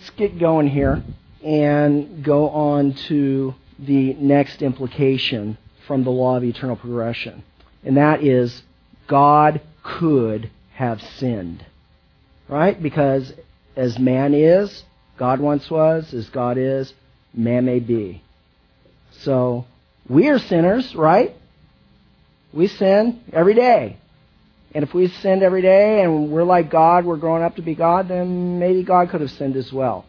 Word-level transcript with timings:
Let's 0.00 0.10
get 0.16 0.38
going 0.38 0.66
here 0.66 1.02
and 1.44 2.24
go 2.24 2.48
on 2.48 2.94
to 3.08 3.54
the 3.78 4.14
next 4.14 4.62
implication 4.62 5.58
from 5.86 6.04
the 6.04 6.10
law 6.10 6.38
of 6.38 6.44
eternal 6.44 6.76
progression. 6.76 7.42
And 7.84 7.98
that 7.98 8.24
is 8.24 8.62
God 9.06 9.60
could 9.82 10.50
have 10.72 11.02
sinned. 11.02 11.66
Right? 12.48 12.82
Because 12.82 13.30
as 13.76 13.98
man 13.98 14.32
is, 14.32 14.84
God 15.18 15.38
once 15.38 15.70
was, 15.70 16.14
as 16.14 16.30
God 16.30 16.56
is, 16.56 16.94
man 17.34 17.66
may 17.66 17.78
be. 17.78 18.22
So, 19.20 19.66
we 20.08 20.28
are 20.28 20.38
sinners, 20.38 20.94
right? 20.94 21.36
We 22.54 22.68
sin 22.68 23.20
every 23.34 23.54
day. 23.54 23.98
And 24.72 24.84
if 24.84 24.94
we 24.94 25.08
sinned 25.08 25.42
every 25.42 25.62
day 25.62 26.02
and 26.02 26.30
we're 26.30 26.44
like 26.44 26.70
God, 26.70 27.04
we're 27.04 27.16
growing 27.16 27.42
up 27.42 27.56
to 27.56 27.62
be 27.62 27.74
God, 27.74 28.08
then 28.08 28.58
maybe 28.58 28.82
God 28.82 29.10
could 29.10 29.20
have 29.20 29.30
sinned 29.32 29.56
as 29.56 29.72
well. 29.72 30.06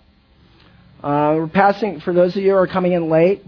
Uh, 1.04 1.34
we're 1.38 1.48
passing, 1.48 2.00
for 2.00 2.14
those 2.14 2.36
of 2.36 2.44
you 2.44 2.52
who 2.52 2.58
are 2.58 2.68
coming 2.68 2.92
in 2.92 3.10
late, 3.10 3.44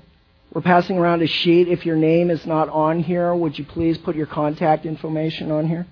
we're 0.52 0.62
passing 0.62 0.98
around 0.98 1.22
a 1.22 1.28
sheet. 1.28 1.68
If 1.68 1.86
your 1.86 1.96
name 1.96 2.32
is 2.32 2.46
not 2.46 2.70
on 2.70 3.00
here, 3.00 3.34
would 3.34 3.58
you 3.58 3.66
please 3.66 3.98
put 3.98 4.16
your 4.16 4.26
contact 4.26 4.86
information 4.86 5.52
on 5.52 5.68
here? 5.68 5.86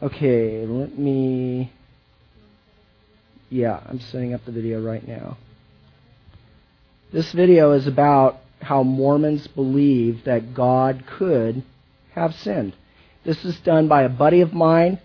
Okay, 0.00 0.66
let 0.66 0.98
me. 0.98 1.72
Yeah, 3.48 3.80
I'm 3.88 4.00
setting 4.00 4.34
up 4.34 4.44
the 4.44 4.52
video 4.52 4.82
right 4.82 5.06
now. 5.06 5.36
This 7.12 7.30
video 7.32 7.72
is 7.72 7.86
about 7.86 8.40
how 8.60 8.82
Mormons 8.82 9.46
believe 9.48 10.24
that 10.24 10.54
God 10.54 11.04
could 11.06 11.62
have 12.14 12.34
sinned. 12.34 12.74
This 13.24 13.44
is 13.44 13.58
done 13.60 13.86
by 13.86 14.02
a 14.02 14.08
buddy 14.08 14.40
of 14.40 14.52
mine 14.52 14.98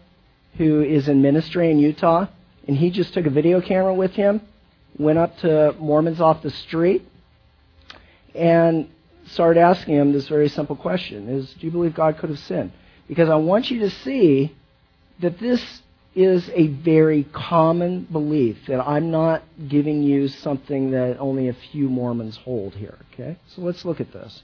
who 0.58 0.82
is 0.82 1.08
in 1.08 1.22
ministry 1.22 1.70
in 1.70 1.78
Utah, 1.78 2.28
and 2.68 2.76
he 2.76 2.90
just 2.90 3.14
took 3.14 3.28
a 3.28 3.30
video 3.30 3.62
camera 3.62 3.94
with 3.94 4.14
him, 4.14 4.42
went 4.98 5.20
up 5.20 5.38
to 5.40 5.76
Mormons 5.80 6.20
off 6.20 6.42
the 6.42 6.50
street, 6.50 7.08
and 8.34 8.90
started 9.28 9.60
asking 9.60 9.96
him 9.96 10.14
this 10.14 10.28
very 10.28 10.50
simple 10.50 10.76
question 10.76 11.28
is 11.30 11.54
do 11.54 11.66
you 11.66 11.72
believe 11.72 11.94
God 11.94 12.18
could 12.18 12.30
have 12.30 12.40
sinned? 12.40 12.72
Because 13.08 13.30
I 13.30 13.36
want 13.36 13.70
you 13.70 13.80
to 13.82 13.90
see 13.90 14.56
that 15.20 15.40
this 15.40 15.82
is 16.16 16.50
a 16.56 16.68
very 16.68 17.24
common 17.32 18.08
belief 18.12 18.58
that 18.68 18.80
I'm 18.80 19.12
not 19.12 19.44
giving 19.68 20.02
you 20.02 20.28
something 20.28 20.92
that 20.92 21.20
only 21.20 21.48
a 21.48 21.54
few 21.54 21.90
Mormons 21.90 22.38
hold 22.38 22.74
here, 22.74 22.98
okay? 23.14 23.38
So 23.50 23.62
let's 23.62 23.86
look 23.86 24.02
at 24.02 24.12
this. 24.12 24.42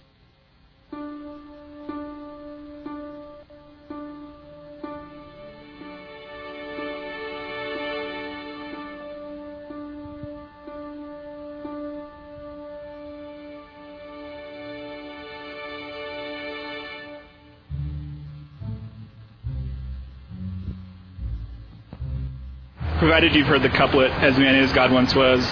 Provided 23.03 23.35
you've 23.35 23.47
heard 23.47 23.61
the 23.61 23.67
couplet, 23.67 24.09
as 24.23 24.37
man 24.37 24.55
is, 24.55 24.71
God 24.71 24.89
once 24.89 25.13
was, 25.13 25.45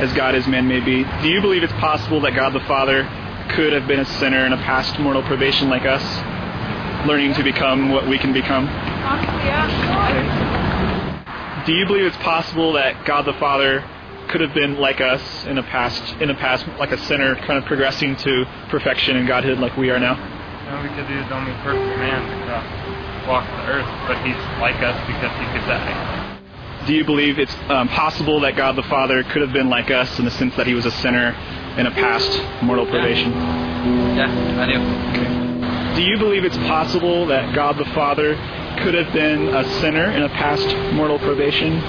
as 0.00 0.10
God 0.14 0.34
is, 0.34 0.46
man 0.46 0.66
may 0.66 0.80
be, 0.80 1.04
do 1.20 1.28
you 1.28 1.42
believe 1.42 1.62
it's 1.62 1.70
possible 1.74 2.22
that 2.22 2.34
God 2.34 2.54
the 2.54 2.60
Father 2.60 3.02
could 3.50 3.74
have 3.74 3.86
been 3.86 4.00
a 4.00 4.06
sinner 4.06 4.46
in 4.46 4.54
a 4.54 4.56
past 4.56 4.98
mortal 4.98 5.22
probation 5.22 5.68
like 5.68 5.84
us, 5.84 6.02
learning 7.06 7.34
to 7.34 7.42
become 7.42 7.90
what 7.90 8.08
we 8.08 8.16
can 8.16 8.32
become? 8.32 8.64
Yeah. 8.64 9.68
Do 11.66 11.74
you 11.74 11.84
believe 11.84 12.06
it's 12.06 12.16
possible 12.16 12.72
that 12.72 13.04
God 13.04 13.26
the 13.26 13.34
Father 13.34 13.84
could 14.30 14.40
have 14.40 14.54
been 14.54 14.80
like 14.80 15.02
us 15.02 15.44
in 15.44 15.58
a 15.58 15.62
past, 15.62 16.00
in 16.22 16.30
a 16.30 16.34
past, 16.34 16.66
like 16.78 16.92
a 16.92 16.98
sinner, 17.04 17.34
kind 17.34 17.58
of 17.58 17.66
progressing 17.66 18.16
to 18.16 18.46
perfection 18.70 19.18
and 19.18 19.28
Godhood 19.28 19.58
like 19.58 19.76
we 19.76 19.90
are 19.90 20.00
now? 20.00 20.14
No, 20.14 20.80
because 20.88 21.06
he 21.06 21.16
was 21.16 21.28
the 21.28 21.34
only 21.36 21.52
perfect 21.60 21.98
man 21.98 22.24
to 22.48 23.28
walk 23.28 23.44
the 23.44 23.66
earth, 23.68 24.08
but 24.08 24.16
he's 24.24 24.40
like 24.58 24.80
us 24.80 24.96
because 25.06 25.38
he 25.38 25.44
could 25.52 25.68
die 25.68 26.13
do 26.86 26.94
you 26.94 27.04
believe 27.04 27.38
it's 27.38 27.54
um, 27.68 27.88
possible 27.88 28.40
that 28.40 28.56
God 28.56 28.76
the 28.76 28.82
Father 28.84 29.22
could 29.24 29.42
have 29.42 29.52
been 29.52 29.68
like 29.68 29.90
us 29.90 30.18
in 30.18 30.24
the 30.24 30.30
sense 30.30 30.54
that 30.56 30.66
he 30.66 30.74
was 30.74 30.86
a 30.86 30.90
sinner 30.90 31.28
in 31.78 31.86
a 31.86 31.90
past 31.90 32.30
mortal 32.62 32.86
probation? 32.86 33.32
Yeah, 33.32 34.28
yeah 34.28 34.62
I 34.62 34.66
do. 34.66 34.78
Okay. 35.12 35.96
Do 35.96 36.02
you 36.02 36.18
believe 36.18 36.44
it's 36.44 36.56
possible 36.58 37.26
that 37.26 37.54
God 37.54 37.78
the 37.78 37.84
Father 37.86 38.34
could 38.82 38.94
have 38.94 39.12
been 39.12 39.54
a 39.54 39.64
sinner 39.80 40.10
in 40.10 40.22
a 40.22 40.28
past 40.28 40.66
mortal 40.92 41.18
probation 41.18 41.80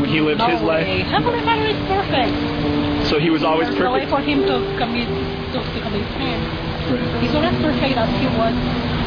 when 0.00 0.08
he 0.08 0.20
lived 0.20 0.38
no 0.38 0.48
his 0.48 0.62
life? 0.62 0.86
Way. 0.86 1.00
Heavenly 1.02 1.40
Father 1.42 1.66
is 1.66 1.80
perfect. 1.88 3.08
So 3.08 3.18
he 3.18 3.30
was 3.30 3.42
always 3.42 3.68
There's 3.68 3.78
perfect. 3.78 3.90
No 3.90 3.92
way 3.92 4.06
for 4.06 4.20
him 4.20 4.46
to 4.46 4.78
commit 4.78 5.08
to, 5.08 5.58
to 5.58 5.80
commit 5.82 6.06
sin. 6.14 6.38
Right. 6.86 7.22
He's 7.22 7.34
always 7.34 7.56
perfect 7.58 7.96
as 7.96 8.10
he 8.20 8.26
was, 8.38 8.54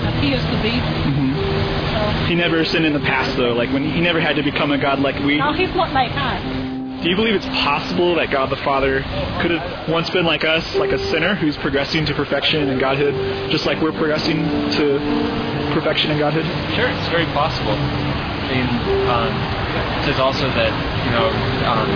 as 0.03 0.13
he 0.22 0.31
used 0.31 0.47
to 0.47 0.59
be. 0.62 0.72
Mm-hmm. 0.72 1.22
He 2.28 2.35
never 2.35 2.63
sinned 2.66 2.85
in 2.85 2.94
the 2.94 3.00
past, 3.00 3.35
though. 3.38 3.53
Like 3.53 3.72
when 3.72 3.84
he 3.90 4.01
never 4.01 4.19
had 4.19 4.35
to 4.38 4.44
become 4.44 4.72
a 4.72 4.78
god 4.78 5.00
like 5.00 5.16
we. 5.24 5.38
No, 5.38 5.53
he's 5.53 5.74
not 5.75 5.91
like 5.94 6.12
us. 6.16 6.74
Do 7.03 7.09
you 7.09 7.18
believe 7.18 7.35
it's 7.35 7.46
possible 7.47 8.16
that 8.16 8.31
God 8.31 8.50
the 8.50 8.56
Father 8.63 9.03
could 9.41 9.51
have 9.51 9.90
once 9.90 10.09
been 10.09 10.24
like 10.24 10.46
us, 10.46 10.63
like 10.75 10.94
a 10.94 11.00
sinner 11.12 11.35
who's 11.35 11.57
progressing 11.57 12.06
to 12.06 12.13
perfection 12.13 12.69
and 12.69 12.79
godhood, 12.79 13.51
just 13.51 13.66
like 13.66 13.81
we're 13.81 13.91
progressing 13.91 14.40
to 14.40 15.03
perfection 15.75 16.12
and 16.12 16.19
godhood? 16.19 16.46
Sure, 16.79 16.88
it's 16.88 17.09
very 17.09 17.25
possible. 17.35 17.75
I 17.75 18.47
mean, 18.47 18.68
um, 19.12 19.35
it 20.00 20.06
says 20.07 20.19
also 20.19 20.47
that 20.47 20.72
you 21.03 21.12
know, 21.12 21.28
um, 21.68 21.91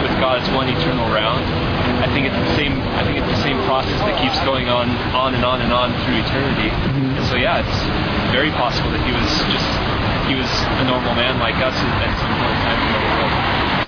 with 0.00 0.16
God, 0.24 0.40
it's 0.40 0.48
one 0.56 0.68
eternal 0.68 1.12
round. 1.12 1.44
I 2.00 2.08
think 2.16 2.24
it's 2.24 2.36
the 2.36 2.56
same. 2.56 2.80
I 2.96 3.04
think 3.04 3.18
it's 3.18 3.28
the 3.28 3.42
same 3.44 3.60
process 3.68 4.00
that 4.08 4.16
keeps 4.24 4.40
going 4.40 4.72
on, 4.72 4.88
on 5.12 5.34
and 5.34 5.44
on 5.44 5.60
and 5.60 5.72
on 5.72 5.92
through 6.08 6.24
eternity. 6.24 6.72
Mm-hmm. 6.72 7.20
And 7.20 7.26
so, 7.28 7.36
yeah, 7.36 7.60
it's 7.60 7.76
very 8.32 8.50
possible 8.50 8.90
that 8.90 9.02
he 9.02 9.12
was 9.12 9.26
just 9.50 9.70
he 10.30 10.34
was 10.38 10.50
a 10.78 10.84
normal 10.86 11.14
man 11.14 11.38
like 11.38 11.56
us 11.56 11.74
at 11.74 12.14
some 12.22 12.30
point 12.38 12.54
in 12.54 12.62
time. 12.62 13.79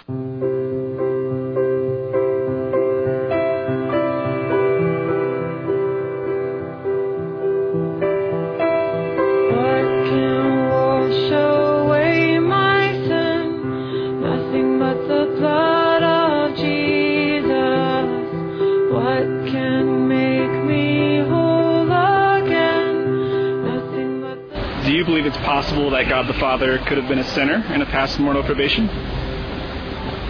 God 26.23 26.33
the 26.33 26.39
Father 26.39 26.79
could 26.87 26.99
have 26.99 27.09
been 27.09 27.19
a 27.19 27.27
sinner 27.35 27.67
in 27.75 27.83
a 27.83 27.87
past 27.87 28.21
mortal 28.21 28.45
probation? 28.45 28.89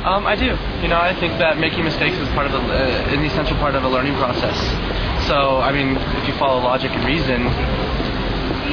Um, 0.09 0.25
I 0.25 0.35
do. 0.35 0.57
You 0.81 0.89
know, 0.89 0.97
I 0.99 1.13
think 1.21 1.37
that 1.37 1.59
making 1.59 1.85
mistakes 1.85 2.17
is 2.17 2.29
part 2.31 2.47
of 2.47 2.55
a, 2.55 2.57
uh, 2.57 3.13
an 3.13 3.23
essential 3.25 3.57
part 3.59 3.75
of 3.75 3.85
a 3.85 3.89
learning 3.89 4.15
process. 4.15 4.57
So, 5.29 5.61
I 5.61 5.71
mean, 5.71 5.97
if 6.17 6.27
you 6.27 6.33
follow 6.41 6.65
logic 6.65 6.93
and 6.93 7.05
reason, 7.05 7.45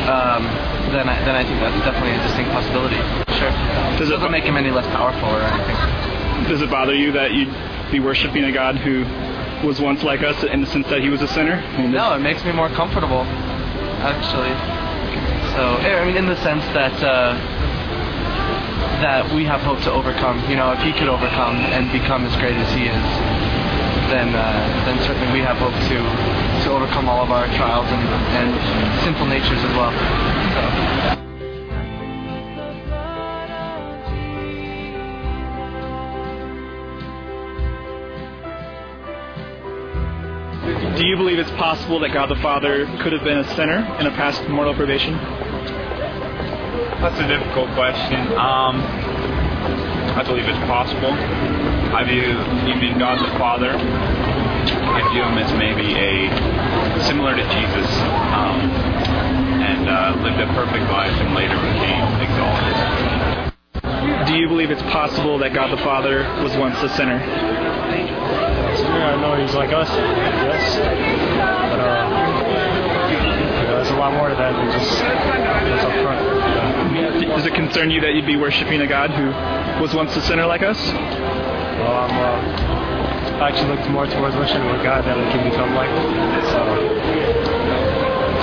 um, 0.08 0.48
then 0.96 1.12
I, 1.12 1.20
then 1.28 1.36
I 1.36 1.44
think 1.44 1.60
that's 1.60 1.76
definitely 1.84 2.16
a 2.16 2.24
distinct 2.24 2.52
possibility. 2.52 2.96
Sure. 3.36 3.52
Does 4.00 4.08
it 4.08 4.16
doesn't 4.16 4.32
make 4.32 4.46
him 4.46 4.56
any 4.56 4.72
less 4.72 4.88
powerful 4.88 5.28
or 5.28 5.42
anything. 5.44 6.48
Does 6.48 6.62
it 6.62 6.72
bother 6.72 6.96
you 6.96 7.12
that 7.20 7.34
you'd 7.34 7.52
be 7.92 8.00
worshiping 8.00 8.46
a 8.46 8.54
God 8.54 8.78
who 8.78 9.04
was 9.68 9.82
once 9.82 10.04
like 10.04 10.24
us 10.24 10.42
in 10.46 10.62
the 10.62 10.68
sense 10.68 10.88
that 10.88 11.02
he 11.02 11.10
was 11.10 11.22
a 11.22 11.28
sinner? 11.28 11.56
I 11.56 11.82
mean, 11.82 11.92
no, 11.92 12.16
it 12.16 12.20
makes 12.20 12.46
me 12.46 12.54
more 12.54 12.70
comfortable, 12.70 13.24
actually. 14.08 14.79
So, 15.60 15.76
I 15.76 16.06
mean, 16.06 16.16
in 16.16 16.26
the 16.26 16.42
sense 16.42 16.64
that 16.72 16.96
uh, 17.04 17.36
that 19.04 19.28
we 19.36 19.44
have 19.44 19.60
hope 19.60 19.82
to 19.84 19.92
overcome. 19.92 20.40
You 20.50 20.56
know, 20.56 20.72
if 20.72 20.80
he 20.80 20.94
could 20.94 21.10
overcome 21.10 21.58
and 21.58 21.92
become 21.92 22.24
as 22.24 22.34
great 22.40 22.56
as 22.56 22.72
he 22.72 22.88
is, 22.88 23.04
then 24.08 24.36
uh, 24.36 24.40
then 24.88 25.04
certainly 25.04 25.34
we 25.34 25.44
have 25.44 25.58
hope 25.58 25.76
to 25.76 26.00
to 26.64 26.72
overcome 26.72 27.10
all 27.10 27.22
of 27.22 27.32
our 27.32 27.46
trials 27.60 27.92
and, 27.92 28.08
and 28.40 29.04
sinful 29.04 29.26
natures 29.28 29.60
as 29.60 29.76
well. 29.76 29.92
So. 30.56 31.00
Do 40.96 41.06
you 41.06 41.18
believe 41.18 41.40
it's 41.40 41.52
possible 41.52 42.00
that 42.00 42.14
God 42.14 42.30
the 42.30 42.36
Father 42.38 42.86
could 43.04 43.12
have 43.12 43.26
been 43.26 43.40
a 43.40 43.56
sinner 43.56 43.80
in 44.00 44.08
a 44.08 44.12
past 44.12 44.48
mortal 44.48 44.74
probation? 44.74 45.20
That's 47.00 47.20
a 47.20 47.28
difficult 47.28 47.74
question. 47.76 48.28
Um, 48.36 48.84
I 50.20 50.22
believe 50.22 50.52
it's 50.52 50.60
possible. 50.68 51.16
I 51.96 52.04
view 52.04 52.36
even 52.68 53.00
God 53.00 53.24
the 53.24 53.32
Father, 53.40 53.72
I 53.72 55.00
view 55.14 55.24
him 55.24 55.38
as 55.40 55.48
maybe 55.56 55.96
a 55.96 56.28
similar 57.08 57.38
to 57.38 57.44
Jesus, 57.56 57.88
um, 58.36 58.60
and 59.64 59.88
uh, 59.88 60.20
lived 60.22 60.42
a 60.44 60.48
perfect 60.54 60.92
life 60.92 61.16
and 61.24 61.34
later 61.34 61.56
became 61.56 62.04
exalted. 62.20 62.76
Do 64.28 64.36
you 64.36 64.50
believe 64.50 64.70
it's 64.70 64.82
possible 64.92 65.38
that 65.40 65.54
God 65.54 65.72
the 65.72 65.82
Father 65.82 66.28
was 66.44 66.54
once 66.58 66.84
a 66.84 66.90
sinner? 67.00 67.16
Yeah, 67.16 69.16
I 69.16 69.22
know 69.22 69.36
he's 69.40 69.56
like 69.56 69.72
us, 69.72 69.88
yes. 69.88 70.78
But 70.78 71.80
uh, 71.80 72.10
yeah, 73.08 73.72
there's 73.72 73.90
a 73.90 73.96
lot 73.96 74.12
more 74.14 74.28
to 74.28 74.36
that 74.36 74.52
than 74.52 74.70
just 74.78 75.00
what's 75.00 75.86
up 75.86 75.94
front. 76.04 76.69
Does 77.02 77.46
it 77.46 77.54
concern 77.54 77.92
you 77.92 78.02
that 78.02 78.14
you'd 78.14 78.26
be 78.26 78.36
worshiping 78.36 78.82
a 78.82 78.88
God 78.88 79.12
who 79.12 79.28
was 79.82 79.94
once 79.94 80.16
a 80.16 80.22
sinner 80.22 80.46
like 80.46 80.64
us? 80.64 80.78
Well, 80.92 81.96
I'm 81.96 82.12
uh, 82.12 83.40
I 83.40 83.48
actually 83.50 83.78
look 83.78 83.90
more 83.90 84.06
towards 84.06 84.36
worshiping 84.36 84.68
a 84.68 84.84
God 84.84 85.06
that 85.06 85.16
we 85.18 85.24
can 85.32 85.50
become 85.50 85.74
like. 85.74 85.90
So 86.52 86.60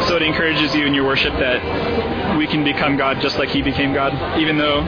So 0.08 0.17
it 0.17 0.23
encourages 0.23 0.75
you 0.75 0.87
in 0.87 0.94
your 0.94 1.05
worship 1.05 1.35
that 1.35 2.37
we 2.38 2.47
can 2.47 2.64
become 2.64 2.97
God 2.97 3.20
just 3.20 3.37
like 3.38 3.50
He 3.50 3.61
became 3.61 3.93
God, 3.93 4.38
even 4.41 4.56
though 4.56 4.82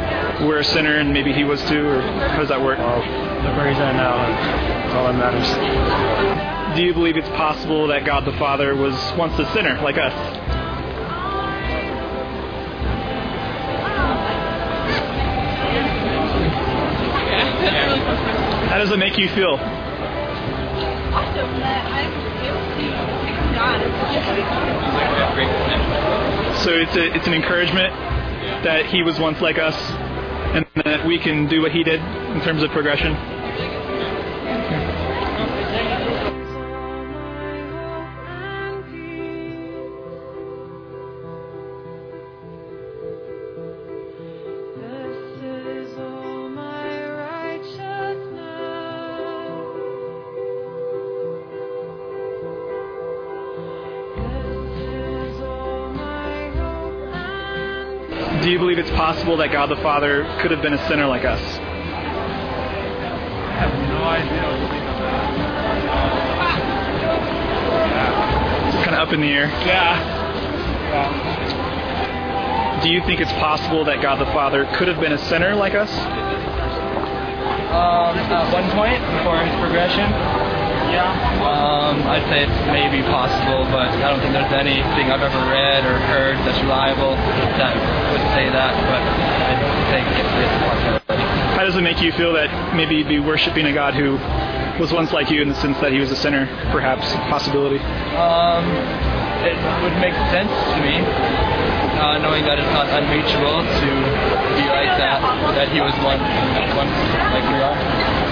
we're 0.46 0.60
a 0.60 0.64
sinner 0.64 0.96
and 0.96 1.12
maybe 1.12 1.32
He 1.32 1.44
was 1.44 1.60
too, 1.68 1.86
or 1.86 2.00
how 2.00 2.38
does 2.38 2.48
that 2.48 2.62
work? 2.62 2.78
well, 2.78 2.96
look 2.98 3.56
where 3.56 3.68
he's 3.68 3.78
at 3.78 3.94
now. 3.96 4.16
That's 4.16 4.94
all 4.94 5.12
that 5.12 5.18
matters. 5.18 5.48
Do 6.76 6.82
you 6.82 6.94
believe 6.94 7.16
it's 7.16 7.28
possible 7.30 7.88
that 7.88 8.04
God 8.04 8.24
the 8.24 8.32
Father 8.38 8.74
was 8.76 8.94
once 9.16 9.36
a 9.38 9.44
sinner 9.52 9.80
like 9.82 9.98
us? 9.98 10.12
How 18.78 18.84
does 18.84 18.92
it 18.92 18.98
make 19.00 19.18
you 19.18 19.28
feel? 19.30 19.58
So 26.62 26.70
it's 26.70 26.94
a, 26.94 27.12
it's 27.12 27.26
an 27.26 27.34
encouragement 27.34 27.92
that 28.62 28.86
he 28.86 29.02
was 29.02 29.18
once 29.18 29.40
like 29.40 29.58
us, 29.58 29.74
and 30.54 30.64
that 30.84 31.04
we 31.04 31.18
can 31.18 31.48
do 31.48 31.60
what 31.60 31.72
he 31.72 31.82
did 31.82 31.98
in 31.98 32.40
terms 32.42 32.62
of 32.62 32.70
progression. 32.70 33.16
Do 58.42 58.50
you 58.50 58.58
believe 58.58 58.78
it's 58.78 58.90
possible 58.90 59.36
that 59.38 59.50
God 59.50 59.68
the 59.68 59.76
Father 59.76 60.24
could 60.40 60.52
have 60.52 60.62
been 60.62 60.72
a 60.72 60.88
sinner 60.88 61.06
like 61.06 61.24
us? 61.24 61.40
I 61.40 61.60
have 63.58 63.74
no 63.90 64.04
idea. 64.04 64.48
It's 68.68 68.84
kind 68.84 68.94
of 68.94 69.08
up 69.08 69.12
in 69.12 69.20
the 69.20 69.26
air. 69.26 69.48
Yeah. 69.66 69.98
Do 72.82 72.90
you 72.90 73.00
think 73.02 73.20
it's 73.20 73.32
possible 73.32 73.84
that 73.86 74.00
God 74.00 74.20
the 74.20 74.26
Father 74.26 74.66
could 74.76 74.86
have 74.86 75.00
been 75.00 75.12
a 75.12 75.18
sinner 75.18 75.56
like 75.56 75.74
us? 75.74 75.90
Um, 77.68 78.16
at 78.16 78.52
one 78.52 78.70
point 78.70 79.02
before 79.18 79.42
his 79.44 79.54
progression, 79.60 80.06
yeah. 80.90 81.12
Um, 81.44 82.02
I'd 82.06 82.24
say 82.28 82.44
it's 82.44 82.60
maybe 82.68 83.02
possible, 83.06 83.64
but 83.70 83.88
I 83.88 84.10
don't 84.10 84.20
think 84.20 84.32
there's 84.32 84.52
anything 84.52 85.10
I've 85.10 85.22
ever 85.22 85.42
read 85.50 85.84
or 85.84 85.98
heard 86.08 86.36
that's 86.44 86.60
reliable 86.60 87.14
that 87.60 87.74
would 88.12 88.24
say 88.34 88.48
that. 88.50 88.72
But 88.88 89.02
I 89.02 89.54
think 89.92 90.06
it's, 90.16 90.32
it's 90.38 90.54
a 90.54 90.62
possibility. 90.64 90.98
How 91.56 91.64
does 91.64 91.76
it 91.76 91.82
make 91.82 92.00
you 92.00 92.12
feel 92.12 92.32
that 92.34 92.74
maybe 92.74 92.96
you'd 92.96 93.08
be 93.08 93.18
worshiping 93.18 93.66
a 93.66 93.72
God 93.72 93.94
who 93.94 94.16
was 94.80 94.92
once 94.92 95.12
like 95.12 95.30
you 95.30 95.42
in 95.42 95.48
the 95.48 95.58
sense 95.58 95.76
that 95.80 95.92
he 95.92 95.98
was 95.98 96.10
a 96.10 96.16
sinner, 96.16 96.46
perhaps? 96.70 97.10
Possibility. 97.28 97.78
Um, 98.14 98.64
it 99.42 99.58
would 99.82 99.96
make 99.98 100.14
sense 100.30 100.50
to 100.50 100.78
me, 100.82 101.02
uh, 101.98 102.18
knowing 102.22 102.44
that 102.46 102.58
it's 102.58 102.72
not 102.74 102.86
unreachable 102.90 103.62
to 103.62 103.90
be 104.54 104.66
like 104.70 104.94
that, 104.98 105.18
that 105.54 105.68
he 105.74 105.80
was 105.80 105.94
one, 106.02 106.22
one 106.78 106.90
like 107.34 107.46
we 107.50 107.58
are. 107.58 108.27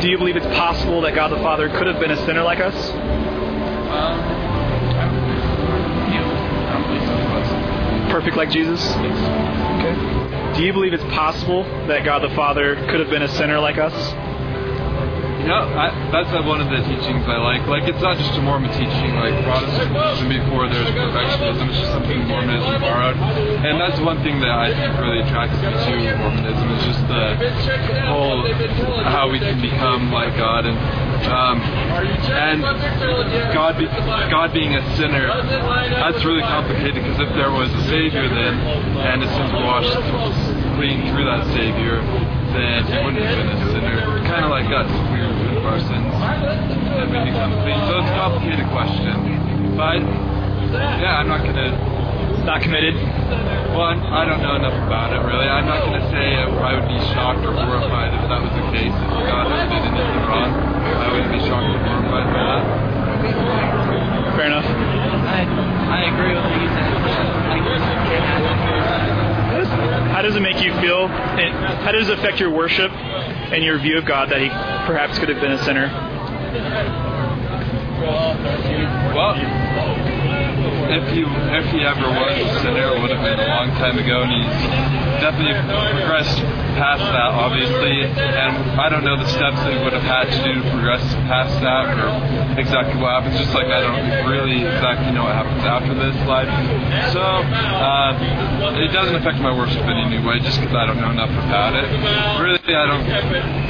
Do 0.00 0.08
you 0.08 0.16
believe 0.16 0.36
it's 0.36 0.46
possible 0.46 1.02
that 1.02 1.14
God 1.14 1.30
the 1.30 1.36
Father 1.36 1.68
could 1.68 1.86
have 1.86 2.00
been 2.00 2.10
a 2.10 2.16
sinner 2.24 2.42
like 2.42 2.58
us? 2.58 2.74
Perfect 8.10 8.34
like 8.34 8.50
Jesus? 8.50 8.80
Okay. 8.96 10.56
Do 10.56 10.64
you 10.64 10.72
believe 10.72 10.94
it's 10.94 11.04
possible 11.04 11.64
that 11.86 12.02
God 12.06 12.22
the 12.22 12.34
Father 12.34 12.76
could 12.86 13.00
have 13.00 13.10
been 13.10 13.22
a 13.22 13.28
sinner 13.28 13.60
like 13.60 13.76
us? 13.76 14.29
Yeah, 15.46 15.64
I, 15.64 15.88
that's 16.12 16.30
one 16.46 16.60
of 16.60 16.68
the 16.68 16.80
teachings 16.84 17.24
I 17.26 17.38
like. 17.40 17.66
Like, 17.66 17.88
it's 17.88 18.00
not 18.02 18.18
just 18.18 18.36
a 18.38 18.42
Mormon 18.42 18.70
teaching, 18.72 19.14
like 19.16 19.34
Protestantism 19.44 20.28
before 20.28 20.68
there's 20.68 20.88
perfectionism, 20.92 21.68
it's 21.68 21.78
just 21.78 21.92
something 21.92 22.18
Mormonism 22.28 22.80
borrowed. 22.80 23.16
And 23.16 23.80
that's 23.80 23.98
one 24.00 24.22
thing 24.22 24.40
that 24.40 24.50
I 24.50 24.68
think 24.72 24.98
really 25.00 25.20
attracts 25.24 25.56
me 25.60 25.72
to 25.72 26.16
Mormonism 26.18 26.66
is 26.76 26.82
just 26.84 27.02
the 27.08 27.36
whole, 28.08 28.44
how 29.08 29.30
we 29.30 29.38
can 29.38 29.60
become 29.60 30.12
like 30.12 30.36
God 30.36 30.66
and, 30.66 30.76
um, 31.28 31.60
and 32.30 32.62
God, 33.52 33.78
be, 33.78 33.86
God 33.86 34.52
being 34.52 34.74
a 34.76 34.82
sinner, 34.96 35.28
that's 35.88 36.24
really 36.24 36.42
complicated 36.42 36.94
because 37.02 37.18
if 37.20 37.32
there 37.34 37.50
was 37.50 37.72
a 37.74 37.82
Savior 37.88 38.28
then, 38.28 38.54
and 39.00 39.22
his 39.22 39.30
sins 39.32 39.52
washed 39.52 39.92
clean 40.76 41.08
through 41.12 41.24
that 41.24 41.44
Savior, 41.52 42.00
then 42.54 42.84
he 42.86 42.96
wouldn't 43.04 43.22
have 43.24 43.36
been 43.36 43.50
a 43.50 43.58
sinner. 43.72 44.22
Kind 44.26 44.44
of 44.44 44.50
like 44.50 44.66
us, 44.70 44.88
we 45.10 45.18
repent 45.22 45.56
of 45.58 45.64
our 45.66 45.80
sins 45.80 46.10
and 47.00 47.08
we 47.10 47.18
become 47.30 47.52
clean. 47.64 47.78
So 47.88 48.02
it's 48.02 48.10
a 48.10 48.16
complicated 48.18 48.66
question. 48.70 49.14
But 49.76 50.02
yeah, 51.00 51.18
I'm 51.18 51.28
not 51.28 51.42
gonna. 51.44 51.98
Not 52.44 52.62
committed? 52.62 52.94
Well, 53.76 53.92
I'm, 53.92 54.00
I 54.00 54.24
don't 54.24 54.40
know 54.40 54.56
enough 54.56 54.72
about 54.72 55.12
it 55.12 55.20
really. 55.28 55.44
I'm 55.44 55.66
not 55.68 55.84
gonna 55.84 56.08
say 56.08 56.40
I 56.40 56.72
would 56.72 56.88
be 56.88 56.96
shocked 57.12 57.44
or 57.44 57.52
horrified 57.52 58.16
if 58.16 58.24
that 58.32 58.40
was 58.40 58.48
the 58.56 58.64
case. 58.72 58.88
If 58.88 59.28
God 59.28 59.44
ever 59.52 59.68
did 59.68 59.84
anything 59.84 60.24
wrong, 60.24 60.48
I 60.48 61.12
wouldn't 61.12 61.32
be 61.36 61.40
shocked 61.44 61.68
or 61.68 61.78
horrified 61.84 62.32
by 62.32 62.40
that. 62.40 62.62
Fair 64.40 64.46
enough. 64.46 64.64
I, 64.64 65.44
I 65.44 66.00
agree 66.08 66.32
with 66.32 66.44
what 66.44 66.60
you 66.64 66.68
said. 66.72 66.90
How 69.70 70.22
does 70.22 70.36
it 70.36 70.40
make 70.40 70.62
you 70.62 70.72
feel? 70.80 71.06
And 71.06 71.54
how 71.84 71.92
does 71.92 72.08
it 72.08 72.18
affect 72.18 72.40
your 72.40 72.50
worship 72.50 72.90
and 72.90 73.62
your 73.64 73.78
view 73.78 73.98
of 73.98 74.04
God 74.04 74.30
that 74.30 74.40
he 74.40 74.48
perhaps 74.48 75.18
could 75.18 75.28
have 75.28 75.40
been 75.40 75.52
a 75.52 75.62
sinner? 75.64 75.86
Well, 79.14 79.36
if 80.90 81.06
he 81.14 81.22
if 81.22 81.66
he 81.70 81.84
ever 81.86 82.08
was 82.10 82.38
a 82.40 82.60
sinner, 82.62 82.94
it 82.94 83.00
would 83.00 83.10
have 83.10 83.22
been 83.22 83.38
a 83.38 83.46
long 83.46 83.70
time 83.78 83.98
ago, 83.98 84.22
and 84.22 84.32
he's 84.32 85.20
definitely 85.22 85.54
progressed 85.94 86.42
past 86.76 87.02
that, 87.02 87.30
obviously. 87.34 88.04
And 88.06 88.80
I 88.80 88.88
don't 88.88 89.04
know 89.04 89.16
the 89.16 89.28
steps 89.28 89.58
that 89.66 89.82
would 89.82 89.92
have 89.92 90.06
had 90.06 90.30
to 90.30 90.38
do 90.44 90.62
to 90.62 90.64
progress 90.70 91.02
past 91.26 91.54
that, 91.60 91.96
or 91.96 92.08
exactly 92.58 93.00
what 93.00 93.22
happens. 93.22 93.38
Just 93.38 93.54
like 93.54 93.66
I 93.66 93.80
don't 93.80 94.30
really 94.30 94.62
exactly 94.66 95.12
know 95.12 95.24
what 95.24 95.34
happens 95.34 95.62
after 95.64 95.94
this 95.94 96.16
life. 96.26 96.50
So 97.12 97.22
uh, 97.22 98.78
it 98.80 98.92
doesn't 98.92 99.16
affect 99.16 99.38
my 99.38 99.54
worship 99.54 99.82
in 99.82 99.96
any 99.96 100.20
way, 100.22 100.38
just 100.40 100.60
because 100.60 100.74
I 100.74 100.86
don't 100.86 101.00
know 101.00 101.10
enough 101.10 101.32
about 101.32 101.74
it. 101.74 101.86
Really, 102.40 102.74
I 102.74 102.86
don't 102.86 103.06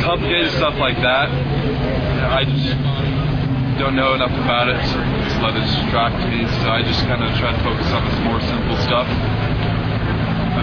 complicated 0.03 0.53
stuff 0.53 0.75
like 0.77 0.97
that. 1.03 1.29
I 1.31 2.45
just 2.45 2.77
don't 3.81 3.97
know 3.97 4.13
enough 4.13 4.33
about 4.33 4.69
it, 4.69 4.77
just 4.77 5.41
let 5.41 5.57
it 5.57 5.65
distract 5.65 6.21
me. 6.29 6.45
So 6.61 6.69
I 6.69 6.83
just 6.83 7.01
kind 7.09 7.25
of 7.25 7.33
try 7.39 7.53
to 7.53 7.63
focus 7.65 7.89
on 7.93 8.05
this 8.05 8.19
more 8.21 8.41
simple 8.41 8.77
stuff. 8.85 9.09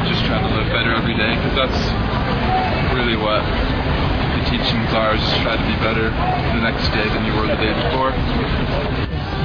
I'm 0.08 0.14
just 0.14 0.26
trying 0.26 0.48
to 0.48 0.56
live 0.56 0.72
better 0.72 0.96
every 0.96 1.16
day 1.16 1.36
because 1.36 1.68
that's 1.68 2.96
really 2.96 3.18
what 3.18 3.44
the 3.44 4.50
teachings 4.50 4.94
are. 4.96 5.14
Is 5.14 5.20
just 5.20 5.36
try 5.42 5.58
to 5.58 5.68
be 5.68 5.76
better 5.84 6.08
the 6.08 6.62
next 6.64 6.88
day 6.96 7.04
than 7.12 7.26
you 7.26 7.36
were 7.36 7.46
the 7.46 7.60
day 7.60 7.76
before. 7.76 8.16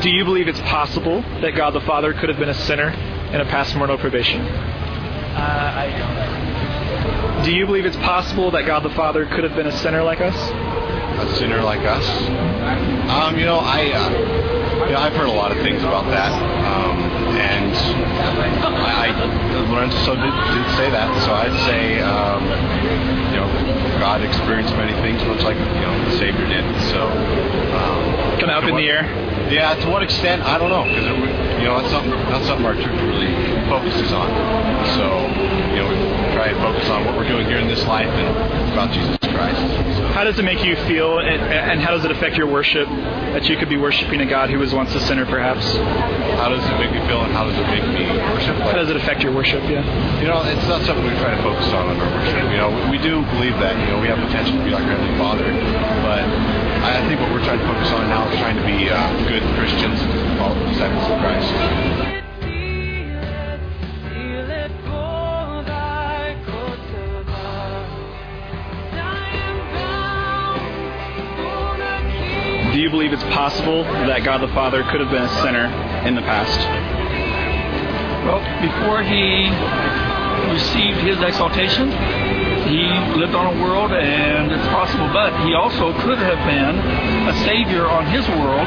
Do 0.03 0.09
you 0.09 0.25
believe 0.25 0.47
it's 0.47 0.61
possible 0.61 1.23
that 1.41 1.57
God 1.57 1.71
the 1.71 1.81
Father 1.81 2.15
could 2.15 2.29
have 2.29 2.39
been 2.39 2.49
a 2.49 2.55
sinner 2.55 2.91
in 3.35 3.41
a 3.41 3.45
past 3.45 3.75
mortal 3.75 3.99
probation? 3.99 4.41
Uh, 4.41 5.75
I 5.75 5.91
don't. 5.99 7.45
Do 7.45 7.53
you 7.53 7.67
believe 7.67 7.85
it's 7.85 7.97
possible 7.97 8.53
that 8.53 8.65
God 8.65 8.85
the 8.85 8.95
Father 8.95 9.27
could 9.27 9.43
have 9.43 9.57
been 9.57 9.67
a 9.67 9.77
sinner 9.79 10.05
like 10.05 10.21
us? 10.21 10.37
a 11.19 11.35
sinner 11.35 11.61
like 11.63 11.81
us? 11.81 12.07
Um, 13.11 13.37
you 13.37 13.47
know, 13.47 13.59
I, 13.59 13.91
uh, 13.91 14.87
you 14.87 14.93
know, 14.93 14.99
I've 14.99 15.15
heard 15.15 15.29
a 15.29 15.33
lot 15.33 15.51
of 15.51 15.59
things 15.59 15.83
about 15.83 16.05
that. 16.07 16.31
Um, 16.31 16.99
and 17.37 17.75
I, 18.77 19.09
I 19.09 19.42
Lorenzo 19.71 20.15
did, 20.17 20.35
did 20.35 20.67
say 20.77 20.91
that. 20.91 21.09
So 21.25 21.33
I'd 21.33 21.55
say, 21.67 22.01
um, 22.01 22.43
you 23.31 23.39
know, 23.39 23.49
God 23.99 24.23
experienced 24.23 24.75
many 24.75 24.93
things, 25.03 25.23
much 25.25 25.43
like 25.43 25.57
you 25.57 25.85
know 25.87 25.95
the 26.11 26.19
Savior 26.19 26.47
did. 26.47 26.65
So 26.91 27.07
um, 27.07 28.39
Kind 28.39 28.51
of 28.51 28.65
up 28.65 28.69
in 28.69 28.77
the 28.77 28.89
air. 28.89 29.05
Yeah, 29.51 29.75
to 29.75 29.89
what 29.91 30.03
extent 30.03 30.43
I 30.43 30.59
don't 30.59 30.71
know 30.71 30.85
because 30.85 31.05
you 31.61 31.69
know 31.69 31.81
that's 31.81 31.93
something 31.93 32.11
that's 32.11 32.47
something 32.47 32.67
our 32.67 32.75
church 32.75 32.99
really 33.03 33.35
focuses 33.69 34.13
on. 34.13 34.29
So 34.97 35.07
you 35.71 35.83
know 35.83 35.89
we 35.89 35.97
try 36.35 36.49
and 36.49 36.59
focus 36.59 36.89
on 36.89 37.05
what 37.05 37.17
we're 37.17 37.29
doing 37.29 37.47
here 37.47 37.59
in 37.59 37.69
this 37.69 37.85
life 37.85 38.09
and 38.09 38.73
about 38.73 38.93
Jesus 38.93 39.22
Christ. 39.43 39.93
How 40.15 40.25
does 40.25 40.39
it 40.39 40.45
make 40.45 40.63
you 40.63 40.77
feel, 40.87 41.19
and, 41.19 41.43
and 41.43 41.81
how 41.81 41.91
does 41.91 42.05
it 42.05 42.11
affect 42.11 42.37
your 42.37 42.47
worship 42.47 42.87
that 43.35 43.49
you 43.49 43.57
could 43.57 43.69
be 43.69 43.77
worshiping 43.77 44.21
a 44.21 44.27
God 44.27 44.51
who 44.51 44.59
was 44.59 44.73
once 44.73 44.95
a 44.95 45.01
sinner, 45.01 45.27
perhaps? 45.27 45.65
How 46.39 46.49
does 46.49 46.63
it 46.63 46.79
make 46.79 46.93
me 46.93 47.01
feel, 47.09 47.23
and 47.23 47.33
how 47.33 47.45
does 47.45 47.59
it 47.59 47.67
make 47.67 47.83
me 47.91 48.07
worship? 48.31 48.57
How 48.57 48.73
does 48.73 48.91
it 48.91 48.97
affect 48.97 49.23
your 49.23 49.35
worship? 49.35 49.63
Yeah. 49.65 49.83
You 50.21 50.29
know, 50.29 50.43
it's 50.45 50.69
not 50.69 50.83
something 50.83 51.05
we 51.05 51.17
try 51.19 51.35
to 51.35 51.43
focus 51.43 51.67
on 51.73 51.91
in 51.91 52.01
our 52.01 52.11
worship. 52.13 52.45
You 52.51 52.59
know, 52.59 52.71
we, 52.71 52.99
we 52.99 52.99
do 53.03 53.23
believe 53.35 53.59
that 53.59 53.75
you 53.81 53.91
know 53.93 54.01
we 54.01 54.09
have 54.09 54.19
potential 54.19 54.57
to 54.59 54.65
be 54.65 54.71
like 54.71 54.85
Heavenly 54.85 55.17
Father, 55.19 55.49
but 56.07 56.23
I, 56.83 57.03
think 57.09 57.21
what 57.21 57.31
we're 57.33 57.45
trying 57.45 57.59
to 57.59 57.67
focus 57.67 57.91
on 57.93 58.09
now 58.09 58.29
is 58.29 58.39
trying 58.39 58.57
to 58.57 58.67
be 58.67 58.91
uh, 58.91 58.99
good 59.29 59.43
Christians 59.57 60.01
and 60.03 60.69
disciples 60.69 61.11
of 61.11 61.19
Christ. 61.19 62.02
You 72.83 72.91
believe 72.91 73.13
it's 73.13 73.23
possible 73.31 73.85
that 73.85 74.25
God 74.25 74.43
the 74.43 74.51
Father 74.51 74.83
could 74.83 74.99
have 74.99 75.11
been 75.11 75.23
a 75.23 75.35
sinner 75.39 75.71
in 76.03 76.19
the 76.19 76.27
past? 76.27 76.59
Well, 78.27 78.43
before 78.59 79.07
he 79.07 79.47
received 80.51 80.99
his 81.07 81.15
exaltation, 81.23 81.95
he 82.67 82.91
lived 83.15 83.39
on 83.39 83.55
a 83.55 83.57
world, 83.63 83.95
and 83.95 84.51
it's 84.51 84.67
possible, 84.75 85.07
but 85.15 85.31
he 85.47 85.55
also 85.55 85.95
could 86.03 86.19
have 86.19 86.43
been 86.43 86.75
a 87.31 87.35
savior 87.47 87.87
on 87.87 88.07
his 88.11 88.27
world, 88.43 88.67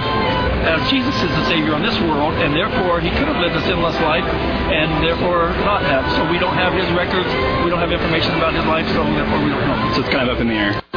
as 0.63 0.79
Jesus 0.87 1.15
is 1.19 1.31
the 1.35 1.45
savior 1.51 1.75
on 1.75 1.83
this 1.83 1.99
world, 2.07 2.39
and 2.39 2.55
therefore 2.55 3.03
he 3.03 3.11
could 3.19 3.27
have 3.27 3.39
lived 3.43 3.55
a 3.55 3.63
sinless 3.67 3.99
life, 3.99 4.23
and 4.71 5.03
therefore 5.03 5.51
not 5.67 5.83
have. 5.83 6.07
So 6.15 6.23
we 6.31 6.39
don't 6.39 6.55
have 6.55 6.71
his 6.71 6.87
records, 6.95 7.27
we 7.63 7.69
don't 7.69 7.83
have 7.83 7.91
information 7.91 8.31
about 8.39 8.55
his 8.55 8.63
life, 8.63 8.87
so 8.95 9.03
therefore 9.03 9.43
we 9.43 9.51
don't 9.51 9.67
know. 9.67 9.91
So 9.95 10.07
it's 10.07 10.09
kind 10.09 10.29
of 10.29 10.35
up 10.35 10.41
in 10.41 10.47
the 10.47 10.55
air. 10.55 10.94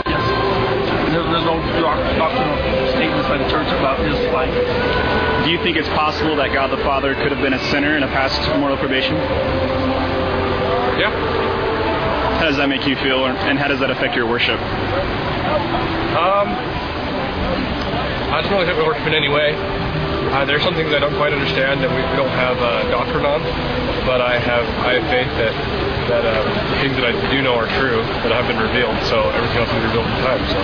There's 1.18 1.42
doctrinal 1.42 2.54
statements 2.94 3.26
by 3.26 3.38
the 3.38 3.48
church 3.50 3.66
about 3.74 3.98
his 3.98 4.14
life. 4.30 4.54
Do 5.44 5.50
you 5.50 5.58
think 5.58 5.76
it's 5.76 5.88
possible 5.88 6.36
that 6.36 6.52
God 6.52 6.70
the 6.70 6.78
Father 6.84 7.14
could 7.14 7.32
have 7.32 7.42
been 7.42 7.54
a 7.54 7.64
sinner 7.70 7.96
in 7.96 8.04
a 8.04 8.06
past 8.06 8.38
mortal 8.60 8.78
probation? 8.78 9.16
Yeah. 10.94 11.10
How 12.38 12.44
does 12.46 12.56
that 12.58 12.68
make 12.68 12.86
you 12.86 12.94
feel, 12.96 13.26
and 13.26 13.58
how 13.58 13.66
does 13.66 13.80
that 13.80 13.90
affect 13.90 14.14
your 14.14 14.26
worship? 14.26 14.60
Um, 16.14 16.54
I 18.30 18.40
don't 18.40 18.52
really 18.52 18.66
think 18.66 18.78
we 18.78 18.84
worship 18.84 19.06
in 19.08 19.14
any 19.14 19.28
way. 19.28 19.54
Uh, 20.30 20.44
there's 20.44 20.62
some 20.62 20.74
things 20.74 20.94
I 20.94 21.00
don't 21.00 21.16
quite 21.16 21.32
understand 21.32 21.82
that 21.82 21.90
we, 21.90 21.96
we 21.96 22.16
don't 22.16 22.30
have 22.30 22.58
uh, 22.58 22.88
doctrine 22.90 23.26
on, 23.26 23.42
but 24.06 24.20
I 24.20 24.38
have 24.38 24.66
I 24.86 25.00
have 25.00 25.10
faith 25.10 25.32
that 25.34 25.50
that 26.08 26.24
uh, 26.24 26.40
the 26.72 26.80
things 26.80 26.96
that 26.96 27.04
I 27.04 27.12
do 27.30 27.42
know 27.42 27.54
are 27.54 27.68
true 27.76 28.00
that 28.24 28.32
have 28.32 28.48
been 28.48 28.56
revealed. 28.56 28.96
So 29.12 29.28
everything 29.28 29.58
else 29.60 29.68
will 29.68 29.80
be 29.80 29.86
revealed 29.92 30.08
in 30.08 30.16
time. 30.24 30.40
So. 30.48 30.58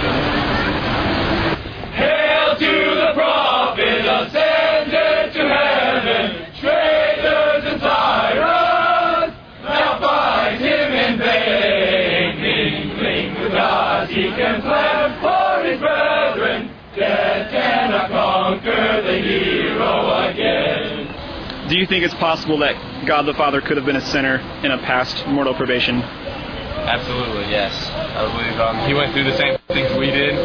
Hail 2.00 2.56
to 2.56 2.74
the 2.96 3.12
prophet 3.12 4.08
ascended 4.08 5.36
to 5.36 5.42
heaven, 5.44 6.48
traitors 6.56 7.64
and 7.68 7.80
tyrants, 7.80 9.36
now 9.68 10.00
fight 10.00 10.58
him 10.64 10.92
in 10.96 11.18
vain. 11.20 12.40
Mingling 12.40 13.42
with 13.44 13.52
us, 13.52 14.08
he 14.08 14.32
can 14.32 14.62
plan 14.62 15.20
for 15.20 15.62
his 15.62 15.78
brethren. 15.78 16.72
Death 16.96 17.50
cannot 17.50 18.08
conquer 18.08 19.02
the 19.02 19.18
hero 19.20 20.24
again. 20.24 21.68
Do 21.68 21.76
you 21.76 21.86
think 21.86 22.04
it's 22.04 22.14
possible 22.14 22.58
that 22.58 22.93
God 23.06 23.26
the 23.26 23.34
Father 23.34 23.61
could 23.61 23.76
have 23.76 23.87
been 23.87 23.96
a 23.96 24.06
sinner 24.12 24.37
in 24.64 24.70
a 24.70 24.78
past 24.78 25.26
mortal 25.26 25.54
probation? 25.54 26.02
Absolutely, 26.02 27.49
yes. 27.50 27.73
I 27.88 28.28
believe 28.28 28.61
um, 28.61 28.76
he 28.87 28.92
went 28.92 29.12
through 29.14 29.25
the 29.25 29.37
same 29.37 29.56
things 29.68 29.88
we 29.96 30.11
did. 30.11 30.37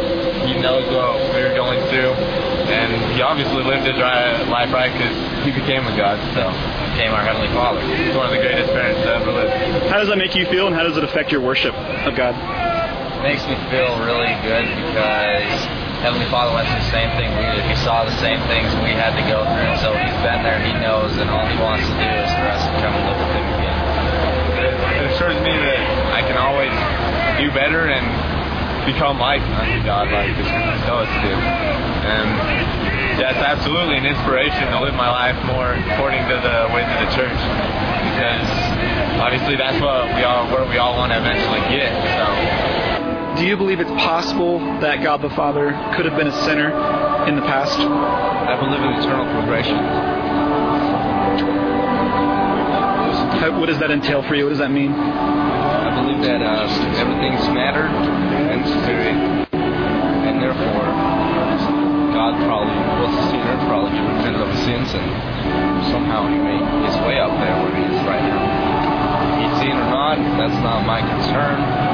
He 0.48 0.56
knows 0.60 0.88
what 0.88 1.20
we 1.36 1.44
were 1.44 1.54
going 1.54 1.80
through, 1.92 2.16
and 2.72 2.96
he 3.14 3.22
obviously 3.22 3.64
lived 3.64 3.84
his 3.86 3.96
ri- 3.96 4.48
life 4.48 4.72
right 4.72 4.92
because 4.92 5.12
he 5.44 5.52
became 5.52 5.84
a 5.84 5.96
God, 5.98 6.16
so 6.32 6.48
he 6.48 6.96
became 6.96 7.12
our 7.12 7.24
Heavenly 7.24 7.52
Father. 7.52 7.84
He's 7.96 8.16
one 8.16 8.28
of 8.28 8.32
the 8.32 8.40
greatest 8.40 8.72
parents 8.72 9.02
to 9.04 9.16
ever 9.20 9.32
live. 9.32 9.52
How 9.92 10.00
does 10.00 10.08
that 10.08 10.18
make 10.18 10.36
you 10.36 10.46
feel, 10.48 10.68
and 10.68 10.76
how 10.76 10.84
does 10.84 10.96
it 10.96 11.04
affect 11.04 11.32
your 11.32 11.42
worship 11.42 11.76
of 11.76 12.16
God? 12.16 12.36
It 13.20 13.24
makes 13.24 13.44
me 13.44 13.56
feel 13.68 14.00
really 14.00 14.32
good 14.48 14.64
because 14.88 15.60
Heavenly 16.00 16.32
Father 16.32 16.56
went 16.56 16.64
through 16.72 16.80
the 16.80 16.96
same 16.96 17.12
thing 17.20 17.28
we 17.36 17.44
did. 17.44 17.68
He 17.68 17.76
saw 17.84 18.08
the 18.08 18.16
same 18.24 18.40
things 18.48 18.72
we 18.88 18.96
had 18.96 19.20
to 19.20 19.26
go 19.28 19.44
through, 19.44 19.76
so 19.84 19.92
He's 20.00 20.16
been 20.24 20.48
there, 20.48 20.56
He 20.64 20.72
knows, 20.80 21.12
and 21.20 21.28
all 21.28 21.44
He 21.44 21.60
wants 21.60 21.84
to 21.84 21.96
do 22.00 22.08
is 22.08 22.32
for 22.40 22.48
us 22.48 22.64
to 22.64 22.72
come 22.80 22.96
and 22.96 23.04
live 23.04 23.20
with 23.20 23.34
Him 23.36 23.48
again. 23.60 23.78
It 24.96 25.06
assures 25.12 25.36
me 25.44 25.52
that 25.52 25.82
I 26.16 26.24
can 26.24 26.40
always 26.40 26.72
do 27.36 27.52
better 27.52 27.92
and 27.92 28.08
become 28.88 29.20
like 29.20 29.44
unto 29.44 29.84
God, 29.84 30.08
like 30.08 30.32
the 30.40 30.48
us 30.48 31.12
to. 31.12 31.32
And 31.36 32.28
that's 33.20 33.44
absolutely 33.44 34.00
an 34.00 34.08
inspiration 34.08 34.72
to 34.72 34.80
live 34.80 34.96
my 34.96 35.12
life 35.12 35.36
more 35.46 35.76
according 35.76 36.24
to 36.32 36.36
the 36.40 36.72
ways 36.72 36.88
of 36.88 37.00
the 37.04 37.12
church, 37.12 37.40
because 38.16 38.48
obviously 39.20 39.60
that's 39.60 39.84
what 39.84 40.16
we 40.16 40.24
all, 40.24 40.48
where 40.48 40.64
we 40.64 40.80
all 40.80 40.96
want 40.96 41.12
to 41.12 41.20
eventually 41.20 41.60
get. 41.68 41.92
So. 42.16 42.59
Do 43.40 43.48
you 43.48 43.56
believe 43.56 43.80
it's 43.80 44.04
possible 44.04 44.60
that 44.84 45.02
God 45.02 45.22
the 45.24 45.32
Father 45.32 45.72
could 45.96 46.04
have 46.04 46.20
been 46.20 46.28
a 46.28 46.44
sinner 46.44 46.76
in 47.24 47.40
the 47.40 47.42
past? 47.48 47.80
I 47.80 48.60
believe 48.60 48.84
in 48.84 49.00
eternal 49.00 49.24
progression. 49.32 49.80
How, 53.40 53.56
what 53.56 53.72
does 53.72 53.80
that 53.80 53.92
entail 53.96 54.28
for 54.28 54.36
you? 54.36 54.44
What 54.44 54.50
does 54.50 54.60
that 54.60 54.76
mean? 54.76 54.92
I 54.92 55.88
believe 55.96 56.20
that 56.28 56.44
um, 56.44 56.68
everything's 57.00 57.48
matter 57.56 57.88
and 57.88 58.60
spirit, 58.84 59.16
and 59.56 60.44
therefore 60.44 60.84
God 62.12 62.36
probably 62.44 62.76
was 62.76 63.24
a 63.24 63.24
sinner, 63.32 63.56
probably 63.72 63.96
he 63.96 64.04
repented 64.04 64.44
of 64.44 64.52
his 64.52 64.68
sins, 64.68 64.92
and 64.92 65.08
somehow 65.88 66.28
he 66.28 66.36
made 66.36 66.60
his 66.84 66.96
way 67.08 67.24
up 67.24 67.32
there 67.40 67.56
where 67.64 67.72
he 67.72 67.88
is 67.88 68.04
right 68.04 68.20
now. 68.20 68.44
He's 69.40 69.64
seen 69.64 69.80
or 69.80 69.88
not, 69.88 70.20
that's 70.36 70.60
not 70.60 70.84
my 70.84 71.00
concern. 71.00 71.89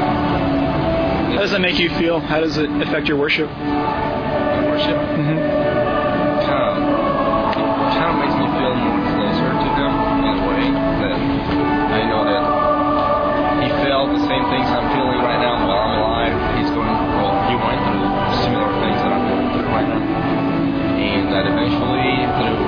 How 1.34 1.42
does 1.42 1.52
that 1.52 1.62
make 1.62 1.78
you 1.80 1.90
feel? 1.98 2.20
How 2.20 2.40
does 2.40 2.58
it 2.58 2.70
affect 2.82 3.08
your 3.08 3.18
worship? 3.18 3.50
My 3.50 4.66
worship 4.70 4.96
Mm-hmm. 4.96 5.40
kind 6.46 6.64
of 6.68 6.76
kind 7.96 8.10
of 8.12 8.18
makes 8.20 8.36
me 8.36 8.46
feel 8.60 8.74
more 8.76 9.00
closer 9.16 9.50
to 9.50 9.70
him 9.80 9.92
in 10.22 10.26
a 10.28 10.38
way 10.44 10.64
that 11.02 11.12
I 11.16 12.02
know 12.08 12.22
that 12.28 12.44
he 13.64 13.70
felt 13.88 14.12
the 14.12 14.24
same 14.28 14.44
things 14.52 14.68
I'm 14.68 14.88
feeling 14.92 15.20
right 15.24 15.40
now 15.40 15.56
while 15.66 15.82
I'm 15.88 15.96
alive. 16.04 16.36
He's 16.60 16.70
going 16.76 16.92
well, 16.92 17.32
he 17.48 17.56
went 17.56 17.80
through 17.88 18.06
similar 18.44 18.70
things 18.84 19.00
that 19.00 19.12
I'm 19.16 19.24
going 19.32 19.48
through 19.56 19.70
right 19.72 19.88
now, 19.88 20.02
and 21.00 21.32
that 21.32 21.48
eventually 21.48 22.12
through 22.36 22.60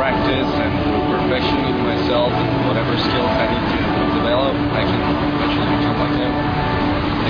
practice 0.00 0.48
and 0.48 0.72
through 0.84 1.04
perfection 1.12 1.60
of 1.60 1.76
myself 1.84 2.32
and 2.32 2.48
whatever 2.68 2.96
skills 2.96 3.32
I 3.36 3.46
need 3.52 3.64
to 3.68 3.80
develop, 4.16 4.54
I 4.72 4.82
can 4.84 5.00
eventually 5.36 5.68
become 5.76 5.96
like 6.00 6.16
him. 6.16 6.32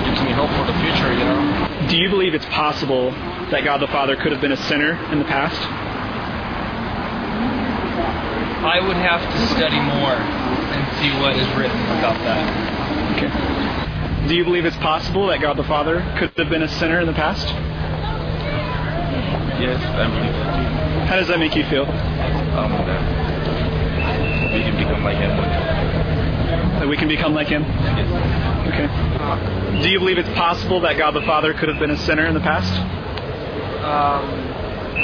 It 0.06 0.10
gives 0.10 0.22
me 0.22 0.30
hope 0.30 0.50
for 0.50 0.64
the 0.70 0.78
future, 0.78 1.12
you 1.12 1.24
know. 1.24 1.88
Do 1.90 1.96
you 1.96 2.08
believe 2.08 2.32
it's 2.32 2.46
possible 2.46 3.10
that 3.50 3.64
God 3.64 3.80
the 3.80 3.88
Father 3.88 4.14
could 4.14 4.30
have 4.30 4.40
been 4.40 4.52
a 4.52 4.56
sinner 4.56 4.94
in 5.10 5.18
the 5.18 5.24
past? 5.24 5.60
I 8.62 8.78
would 8.86 8.96
have 8.96 9.20
to 9.20 9.46
study 9.54 9.80
more 9.80 10.14
and 10.14 10.86
see 11.02 11.10
what 11.20 11.34
is 11.34 11.48
written 11.56 11.80
about 11.98 12.14
that. 12.22 12.46
Okay. 13.16 14.28
Do 14.28 14.36
you 14.36 14.44
believe 14.44 14.64
it's 14.64 14.76
possible 14.76 15.26
that 15.26 15.40
God 15.40 15.56
the 15.56 15.64
Father 15.64 15.98
could 16.18 16.30
have 16.36 16.50
been 16.50 16.62
a 16.62 16.68
sinner 16.68 17.00
in 17.00 17.06
the 17.08 17.12
past? 17.12 17.48
Yes, 19.58 19.82
I 19.82 20.06
believe 20.06 20.32
that 20.32 21.08
How 21.08 21.16
does 21.16 21.26
that 21.28 21.40
make 21.40 21.56
you 21.56 21.64
feel? 21.64 21.84
Um, 21.84 22.70
that 22.86 24.52
we 24.54 24.62
can 24.62 24.76
become 24.76 25.02
like 25.02 25.16
him. 25.16 25.36
That 26.78 26.88
we 26.88 26.96
can 26.96 27.08
become 27.08 27.34
like 27.34 27.48
Him? 27.48 27.64
Okay. 28.68 29.05
Do 29.82 29.90
you 29.90 29.98
believe 29.98 30.18
it's 30.18 30.28
possible 30.30 30.80
that 30.80 30.96
God 30.96 31.12
the 31.12 31.22
Father 31.22 31.52
could 31.54 31.68
have 31.68 31.78
been 31.78 31.90
a 31.90 31.98
sinner 31.98 32.26
in 32.26 32.34
the 32.34 32.40
past? 32.40 32.72
Um, 33.84 34.24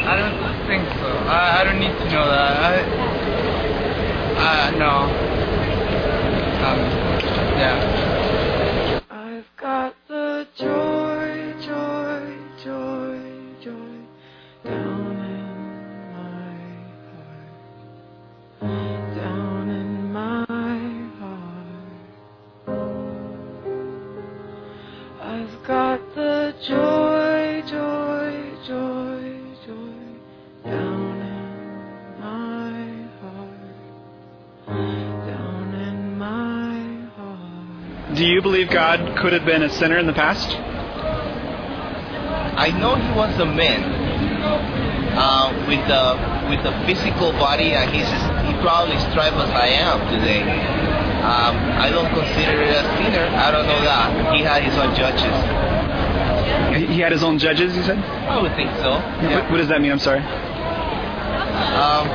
I 0.05 0.17
don't 0.17 0.67
think 0.67 0.89
so. 0.99 1.07
I, 1.07 1.61
I 1.61 1.65
don't 1.65 1.79
need 1.79 1.93
to 1.93 2.05
know 2.11 2.27
that. 2.29 2.57
I, 4.37 4.69
uh, 4.69 4.71
no. 4.73 4.93
Um, 6.67 6.81
yeah. 7.59 8.02
You 38.43 38.51
believe 38.51 38.71
God 38.71 39.17
could 39.19 39.33
have 39.33 39.45
been 39.47 39.63
a 39.63 39.71
sinner 39.71 39.99
in 39.99 40.07
the 40.07 40.13
past? 40.13 40.51
I 42.59 42.71
know 42.75 42.97
he 42.97 43.11
was 43.15 43.39
a 43.39 43.47
man 43.47 43.83
uh, 45.15 45.55
with 45.71 45.87
the 45.87 46.19
with 46.51 46.67
a 46.67 46.75
physical 46.85 47.31
body, 47.39 47.73
and 47.73 47.89
he's 47.91 48.09
he 48.47 48.53
probably 48.61 48.99
strive 49.11 49.35
as 49.35 49.51
I 49.51 49.67
am 49.79 50.01
today. 50.11 50.43
Um, 51.23 51.55
I 51.79 51.89
don't 51.91 52.11
consider 52.11 52.63
it 52.63 52.75
a 52.75 52.83
sinner. 52.99 53.27
I 53.31 53.51
don't 53.53 53.67
know 53.67 53.81
that 53.85 54.35
he 54.35 54.43
had 54.43 54.65
his 54.65 54.77
own 54.77 54.93
judges. 54.97 55.35
He 56.91 56.99
had 56.99 57.13
his 57.13 57.23
own 57.23 57.39
judges, 57.39 57.77
you 57.77 57.83
said? 57.85 57.99
I 57.99 58.43
would 58.43 58.57
think 58.57 58.71
so. 58.77 58.95
What, 59.31 59.51
what 59.53 59.57
does 59.59 59.69
that 59.69 59.81
mean? 59.81 59.93
I'm 59.93 60.01
sorry. 60.01 60.19
Um, 61.73 62.09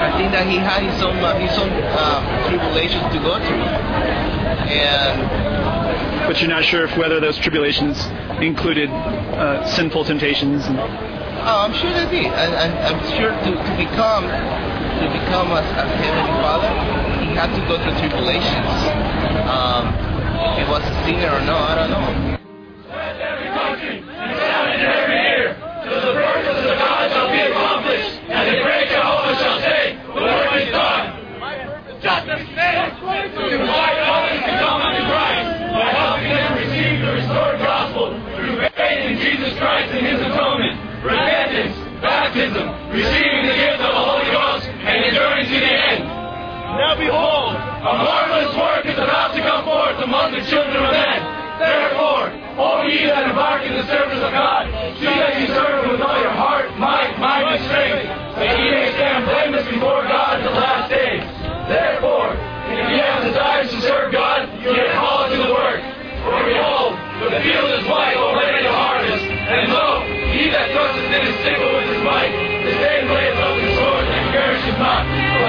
I 0.00 0.16
think 0.16 0.32
that 0.32 0.46
he 0.46 0.56
had 0.56 0.82
his 0.82 1.02
own 1.02 1.16
uh, 1.16 1.38
his 1.38 1.56
own 1.58 1.70
uh, 1.70 2.48
tribulations 2.48 3.04
to 3.12 3.18
go 3.20 3.36
through, 3.36 3.64
and 4.72 5.29
But 6.30 6.40
you're 6.40 6.48
not 6.48 6.62
sure 6.64 6.84
if 6.84 6.96
whether 6.96 7.18
those 7.18 7.36
tribulations 7.38 8.06
included 8.40 8.88
uh, 8.88 9.66
sinful 9.66 10.04
temptations. 10.04 10.64
And, 10.64 10.78
Oh, 10.78 11.66
I'm 11.66 11.74
sure 11.74 11.90
they 11.90 12.06
did, 12.06 12.30
I'm 12.30 13.02
sure 13.18 13.34
to, 13.34 13.50
to 13.50 13.72
become 13.74 14.30
to 14.30 15.06
become 15.10 15.50
a, 15.50 15.58
a 15.58 15.84
heavenly 15.90 16.30
father, 16.38 16.70
he 17.26 17.34
had 17.34 17.50
to 17.50 17.60
go 17.66 17.82
through 17.82 17.98
tribulations. 17.98 18.70
Um, 19.50 19.90
if 20.54 20.62
he 20.62 20.70
was 20.70 20.86
a 20.86 20.94
sinner 21.02 21.34
or 21.34 21.42
no, 21.42 21.58
I 21.58 21.74
don't 21.74 21.90
know. 21.90 22.19
Trusteth 70.72 71.10
in 71.10 71.22
his 71.26 71.34
sickle 71.42 71.74
with 71.74 71.88
his 71.90 71.98
the 72.64 72.74
his 73.58 73.74
sword 73.74 74.06
and 74.06 74.24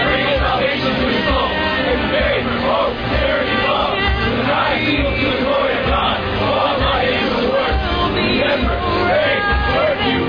bringeth 0.10 0.42
salvation 0.42 0.92
to 0.98 1.06
his. 1.14 1.50
And 1.92 1.98
the 2.02 2.10
evil 4.82 5.14
to 5.14 5.26
the 5.30 5.40
glory 5.46 5.74
of 5.78 5.86
God. 5.86 6.18
All 6.42 6.74
my 6.82 7.06
work. 7.54 7.78
Remember, 8.18 8.74
virtue, 8.82 9.78
knowledge, 9.78 10.21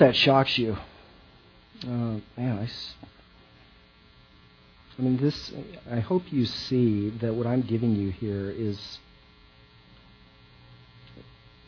that 0.00 0.16
shocks 0.16 0.56
you. 0.56 0.76
Uh, 1.84 2.16
man, 2.36 2.58
I, 2.58 2.68
I 4.98 5.02
mean, 5.02 5.18
this. 5.18 5.52
I 5.90 6.00
hope 6.00 6.32
you 6.32 6.46
see 6.46 7.10
that 7.20 7.34
what 7.34 7.46
I'm 7.46 7.60
giving 7.60 7.94
you 7.94 8.10
here 8.10 8.50
is. 8.50 8.98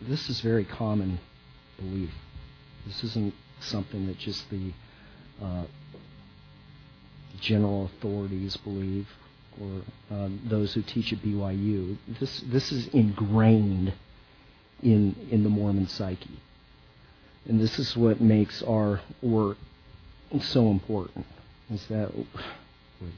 This 0.00 0.28
is 0.28 0.40
very 0.40 0.64
common 0.64 1.20
belief. 1.78 2.10
This 2.86 3.04
isn't 3.04 3.34
something 3.60 4.06
that 4.06 4.18
just 4.18 4.48
the 4.50 4.72
uh, 5.40 5.64
general 7.38 7.84
authorities 7.84 8.56
believe 8.56 9.08
or 9.60 9.82
um, 10.10 10.40
those 10.46 10.72
who 10.72 10.80
teach 10.80 11.12
at 11.12 11.18
BYU. 11.20 11.98
This 12.18 12.40
this 12.46 12.72
is 12.72 12.88
ingrained 12.88 13.92
in 14.82 15.14
in 15.30 15.44
the 15.44 15.50
Mormon 15.50 15.86
psyche. 15.86 16.40
And 17.48 17.60
this 17.60 17.78
is 17.78 17.96
what 17.96 18.20
makes 18.20 18.62
our 18.62 19.00
work 19.20 19.58
so 20.40 20.70
important 20.70 21.26
is 21.70 21.86
that 21.88 22.10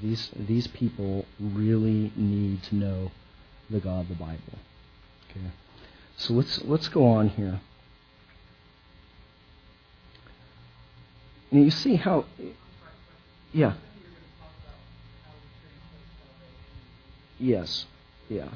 these 0.02 0.30
these 0.34 0.66
people 0.66 1.26
really 1.38 2.10
need 2.16 2.62
to 2.64 2.74
know 2.74 3.10
the 3.70 3.80
God 3.80 4.00
of 4.00 4.08
the 4.08 4.14
Bible. 4.14 4.58
Okay. 5.30 5.46
So 6.16 6.32
let's 6.32 6.62
let's 6.64 6.88
go 6.88 7.06
on 7.06 7.28
here. 7.28 7.60
Now 11.50 11.60
you 11.60 11.70
see 11.70 11.96
how 11.96 12.24
yeah. 13.52 13.74
Yes. 17.38 17.84
Yeah. 18.28 18.48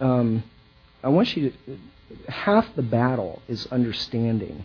Um, 0.00 0.42
I 1.06 1.08
want 1.08 1.36
you 1.36 1.50
to. 1.50 1.78
Half 2.28 2.74
the 2.74 2.82
battle 2.82 3.42
is 3.48 3.66
understanding 3.66 4.64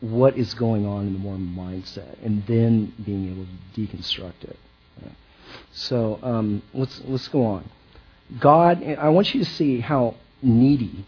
what 0.00 0.36
is 0.36 0.54
going 0.54 0.86
on 0.86 1.08
in 1.08 1.12
the 1.12 1.18
Mormon 1.18 1.54
mindset, 1.56 2.24
and 2.24 2.46
then 2.46 2.92
being 3.04 3.32
able 3.32 3.44
to 3.44 3.80
deconstruct 3.80 4.44
it. 4.44 4.58
So 5.72 6.18
um, 6.22 6.62
let's 6.72 7.00
let's 7.04 7.26
go 7.28 7.44
on. 7.44 7.68
God, 8.38 8.82
I 8.84 9.08
want 9.08 9.34
you 9.34 9.44
to 9.44 9.50
see 9.50 9.80
how 9.80 10.14
needy 10.42 11.04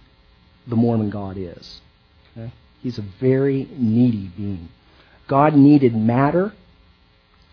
the 0.67 0.77
Mormon 0.77 1.11
God 1.11 1.37
is. 1.37 1.81
Okay? 2.37 2.53
He's 2.83 2.99
a 2.99 3.05
very 3.21 3.69
needy 3.77 4.31
being. 4.37 4.69
God 5.29 5.55
needed 5.55 5.95
matter 5.95 6.53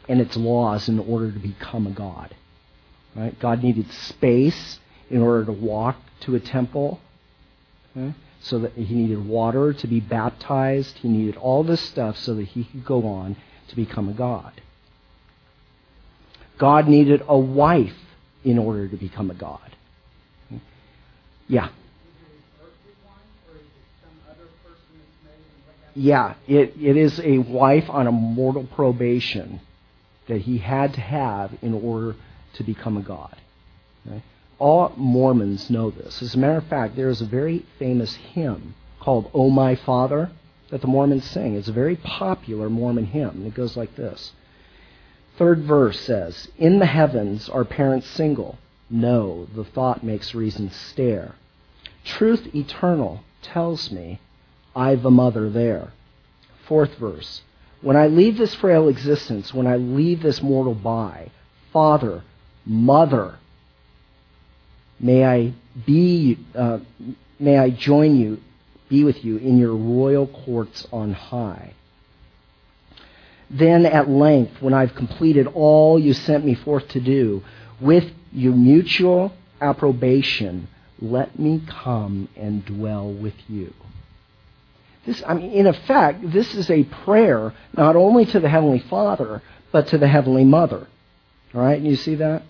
and 0.07 0.21
its 0.21 0.37
laws 0.37 0.87
in 0.89 0.99
order 0.99 1.31
to 1.31 1.39
become 1.39 1.85
a 1.85 1.91
God. 1.91 2.33
Right? 3.15 3.37
God 3.39 3.61
needed 3.61 3.91
space 3.91 4.79
in 5.09 5.21
order 5.21 5.45
to 5.45 5.51
walk 5.51 5.97
to 6.21 6.35
a 6.35 6.39
temple. 6.39 6.99
Okay? 7.95 8.13
So 8.41 8.59
that 8.59 8.73
he 8.73 8.93
needed 8.93 9.25
water 9.25 9.73
to 9.73 9.87
be 9.87 9.99
baptized. 9.99 10.97
He 10.99 11.07
needed 11.07 11.37
all 11.37 11.63
this 11.63 11.81
stuff 11.81 12.17
so 12.17 12.35
that 12.35 12.45
he 12.45 12.65
could 12.65 12.85
go 12.85 13.07
on 13.07 13.35
to 13.69 13.75
become 13.75 14.09
a 14.09 14.13
God. 14.13 14.61
God 16.57 16.87
needed 16.87 17.23
a 17.27 17.37
wife 17.37 17.97
in 18.43 18.57
order 18.57 18.87
to 18.87 18.95
become 18.95 19.29
a 19.31 19.35
God. 19.35 19.75
Okay? 20.51 20.61
Yeah. 21.47 21.69
Yeah, 25.99 26.35
it, 26.47 26.75
it 26.79 26.95
is 26.95 27.19
a 27.19 27.39
wife 27.39 27.89
on 27.89 28.05
a 28.05 28.11
mortal 28.11 28.67
probation 28.67 29.61
that 30.27 30.41
he 30.41 30.59
had 30.59 30.93
to 30.93 31.01
have 31.01 31.57
in 31.63 31.73
order 31.73 32.15
to 32.53 32.63
become 32.63 32.97
a 32.97 33.01
god. 33.01 33.35
Okay? 34.05 34.21
All 34.59 34.91
Mormons 34.97 35.69
know 35.69 35.91
this. 35.91 36.21
As 36.21 36.33
a 36.33 36.37
matter 36.37 36.57
of 36.57 36.65
fact, 36.65 36.95
there 36.95 37.09
is 37.09 37.21
a 37.21 37.25
very 37.25 37.65
famous 37.77 38.15
hymn 38.15 38.73
called 38.99 39.29
Oh 39.33 39.49
My 39.49 39.75
Father 39.75 40.31
that 40.69 40.81
the 40.81 40.87
Mormons 40.87 41.25
sing. 41.25 41.55
It's 41.55 41.67
a 41.67 41.73
very 41.73 41.95
popular 41.95 42.69
Mormon 42.69 43.05
hymn. 43.05 43.29
and 43.29 43.47
It 43.47 43.53
goes 43.53 43.77
like 43.77 43.95
this. 43.95 44.33
Third 45.37 45.61
verse 45.61 45.99
says, 45.99 46.49
In 46.57 46.79
the 46.79 46.87
heavens 46.87 47.47
are 47.49 47.63
parents 47.63 48.07
single. 48.07 48.57
No, 48.89 49.47
the 49.53 49.63
thought 49.63 50.03
makes 50.03 50.33
reason 50.33 50.71
stare. 50.71 51.35
Truth 52.03 52.55
eternal 52.55 53.21
tells 53.41 53.91
me 53.91 54.19
I've 54.75 55.05
a 55.05 55.11
mother 55.11 55.49
there. 55.49 55.93
Fourth 56.67 56.95
verse. 56.95 57.41
When 57.81 57.95
I 57.95 58.07
leave 58.07 58.37
this 58.37 58.55
frail 58.55 58.87
existence, 58.87 59.53
when 59.53 59.67
I 59.67 59.75
leave 59.75 60.23
this 60.23 60.41
mortal 60.41 60.73
by, 60.73 61.29
Father, 61.71 62.23
Mother, 62.65 63.35
may 64.99 65.25
I 65.25 65.53
be, 65.85 66.37
uh, 66.55 66.79
may 67.39 67.57
I 67.57 67.69
join 67.69 68.15
you, 68.15 68.39
be 68.89 69.03
with 69.03 69.23
you 69.23 69.37
in 69.37 69.57
your 69.57 69.75
royal 69.75 70.27
courts 70.27 70.87
on 70.91 71.13
high. 71.13 71.73
Then 73.49 73.85
at 73.85 74.09
length, 74.09 74.61
when 74.61 74.73
I've 74.73 74.95
completed 74.95 75.47
all 75.47 75.97
you 75.97 76.13
sent 76.13 76.45
me 76.45 76.55
forth 76.55 76.87
to 76.89 76.99
do, 76.99 77.43
with 77.79 78.11
your 78.31 78.53
mutual 78.53 79.33
approbation, 79.61 80.67
let 80.99 81.37
me 81.39 81.61
come 81.67 82.27
and 82.35 82.65
dwell 82.65 83.11
with 83.11 83.35
you. 83.47 83.73
This, 85.05 85.23
I 85.25 85.35
mean, 85.35 85.51
in 85.51 85.67
effect, 85.67 86.31
this 86.31 86.53
is 86.53 86.69
a 86.69 86.83
prayer 86.83 87.53
not 87.75 87.95
only 87.95 88.25
to 88.25 88.39
the 88.39 88.49
Heavenly 88.49 88.79
Father, 88.79 89.41
but 89.71 89.87
to 89.87 89.97
the 89.97 90.07
Heavenly 90.07 90.43
Mother. 90.43 90.87
All 91.53 91.61
right, 91.61 91.79
you 91.81 91.95
see 91.95 92.15
that? 92.15 92.43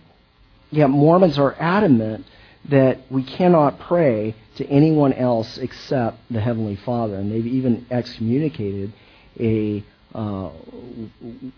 Yeah, 0.71 0.88
Mormons 0.88 1.38
are 1.38 1.55
adamant 1.60 2.25
that 2.69 2.99
we 3.10 3.23
cannot 3.23 3.80
pray 3.80 4.36
to 4.56 4.65
anyone 4.67 5.13
else 5.13 5.58
except 5.58 6.17
the 6.30 6.41
Heavenly 6.41 6.75
Father, 6.75 7.15
and 7.15 7.32
they've 7.32 7.47
even 7.47 7.86
excommunicated 7.89 8.93
a 9.39 9.84
uh, 10.13 10.49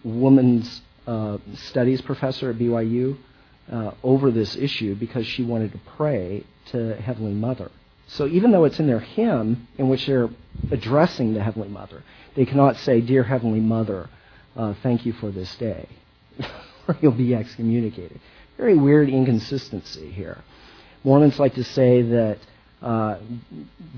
woman's 0.04 0.82
uh, 1.08 1.38
studies 1.56 2.02
professor 2.02 2.52
at 2.52 2.58
BYU 2.58 3.18
uh, 3.72 3.92
over 4.04 4.32
this 4.32 4.56
issue 4.56 4.96
because 4.96 5.26
she 5.26 5.44
wanted 5.44 5.72
to 5.72 5.80
pray 5.98 6.44
to 6.68 6.96
Heavenly 6.96 7.34
Mother. 7.34 7.72
So 8.08 8.28
even 8.28 8.52
though 8.52 8.66
it's 8.66 8.80
in 8.80 8.88
their 8.88 9.00
hymn 9.00 9.68
in 9.78 9.90
which 9.90 10.06
they're 10.08 10.30
addressing 10.72 11.34
the 11.34 11.44
Heavenly 11.44 11.70
Mother, 11.70 12.04
they 12.36 12.46
cannot 12.46 12.78
say, 12.78 13.02
Dear 13.02 13.24
Heavenly 13.24 13.60
Mother, 13.60 14.10
uh, 14.56 14.74
thank 14.82 15.06
you 15.06 15.14
for 15.14 15.32
this 15.32 15.56
day, 15.56 15.88
or 16.88 16.98
you'll 17.02 17.12
be 17.12 17.36
excommunicated. 17.36 18.20
Very 18.58 18.76
weird 18.76 19.10
inconsistency 19.10 20.12
here. 20.12 20.44
Mormons 21.04 21.40
like 21.40 21.56
to 21.56 21.64
say 21.64 22.02
that 22.02 22.38
uh, 22.82 23.18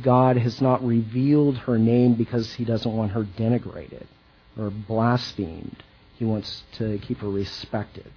God 0.01 0.37
has 0.37 0.61
not 0.61 0.83
revealed 0.85 1.57
her 1.59 1.77
name 1.77 2.15
because 2.15 2.53
he 2.53 2.65
doesn't 2.65 2.91
want 2.91 3.11
her 3.11 3.23
denigrated 3.23 4.05
or 4.57 4.69
blasphemed. 4.69 5.83
He 6.17 6.25
wants 6.25 6.63
to 6.73 6.99
keep 6.99 7.19
her 7.19 7.29
respected. 7.29 8.11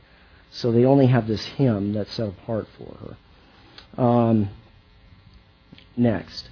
So 0.50 0.72
they 0.72 0.84
only 0.84 1.06
have 1.06 1.26
this 1.26 1.44
hymn 1.44 1.92
that's 1.92 2.12
set 2.12 2.28
apart 2.28 2.68
for 2.78 3.16
her. 3.96 4.02
Um, 4.02 4.50
next. 5.96 6.48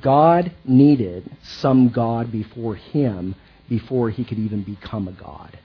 God 0.00 0.52
needed 0.64 1.30
some 1.42 1.88
God 1.88 2.30
before 2.30 2.76
him 2.76 3.34
before 3.68 4.10
he 4.10 4.24
could 4.24 4.38
even 4.38 4.62
become 4.62 5.08
a 5.08 5.12
God. 5.12 5.58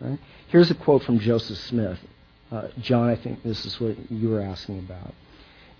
Right? 0.00 0.18
Here's 0.48 0.70
a 0.70 0.74
quote 0.74 1.02
from 1.02 1.18
Joseph 1.18 1.58
Smith. 1.58 1.98
Uh, 2.50 2.68
John, 2.80 3.08
I 3.08 3.16
think 3.16 3.42
this 3.42 3.66
is 3.66 3.78
what 3.80 4.10
you 4.10 4.30
were 4.30 4.40
asking 4.40 4.78
about. 4.78 5.14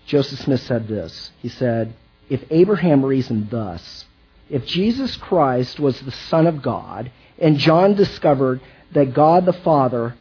Joseph 0.05 0.39
Smith 0.39 0.61
said 0.61 0.87
this. 0.87 1.31
He 1.41 1.49
said, 1.49 1.93
If 2.29 2.43
Abraham 2.51 3.03
reasoned 3.03 3.49
thus, 3.49 4.05
if 4.49 4.65
Jesus 4.65 5.15
Christ 5.17 5.79
was 5.79 5.99
the 5.99 6.11
Son 6.11 6.47
of 6.47 6.61
God, 6.61 7.11
and 7.37 7.57
John 7.57 7.95
discovered 7.95 8.61
that 8.91 9.13
God 9.13 9.45
the 9.45 9.53
Father 9.53 10.15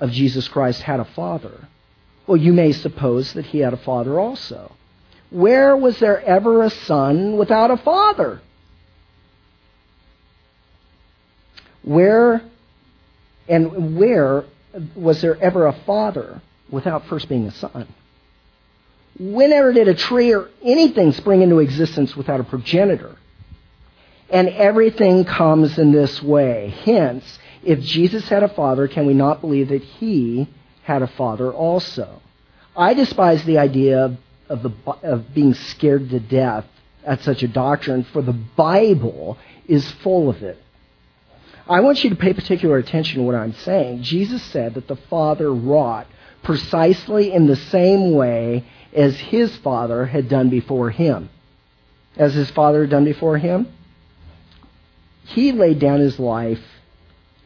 of 0.00 0.10
Jesus 0.10 0.48
Christ 0.48 0.82
had 0.82 1.00
a 1.00 1.04
father, 1.04 1.68
well, 2.26 2.36
you 2.36 2.52
may 2.52 2.72
suppose 2.72 3.32
that 3.34 3.46
he 3.46 3.58
had 3.58 3.74
a 3.74 3.78
father 3.78 4.18
also. 4.18 4.72
Where 5.30 5.76
was 5.76 5.98
there 5.98 6.22
ever 6.22 6.62
a 6.62 6.70
son 6.70 7.36
without 7.36 7.70
a 7.70 7.76
father? 7.76 8.40
Where 11.82 12.42
and 13.46 13.98
where 13.98 14.44
was 14.94 15.20
there 15.20 15.40
ever 15.40 15.66
a 15.66 15.72
father 15.72 16.40
without 16.70 17.06
first 17.06 17.28
being 17.28 17.46
a 17.46 17.50
son? 17.52 17.86
Whenever 19.18 19.72
did 19.72 19.88
a 19.88 19.94
tree 19.94 20.34
or 20.34 20.48
anything 20.62 21.12
spring 21.12 21.42
into 21.42 21.58
existence 21.60 22.16
without 22.16 22.40
a 22.40 22.44
progenitor? 22.44 23.16
And 24.30 24.48
everything 24.48 25.24
comes 25.24 25.78
in 25.78 25.92
this 25.92 26.22
way. 26.22 26.74
Hence, 26.84 27.38
if 27.62 27.80
Jesus 27.80 28.28
had 28.28 28.42
a 28.42 28.48
father, 28.48 28.88
can 28.88 29.06
we 29.06 29.14
not 29.14 29.40
believe 29.40 29.68
that 29.68 29.82
he 29.82 30.48
had 30.82 31.02
a 31.02 31.06
father 31.06 31.52
also? 31.52 32.20
I 32.76 32.94
despise 32.94 33.44
the 33.44 33.58
idea 33.58 34.06
of, 34.06 34.16
of, 34.48 34.62
the, 34.62 34.90
of 35.02 35.32
being 35.32 35.54
scared 35.54 36.10
to 36.10 36.18
death 36.18 36.64
at 37.04 37.22
such 37.22 37.42
a 37.42 37.48
doctrine, 37.48 38.04
for 38.04 38.22
the 38.22 38.32
Bible 38.32 39.38
is 39.68 39.88
full 40.02 40.28
of 40.28 40.42
it. 40.42 40.58
I 41.68 41.80
want 41.80 42.04
you 42.04 42.10
to 42.10 42.16
pay 42.16 42.34
particular 42.34 42.76
attention 42.76 43.18
to 43.18 43.22
what 43.22 43.34
I'm 43.34 43.54
saying. 43.54 44.02
Jesus 44.02 44.42
said 44.42 44.74
that 44.74 44.86
the 44.86 44.96
Father 44.96 45.52
wrought 45.52 46.06
precisely 46.42 47.32
in 47.32 47.46
the 47.46 47.56
same 47.56 48.12
way 48.12 48.64
as 48.92 49.18
his 49.18 49.56
Father 49.56 50.04
had 50.04 50.28
done 50.28 50.50
before 50.50 50.90
him. 50.90 51.30
As 52.16 52.34
his 52.34 52.50
Father 52.50 52.82
had 52.82 52.90
done 52.90 53.04
before 53.04 53.38
him? 53.38 53.72
He 55.24 55.52
laid 55.52 55.78
down 55.78 56.00
his 56.00 56.18
life 56.18 56.62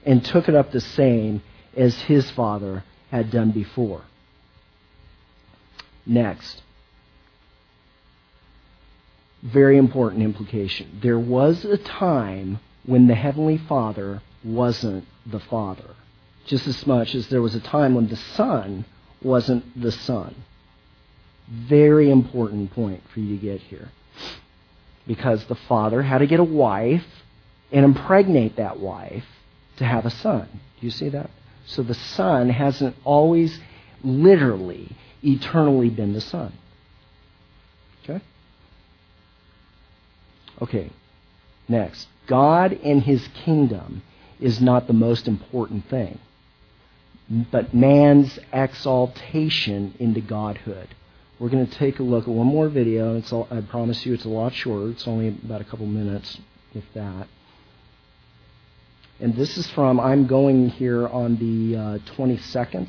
and 0.04 0.24
took 0.24 0.48
it 0.48 0.54
up 0.54 0.72
the 0.72 0.80
same 0.80 1.42
as 1.76 1.94
his 2.02 2.28
Father 2.32 2.82
had 3.10 3.30
done 3.30 3.52
before. 3.52 4.02
Next. 6.04 6.62
Very 9.42 9.78
important 9.78 10.22
implication. 10.22 10.98
There 11.00 11.18
was 11.18 11.64
a 11.64 11.78
time 11.78 12.58
when 12.88 13.06
the 13.06 13.14
Heavenly 13.14 13.58
Father 13.58 14.22
wasn't 14.42 15.04
the 15.26 15.38
Father, 15.38 15.94
just 16.46 16.66
as 16.66 16.86
much 16.86 17.14
as 17.14 17.28
there 17.28 17.42
was 17.42 17.54
a 17.54 17.60
time 17.60 17.94
when 17.94 18.08
the 18.08 18.16
Son 18.16 18.86
wasn't 19.22 19.78
the 19.78 19.92
Son. 19.92 20.34
Very 21.46 22.10
important 22.10 22.72
point 22.72 23.02
for 23.12 23.20
you 23.20 23.36
to 23.36 23.42
get 23.42 23.60
here. 23.60 23.90
Because 25.06 25.44
the 25.44 25.54
Father 25.54 26.00
had 26.00 26.18
to 26.18 26.26
get 26.26 26.40
a 26.40 26.44
wife 26.44 27.04
and 27.70 27.84
impregnate 27.84 28.56
that 28.56 28.80
wife 28.80 29.26
to 29.76 29.84
have 29.84 30.06
a 30.06 30.10
son. 30.10 30.48
Do 30.80 30.86
you 30.86 30.90
see 30.90 31.10
that? 31.10 31.30
So 31.66 31.82
the 31.82 31.92
Son 31.92 32.48
hasn't 32.48 32.96
always 33.04 33.60
literally, 34.02 34.96
eternally 35.22 35.90
been 35.90 36.14
the 36.14 36.22
Son. 36.22 36.54
Okay? 38.02 38.24
Okay, 40.62 40.90
next. 41.68 42.08
God 42.28 42.78
and 42.84 43.02
his 43.02 43.26
kingdom 43.44 44.02
is 44.38 44.60
not 44.60 44.86
the 44.86 44.92
most 44.92 45.26
important 45.26 45.88
thing, 45.88 46.20
but 47.28 47.74
man's 47.74 48.38
exaltation 48.52 49.94
into 49.98 50.20
godhood. 50.20 50.94
We're 51.38 51.48
going 51.48 51.66
to 51.66 51.74
take 51.74 51.98
a 51.98 52.02
look 52.02 52.24
at 52.24 52.28
one 52.28 52.46
more 52.46 52.68
video. 52.68 53.16
It's 53.16 53.32
all, 53.32 53.48
I 53.50 53.60
promise 53.60 54.04
you 54.04 54.14
it's 54.14 54.24
a 54.24 54.28
lot 54.28 54.54
shorter. 54.54 54.90
It's 54.90 55.06
only 55.06 55.28
about 55.28 55.60
a 55.60 55.64
couple 55.64 55.86
minutes, 55.86 56.38
if 56.74 56.84
that. 56.94 57.28
And 59.20 59.34
this 59.34 59.56
is 59.56 59.68
from, 59.70 59.98
I'm 59.98 60.26
going 60.26 60.68
here 60.70 61.08
on 61.08 61.36
the 61.36 61.76
uh, 61.76 61.98
22nd 62.16 62.88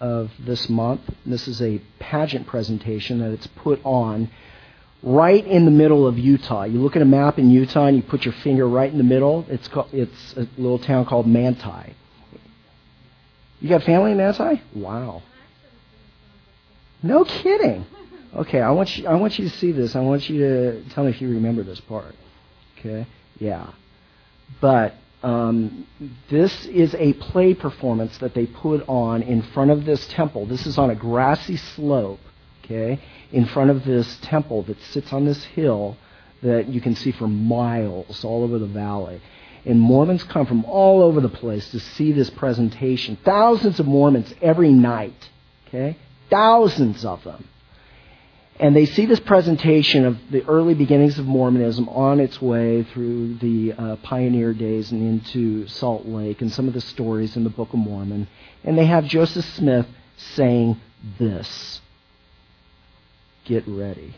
of 0.00 0.32
this 0.38 0.68
month. 0.68 1.02
This 1.24 1.46
is 1.46 1.62
a 1.62 1.80
pageant 2.00 2.46
presentation 2.46 3.20
that 3.20 3.30
it's 3.32 3.46
put 3.46 3.80
on 3.84 4.30
right 5.02 5.44
in 5.44 5.64
the 5.64 5.70
middle 5.70 6.06
of 6.06 6.18
Utah. 6.18 6.64
You 6.64 6.80
look 6.80 6.96
at 6.96 7.02
a 7.02 7.06
map 7.06 7.38
in 7.38 7.50
Utah 7.50 7.86
and 7.86 7.96
you 7.96 8.02
put 8.02 8.24
your 8.24 8.34
finger 8.34 8.68
right 8.68 8.90
in 8.90 8.98
the 8.98 9.04
middle. 9.04 9.44
It's 9.48 9.68
called, 9.68 9.88
it's 9.92 10.34
a 10.36 10.46
little 10.56 10.78
town 10.78 11.06
called 11.06 11.26
Manti. 11.26 11.94
You 13.60 13.68
got 13.68 13.82
family 13.82 14.12
in 14.12 14.16
Manti? 14.16 14.62
Wow. 14.74 15.22
No 17.02 17.24
kidding. 17.24 17.84
Okay, 18.34 18.60
I 18.60 18.70
want 18.70 18.96
you 18.96 19.06
I 19.06 19.14
want 19.14 19.38
you 19.38 19.48
to 19.48 19.56
see 19.56 19.72
this. 19.72 19.94
I 19.94 20.00
want 20.00 20.28
you 20.30 20.38
to 20.38 20.84
tell 20.90 21.04
me 21.04 21.10
if 21.10 21.20
you 21.20 21.28
remember 21.28 21.62
this 21.62 21.80
part. 21.80 22.14
Okay? 22.78 23.06
Yeah. 23.38 23.70
But 24.60 24.94
um, 25.22 25.86
this 26.30 26.66
is 26.66 26.94
a 26.94 27.12
play 27.14 27.54
performance 27.54 28.18
that 28.18 28.34
they 28.34 28.46
put 28.46 28.88
on 28.88 29.22
in 29.22 29.42
front 29.42 29.70
of 29.70 29.84
this 29.84 30.06
temple. 30.08 30.46
This 30.46 30.66
is 30.66 30.78
on 30.78 30.90
a 30.90 30.94
grassy 30.94 31.56
slope, 31.56 32.20
okay, 32.64 33.00
in 33.32 33.46
front 33.46 33.70
of 33.70 33.84
this 33.84 34.18
temple 34.22 34.62
that 34.64 34.80
sits 34.84 35.12
on 35.12 35.24
this 35.24 35.42
hill 35.44 35.96
that 36.42 36.68
you 36.68 36.80
can 36.80 36.96
see 36.96 37.12
for 37.12 37.28
miles 37.28 38.24
all 38.24 38.42
over 38.42 38.58
the 38.58 38.66
valley. 38.66 39.20
And 39.64 39.80
Mormons 39.80 40.24
come 40.24 40.46
from 40.46 40.64
all 40.64 41.02
over 41.02 41.20
the 41.20 41.28
place 41.28 41.70
to 41.70 41.78
see 41.78 42.12
this 42.12 42.30
presentation. 42.30 43.16
Thousands 43.24 43.78
of 43.78 43.86
Mormons 43.86 44.34
every 44.42 44.72
night, 44.72 45.30
okay? 45.68 45.96
Thousands 46.30 47.04
of 47.04 47.22
them. 47.22 47.46
And 48.58 48.76
they 48.76 48.86
see 48.86 49.06
this 49.06 49.20
presentation 49.20 50.04
of 50.04 50.18
the 50.30 50.44
early 50.44 50.74
beginnings 50.74 51.18
of 51.18 51.26
Mormonism 51.26 51.88
on 51.88 52.20
its 52.20 52.40
way 52.40 52.82
through 52.82 53.36
the 53.36 53.72
uh, 53.72 53.96
pioneer 54.02 54.52
days 54.52 54.92
and 54.92 55.02
into 55.02 55.66
Salt 55.68 56.06
Lake 56.06 56.42
and 56.42 56.52
some 56.52 56.68
of 56.68 56.74
the 56.74 56.80
stories 56.80 57.36
in 57.36 57.44
the 57.44 57.50
Book 57.50 57.72
of 57.72 57.78
Mormon. 57.78 58.28
And 58.62 58.76
they 58.76 58.86
have 58.86 59.04
Joseph 59.06 59.44
Smith 59.54 59.86
saying 60.16 60.80
this 61.18 61.80
Get 63.44 63.64
ready. 63.66 64.14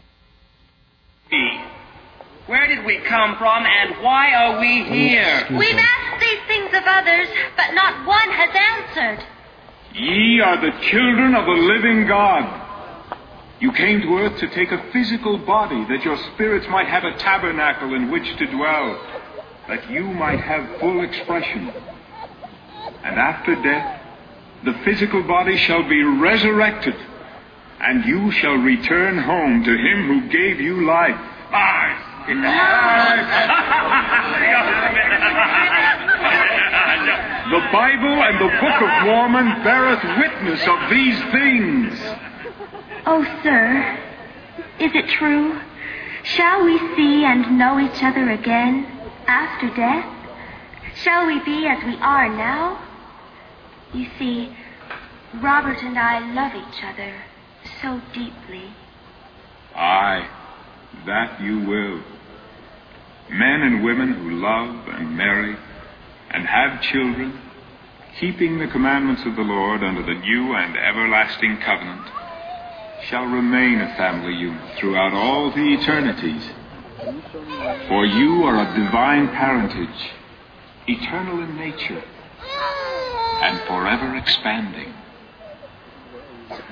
Where 2.46 2.66
did 2.66 2.84
we 2.84 2.98
come 2.98 3.36
from 3.38 3.64
and 3.64 4.02
why 4.02 4.34
are 4.34 4.60
we 4.60 4.84
here? 4.84 5.38
Excuse 5.40 5.58
We've 5.58 5.74
me. 5.76 5.82
asked 5.82 6.20
these 6.20 6.40
things 6.46 6.68
of 6.74 6.82
others, 6.86 7.28
but 7.56 7.72
not 7.72 8.06
one 8.06 8.30
has 8.30 8.54
answered. 8.54 9.26
Ye 9.94 10.40
are 10.40 10.60
the 10.60 10.78
children 10.90 11.34
of 11.34 11.46
the 11.46 11.52
living 11.52 12.06
God. 12.06 12.60
You 13.60 13.72
came 13.72 14.02
to 14.02 14.18
earth 14.18 14.38
to 14.40 14.48
take 14.50 14.72
a 14.72 14.90
physical 14.92 15.38
body 15.38 15.84
that 15.86 16.04
your 16.04 16.18
spirits 16.34 16.66
might 16.68 16.86
have 16.86 17.04
a 17.04 17.16
tabernacle 17.16 17.94
in 17.94 18.10
which 18.10 18.26
to 18.36 18.46
dwell. 18.46 19.00
that 19.68 19.88
you 19.90 20.02
might 20.02 20.40
have 20.40 20.78
full 20.78 21.02
expression. 21.02 21.72
And 23.02 23.18
after 23.18 23.54
death, 23.62 24.02
the 24.64 24.74
physical 24.84 25.22
body 25.22 25.56
shall 25.56 25.82
be 25.88 26.02
resurrected, 26.02 26.94
and 27.80 28.04
you 28.04 28.30
shall 28.32 28.56
return 28.56 29.18
home 29.18 29.64
to 29.64 29.70
him 29.70 30.06
who 30.08 30.28
gave 30.28 30.60
you 30.60 30.84
life. 30.86 31.18
The 37.44 37.60
Bible 37.70 38.22
and 38.22 38.40
the 38.40 38.48
Book 38.58 38.80
of 38.82 39.06
Mormon 39.06 39.62
beareth 39.62 40.02
witness 40.18 40.66
of 40.66 40.90
these 40.90 41.18
things. 41.30 41.92
Oh, 43.04 43.22
sir, 43.42 43.98
is 44.80 44.90
it 44.94 45.08
true? 45.10 45.60
Shall 46.24 46.64
we 46.64 46.78
see 46.96 47.24
and 47.24 47.58
know 47.58 47.78
each 47.78 48.02
other 48.02 48.30
again 48.30 48.86
after 49.26 49.68
death? 49.76 50.06
Shall 50.96 51.26
we 51.26 51.38
be 51.44 51.66
as 51.66 51.84
we 51.84 51.96
are 51.96 52.30
now? 52.30 52.82
You 53.92 54.08
see, 54.18 54.56
Robert 55.34 55.82
and 55.82 55.98
I 55.98 56.20
love 56.32 56.54
each 56.54 56.82
other 56.82 57.12
so 57.84 58.00
deeply. 58.14 58.64
Aye, 59.74 60.26
that 61.04 61.40
you 61.42 61.60
will. 61.60 62.00
Men 63.30 63.60
and 63.62 63.84
women 63.84 64.14
who 64.14 64.40
love 64.40 64.88
and 64.88 65.16
marry 65.16 65.54
and 66.30 66.46
have 66.46 66.80
children, 66.80 67.38
keeping 68.18 68.58
the 68.58 68.68
commandments 68.68 69.22
of 69.26 69.36
the 69.36 69.42
Lord 69.42 69.82
under 69.82 70.02
the 70.02 70.18
new 70.18 70.54
and 70.54 70.76
everlasting 70.76 71.58
covenant, 71.58 72.08
shall 73.08 73.26
remain 73.26 73.80
a 73.80 73.94
family 73.96 74.32
unit 74.32 74.78
throughout 74.78 75.12
all 75.12 75.50
the 75.50 75.74
eternities. 75.74 76.42
For 77.88 78.06
you 78.06 78.44
are 78.44 78.66
of 78.66 78.74
divine 78.74 79.28
parentage, 79.28 80.10
eternal 80.88 81.42
in 81.42 81.56
nature, 81.56 82.02
and 83.42 83.60
forever 83.66 84.16
expanding. 84.16 84.94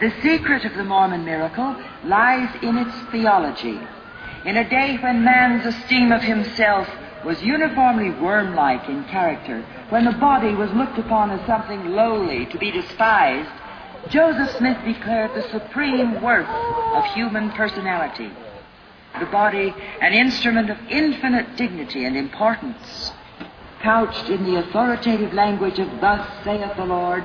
The 0.01 0.13
secret 0.23 0.65
of 0.65 0.75
the 0.75 0.85
Mormon 0.85 1.25
miracle 1.25 1.77
lies 2.05 2.55
in 2.63 2.77
its 2.77 2.95
theology. 3.11 3.81
In 4.45 4.57
a 4.57 4.69
day 4.69 4.99
when 4.99 5.25
man's 5.25 5.65
esteem 5.65 6.13
of 6.13 6.23
himself 6.23 6.89
was 7.25 7.43
uniformly 7.43 8.11
worm 8.11 8.55
like 8.55 8.89
in 8.89 9.05
character, 9.05 9.65
when 9.89 10.05
the 10.05 10.13
body 10.13 10.55
was 10.55 10.71
looked 10.73 10.99
upon 10.99 11.31
as 11.31 11.47
something 11.47 11.87
lowly 11.87 12.47
to 12.47 12.59
be 12.59 12.71
despised, 12.71 13.49
Joseph 14.09 14.57
Smith 14.57 14.79
declared 14.85 15.33
the 15.35 15.49
supreme 15.51 16.21
worth 16.21 16.49
of 16.49 17.05
human 17.15 17.51
personality. 17.53 18.31
The 19.21 19.27
body, 19.27 19.73
an 20.01 20.13
instrument 20.13 20.69
of 20.69 20.79
infinite 20.91 21.57
dignity 21.57 22.05
and 22.05 22.17
importance. 22.17 23.13
Couched 23.81 24.29
in 24.29 24.45
the 24.45 24.57
authoritative 24.57 25.33
language 25.33 25.79
of 25.79 26.01
Thus 26.01 26.29
saith 26.45 26.77
the 26.77 26.85
Lord, 26.85 27.25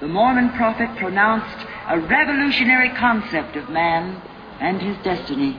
the 0.00 0.08
Mormon 0.08 0.50
prophet 0.50 0.94
pronounced 0.96 1.66
a 1.88 1.98
revolutionary 2.00 2.90
concept 2.90 3.56
of 3.56 3.68
man 3.70 4.20
and 4.60 4.80
his 4.80 4.96
destiny. 5.02 5.58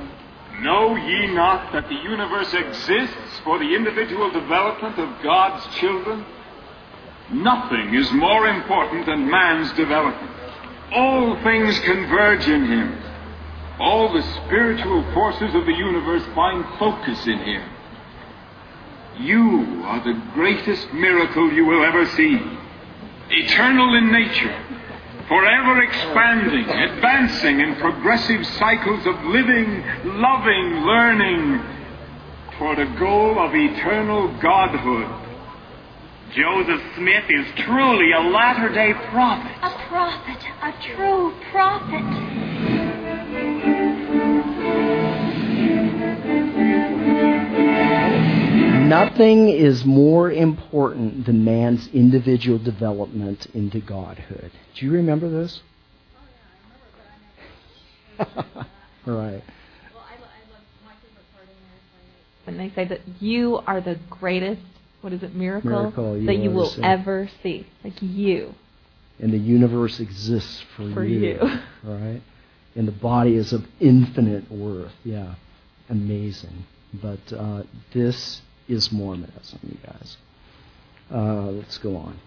Know 0.62 0.96
ye 0.96 1.34
not 1.34 1.74
that 1.74 1.88
the 1.88 1.96
universe 1.96 2.54
exists 2.54 3.40
for 3.44 3.58
the 3.58 3.76
individual 3.76 4.30
development 4.30 5.00
of 5.00 5.24
God's 5.24 5.66
children? 5.78 6.26
Nothing 7.32 7.96
is 7.96 8.12
more 8.12 8.48
important 8.48 9.06
than 9.06 9.30
man's 9.30 9.72
development. 9.74 10.32
All 10.94 11.42
things 11.44 11.80
converge 11.80 12.48
in 12.48 12.66
him. 12.66 13.02
All 13.80 14.12
the 14.12 14.24
spiritual 14.46 15.04
forces 15.14 15.56
of 15.56 15.66
the 15.66 15.74
universe 15.74 16.24
find 16.36 16.66
focus 16.78 17.26
in 17.26 17.38
him. 17.40 17.70
You 19.20 19.84
are 19.86 20.04
the 20.04 20.22
greatest 20.34 20.92
miracle 20.94 21.52
you 21.54 21.66
will 21.66 21.84
ever 21.84 22.06
see. 22.08 22.40
Eternal 23.30 23.96
in 23.96 24.12
nature, 24.12 24.66
forever 25.30 25.82
expanding, 25.84 26.68
advancing 26.68 27.60
in 27.62 27.76
progressive 27.76 28.46
cycles 28.58 29.06
of 29.06 29.16
living, 29.26 29.84
loving, 30.04 30.82
learning 30.84 31.62
toward 32.58 32.80
a 32.80 33.00
goal 33.00 33.40
of 33.40 33.54
eternal 33.54 34.28
godhood. 34.42 35.08
Joseph 36.36 36.82
Smith 36.96 37.26
is 37.30 37.46
truly 37.64 38.12
a 38.12 38.22
latter 38.22 38.70
day 38.70 38.94
prophet. 39.12 39.56
A 39.62 39.88
prophet, 39.88 40.46
a 40.62 40.74
true 40.96 41.34
prophet. 41.52 42.79
Nothing 48.90 49.50
is 49.50 49.86
more 49.86 50.32
important 50.32 51.26
than 51.26 51.46
man's 51.46 51.88
individual 51.94 52.58
development 52.58 53.48
into 53.54 53.80
godhood. 53.80 54.52
Do 54.76 54.86
you 54.86 54.92
remember 54.92 55.30
this? 55.30 55.62
right. 59.06 59.44
And 62.50 62.60
they 62.60 62.72
say 62.72 62.86
that 62.86 63.02
you 63.20 63.58
are 63.68 63.80
the 63.80 64.00
greatest, 64.10 64.62
what 65.02 65.14
is 65.14 65.22
it, 65.22 65.36
miracle, 65.36 65.70
Miracle 65.70 66.18
you 66.18 66.26
that 66.26 66.38
you 66.38 66.50
will 66.50 66.70
see. 66.70 66.82
ever 66.82 67.30
see. 67.44 67.68
Like 67.84 68.02
you. 68.02 68.56
And 69.20 69.32
the 69.32 69.38
universe 69.38 70.00
exists 70.00 70.64
for, 70.76 70.84
you. 70.84 70.94
For 70.94 71.06
you. 71.06 71.20
you. 71.20 71.40
Right? 71.84 72.22
And 72.76 72.88
the 72.88 72.92
body 72.94 73.36
is 73.36 73.54
of 73.54 73.66
infinite 73.80 74.52
worth. 74.52 74.94
Yeah. 75.04 75.36
Amazing. 75.90 76.66
But 76.94 77.20
uh, 77.32 77.64
this 77.94 78.42
is 78.70 78.92
Mormonism, 78.92 79.60
you 79.68 79.78
guys. 79.86 80.18
Uh, 81.12 81.52
let's 81.52 81.78
go 81.80 81.98
on. 81.98 82.20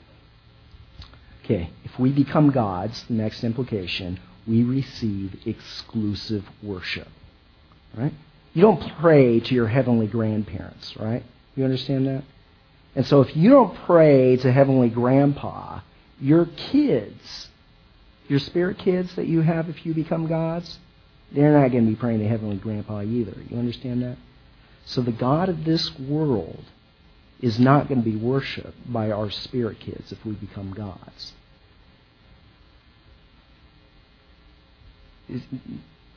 Okay, 1.44 1.70
if 1.84 1.98
we 1.98 2.10
become 2.10 2.50
gods, 2.50 3.04
the 3.08 3.14
next 3.14 3.42
implication, 3.42 4.20
we 4.46 4.62
receive 4.62 5.40
exclusive 5.46 6.44
worship. 6.62 7.08
Right? 7.96 8.12
You 8.54 8.62
don't 8.62 8.82
pray 9.00 9.40
to 9.40 9.54
your 9.54 9.68
heavenly 9.68 10.06
grandparents, 10.06 10.96
right? 10.96 11.22
You 11.56 11.64
understand 11.64 12.06
that? 12.06 12.24
And 12.94 13.06
so 13.06 13.22
if 13.22 13.34
you 13.36 13.50
don't 13.50 13.74
pray 13.86 14.36
to 14.36 14.52
heavenly 14.52 14.88
grandpa, 14.88 15.80
your 16.20 16.46
kids, 16.46 17.48
your 18.28 18.38
spirit 18.38 18.78
kids 18.78 19.14
that 19.14 19.26
you 19.26 19.40
have 19.40 19.68
if 19.68 19.86
you 19.86 19.94
become 19.94 20.26
gods, 20.26 20.78
they're 21.32 21.58
not 21.58 21.70
going 21.70 21.84
to 21.84 21.90
be 21.90 21.96
praying 21.96 22.20
to 22.20 22.28
heavenly 22.28 22.56
grandpa 22.56 23.00
either. 23.02 23.34
You 23.48 23.58
understand 23.58 24.02
that? 24.02 24.18
So 24.84 25.00
the 25.00 25.12
God 25.12 25.48
of 25.48 25.64
this 25.64 25.98
world 25.98 26.64
is 27.40 27.58
not 27.58 27.88
going 27.88 28.02
to 28.02 28.08
be 28.08 28.16
worshipped 28.16 28.92
by 28.92 29.10
our 29.10 29.30
spirit 29.30 29.80
kids 29.80 30.12
if 30.12 30.24
we 30.24 30.32
become 30.32 30.72
gods. 30.72 31.32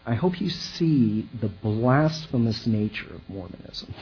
I 0.05 0.13
hope 0.13 0.39
you 0.39 0.49
see 0.49 1.27
the 1.39 1.47
blasphemous 1.47 2.67
nature 2.67 3.13
of 3.13 3.27
Mormonism 3.27 3.93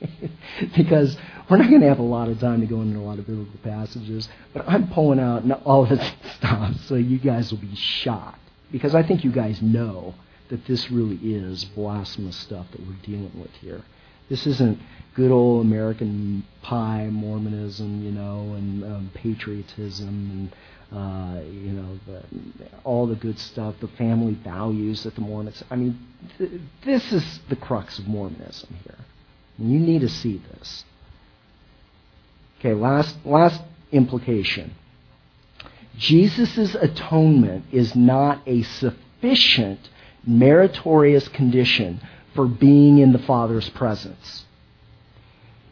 because 0.76 1.16
we're 1.48 1.58
not 1.58 1.68
going 1.68 1.82
to 1.82 1.88
have 1.88 1.98
a 1.98 2.02
lot 2.02 2.28
of 2.28 2.40
time 2.40 2.60
to 2.60 2.66
go 2.66 2.80
into 2.80 2.98
a 2.98 3.02
lot 3.02 3.18
of 3.18 3.26
biblical 3.26 3.58
passages, 3.62 4.28
but 4.54 4.66
I'm 4.66 4.88
pulling 4.88 5.20
out 5.20 5.44
all 5.64 5.84
this 5.84 6.12
stuff 6.36 6.76
so 6.86 6.94
you 6.94 7.18
guys 7.18 7.50
will 7.50 7.60
be 7.60 7.74
shocked. 7.74 8.38
Because 8.70 8.94
I 8.94 9.02
think 9.02 9.24
you 9.24 9.30
guys 9.30 9.60
know 9.60 10.14
that 10.48 10.66
this 10.66 10.90
really 10.90 11.16
is 11.16 11.64
blasphemous 11.64 12.36
stuff 12.36 12.66
that 12.70 12.80
we're 12.80 12.96
dealing 13.02 13.32
with 13.38 13.52
here. 13.60 13.82
This 14.28 14.46
isn't 14.46 14.78
good 15.14 15.30
old 15.30 15.64
American 15.66 16.44
pie 16.62 17.08
Mormonism, 17.10 18.02
you 18.04 18.12
know, 18.12 18.54
and 18.54 18.84
um, 18.84 19.10
patriotism 19.14 20.08
and 20.08 20.52
uh, 20.92 21.40
you 21.42 21.72
know 21.72 21.98
the, 22.06 22.22
all 22.84 23.06
the 23.06 23.14
good 23.14 23.38
stuff, 23.38 23.74
the 23.80 23.88
family 23.88 24.34
values 24.34 25.04
that 25.04 25.14
the 25.14 25.20
Mormons. 25.20 25.62
I 25.70 25.76
mean, 25.76 25.98
th- 26.38 26.60
this 26.84 27.12
is 27.12 27.40
the 27.48 27.56
crux 27.56 27.98
of 27.98 28.06
Mormonism 28.06 28.76
here. 28.84 28.98
You 29.58 29.78
need 29.78 30.02
to 30.02 30.08
see 30.08 30.42
this. 30.52 30.84
Okay, 32.58 32.74
last 32.74 33.16
last 33.24 33.62
implication. 33.90 34.74
Jesus' 35.96 36.74
atonement 36.74 37.64
is 37.70 37.94
not 37.94 38.40
a 38.46 38.62
sufficient 38.62 39.90
meritorious 40.24 41.28
condition 41.28 42.00
for 42.34 42.46
being 42.46 42.98
in 42.98 43.12
the 43.12 43.18
Father's 43.18 43.68
presence. 43.70 44.44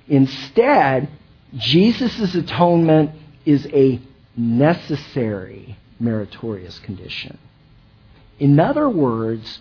Instead, 0.08 1.08
Jesus' 1.56 2.34
atonement 2.34 3.12
is 3.44 3.66
a 3.72 4.00
necessary 4.36 5.76
meritorious 5.98 6.78
condition. 6.80 7.38
In 8.38 8.58
other 8.58 8.88
words, 8.88 9.60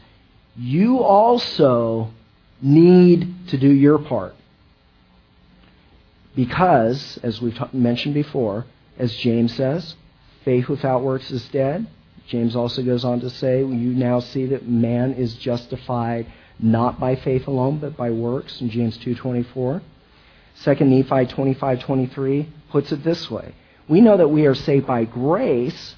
you 0.57 0.99
also 0.99 2.11
need 2.61 3.47
to 3.47 3.57
do 3.57 3.69
your 3.69 3.99
part. 3.99 4.35
Because, 6.35 7.19
as 7.23 7.41
we've 7.41 7.57
mentioned 7.73 8.13
before, 8.13 8.65
as 8.97 9.13
James 9.15 9.55
says, 9.55 9.95
faith 10.45 10.69
without 10.69 11.03
works 11.03 11.31
is 11.31 11.47
dead. 11.49 11.87
James 12.27 12.55
also 12.55 12.83
goes 12.83 13.03
on 13.03 13.19
to 13.21 13.29
say, 13.29 13.59
You 13.59 13.67
now 13.93 14.19
see 14.19 14.45
that 14.47 14.67
man 14.67 15.13
is 15.13 15.33
justified 15.35 16.27
not 16.59 16.99
by 16.99 17.15
faith 17.15 17.47
alone, 17.47 17.79
but 17.79 17.95
by 17.95 18.11
works, 18.11 18.61
in 18.61 18.69
James 18.69 18.97
2.24. 18.97 19.81
2 20.63 20.75
Nephi 20.85 21.25
25:23 21.25 22.47
puts 22.69 22.91
it 22.91 23.03
this 23.03 23.31
way 23.31 23.53
We 23.87 24.01
know 24.01 24.17
that 24.17 24.27
we 24.27 24.45
are 24.45 24.55
saved 24.55 24.85
by 24.85 25.05
grace 25.05 25.95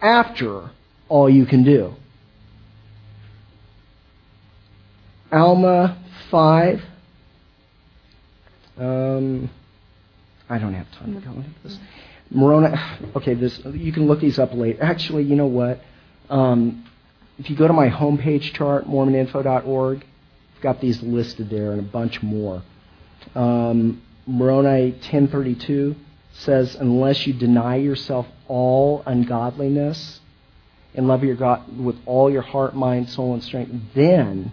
after 0.00 0.70
all 1.08 1.30
you 1.30 1.46
can 1.46 1.62
do. 1.62 1.94
Alma 5.30 5.96
5. 6.30 6.82
Um, 8.76 9.48
I 10.50 10.58
don't 10.58 10.74
have 10.74 10.90
time 10.92 11.14
to 11.14 11.20
go 11.20 11.30
into 11.30 11.50
this. 11.62 11.78
Moroni, 12.30 12.74
okay, 13.16 13.34
this 13.34 13.60
you 13.72 13.92
can 13.92 14.06
look 14.06 14.20
these 14.20 14.38
up 14.38 14.52
later. 14.54 14.82
Actually, 14.82 15.24
you 15.24 15.36
know 15.36 15.46
what? 15.46 15.80
Um, 16.28 16.84
if 17.42 17.50
you 17.50 17.56
go 17.56 17.66
to 17.66 17.72
my 17.72 17.88
homepage 17.88 18.52
chart, 18.52 18.86
MormonInfo.org, 18.86 20.04
I've 20.54 20.62
got 20.62 20.80
these 20.80 21.02
listed 21.02 21.50
there 21.50 21.72
and 21.72 21.80
a 21.80 21.82
bunch 21.82 22.22
more. 22.22 22.62
Um, 23.34 24.00
Moroni 24.28 24.92
10:32 24.92 25.96
says, 26.34 26.76
"Unless 26.76 27.26
you 27.26 27.32
deny 27.32 27.76
yourself 27.76 28.28
all 28.46 29.02
ungodliness 29.06 30.20
and 30.94 31.08
love 31.08 31.24
your 31.24 31.34
God 31.34 31.62
with 31.76 31.96
all 32.06 32.30
your 32.30 32.42
heart, 32.42 32.76
mind, 32.76 33.08
soul, 33.08 33.34
and 33.34 33.42
strength, 33.42 33.74
then 33.92 34.52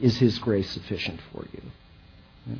is 0.00 0.18
His 0.18 0.38
grace 0.38 0.70
sufficient 0.70 1.18
for 1.32 1.44
you." 1.52 2.56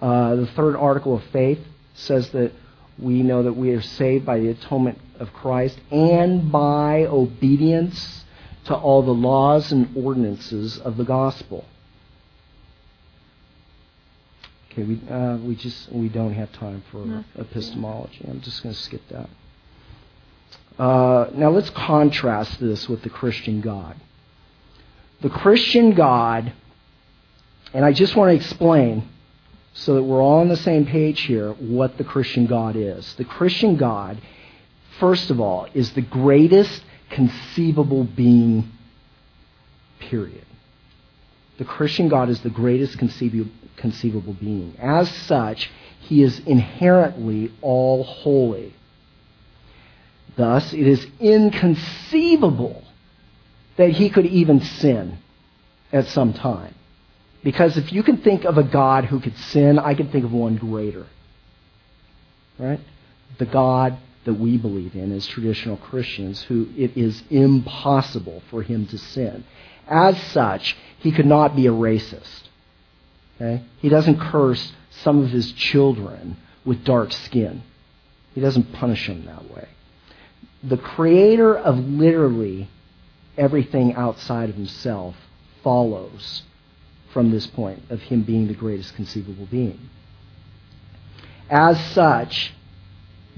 Uh, 0.00 0.34
the 0.34 0.46
third 0.46 0.74
article 0.74 1.14
of 1.14 1.22
faith 1.24 1.64
says 1.94 2.28
that 2.30 2.50
we 2.98 3.22
know 3.22 3.44
that 3.44 3.52
we 3.52 3.70
are 3.70 3.82
saved 3.82 4.26
by 4.26 4.40
the 4.40 4.48
atonement 4.48 4.98
of 5.20 5.32
Christ 5.32 5.78
and 5.92 6.50
by 6.50 7.06
obedience 7.06 8.21
to 8.66 8.74
all 8.74 9.02
the 9.02 9.12
laws 9.14 9.72
and 9.72 9.88
ordinances 9.96 10.78
of 10.78 10.96
the 10.96 11.04
gospel. 11.04 11.64
Okay, 14.70 14.84
we 14.84 15.00
uh, 15.10 15.36
we 15.38 15.54
just 15.54 15.92
we 15.92 16.08
don't 16.08 16.32
have 16.32 16.50
time 16.52 16.82
for 16.90 17.04
No. 17.04 17.24
epistemology. 17.38 18.24
I'm 18.26 18.40
just 18.40 18.62
going 18.62 18.74
to 18.74 18.80
skip 18.80 19.02
that. 19.10 19.28
Uh, 20.78 21.28
now 21.34 21.50
let's 21.50 21.68
contrast 21.70 22.58
this 22.58 22.88
with 22.88 23.02
the 23.02 23.10
Christian 23.10 23.60
God. 23.60 23.96
The 25.20 25.28
Christian 25.28 25.92
God, 25.94 26.52
and 27.74 27.84
I 27.84 27.92
just 27.92 28.16
want 28.16 28.30
to 28.30 28.34
explain 28.34 29.08
so 29.74 29.94
that 29.94 30.02
we're 30.02 30.22
all 30.22 30.40
on 30.40 30.48
the 30.48 30.56
same 30.56 30.86
page 30.86 31.20
here 31.22 31.52
what 31.52 31.98
the 31.98 32.04
Christian 32.04 32.46
God 32.46 32.74
is. 32.76 33.14
The 33.14 33.24
Christian 33.24 33.76
God, 33.76 34.20
first 34.98 35.30
of 35.30 35.40
all, 35.40 35.66
is 35.74 35.92
the 35.92 36.02
greatest 36.02 36.82
conceivable 37.12 38.04
being, 38.04 38.70
period. 40.00 40.44
The 41.58 41.64
Christian 41.64 42.08
God 42.08 42.28
is 42.28 42.40
the 42.40 42.50
greatest 42.50 42.98
conceivable, 42.98 44.32
being. 44.34 44.74
As 44.80 45.10
such, 45.10 45.70
he 46.00 46.22
is 46.22 46.40
inherently 46.40 47.52
all 47.60 48.02
holy. 48.02 48.74
Thus, 50.36 50.72
it 50.72 50.86
is 50.86 51.06
inconceivable 51.20 52.82
that 53.76 53.90
he 53.90 54.10
could 54.10 54.26
even 54.26 54.60
sin 54.60 55.18
at 55.92 56.06
some 56.06 56.32
time. 56.32 56.74
Because 57.44 57.76
if 57.76 57.92
you 57.92 58.02
can 58.02 58.18
think 58.18 58.44
of 58.44 58.56
a 58.56 58.62
God 58.62 59.04
who 59.04 59.20
could 59.20 59.36
sin, 59.36 59.78
I 59.78 59.94
can 59.94 60.08
think 60.10 60.24
of 60.24 60.32
one 60.32 60.56
greater. 60.56 61.06
Right? 62.58 62.80
The 63.38 63.46
God 63.46 63.98
that 64.24 64.34
we 64.34 64.56
believe 64.56 64.94
in 64.94 65.12
as 65.12 65.26
traditional 65.26 65.76
Christians, 65.76 66.42
who 66.42 66.68
it 66.76 66.96
is 66.96 67.22
impossible 67.30 68.42
for 68.50 68.62
him 68.62 68.86
to 68.86 68.98
sin. 68.98 69.44
As 69.88 70.20
such, 70.32 70.76
he 70.98 71.10
could 71.10 71.26
not 71.26 71.56
be 71.56 71.66
a 71.66 71.72
racist. 71.72 72.42
Okay? 73.36 73.64
He 73.78 73.88
doesn't 73.88 74.20
curse 74.20 74.72
some 74.90 75.22
of 75.22 75.30
his 75.30 75.52
children 75.52 76.36
with 76.64 76.84
dark 76.84 77.12
skin. 77.12 77.62
He 78.34 78.40
doesn't 78.40 78.72
punish 78.72 79.06
them 79.06 79.24
that 79.26 79.50
way. 79.50 79.68
The 80.62 80.76
creator 80.76 81.56
of 81.56 81.78
literally 81.78 82.68
everything 83.36 83.94
outside 83.94 84.48
of 84.48 84.54
himself 84.54 85.16
follows 85.64 86.42
from 87.12 87.30
this 87.30 87.46
point 87.46 87.82
of 87.90 88.00
him 88.02 88.22
being 88.22 88.46
the 88.46 88.54
greatest 88.54 88.94
conceivable 88.94 89.46
being. 89.46 89.90
As 91.50 91.84
such, 91.92 92.54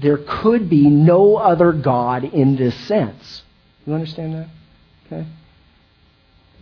there 0.01 0.17
could 0.17 0.69
be 0.69 0.89
no 0.89 1.35
other 1.37 1.71
God 1.71 2.23
in 2.23 2.55
this 2.55 2.75
sense. 2.87 3.43
You 3.85 3.93
understand 3.93 4.33
that? 4.33 4.47
Okay? 5.05 5.27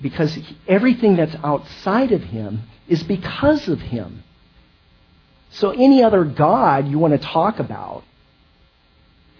Because 0.01 0.37
everything 0.67 1.15
that's 1.15 1.35
outside 1.43 2.11
of 2.11 2.21
him 2.21 2.63
is 2.87 3.03
because 3.03 3.67
of 3.67 3.79
him. 3.79 4.23
So 5.51 5.69
any 5.71 6.03
other 6.03 6.23
God 6.23 6.87
you 6.87 6.99
want 6.99 7.13
to 7.13 7.27
talk 7.27 7.59
about 7.59 8.03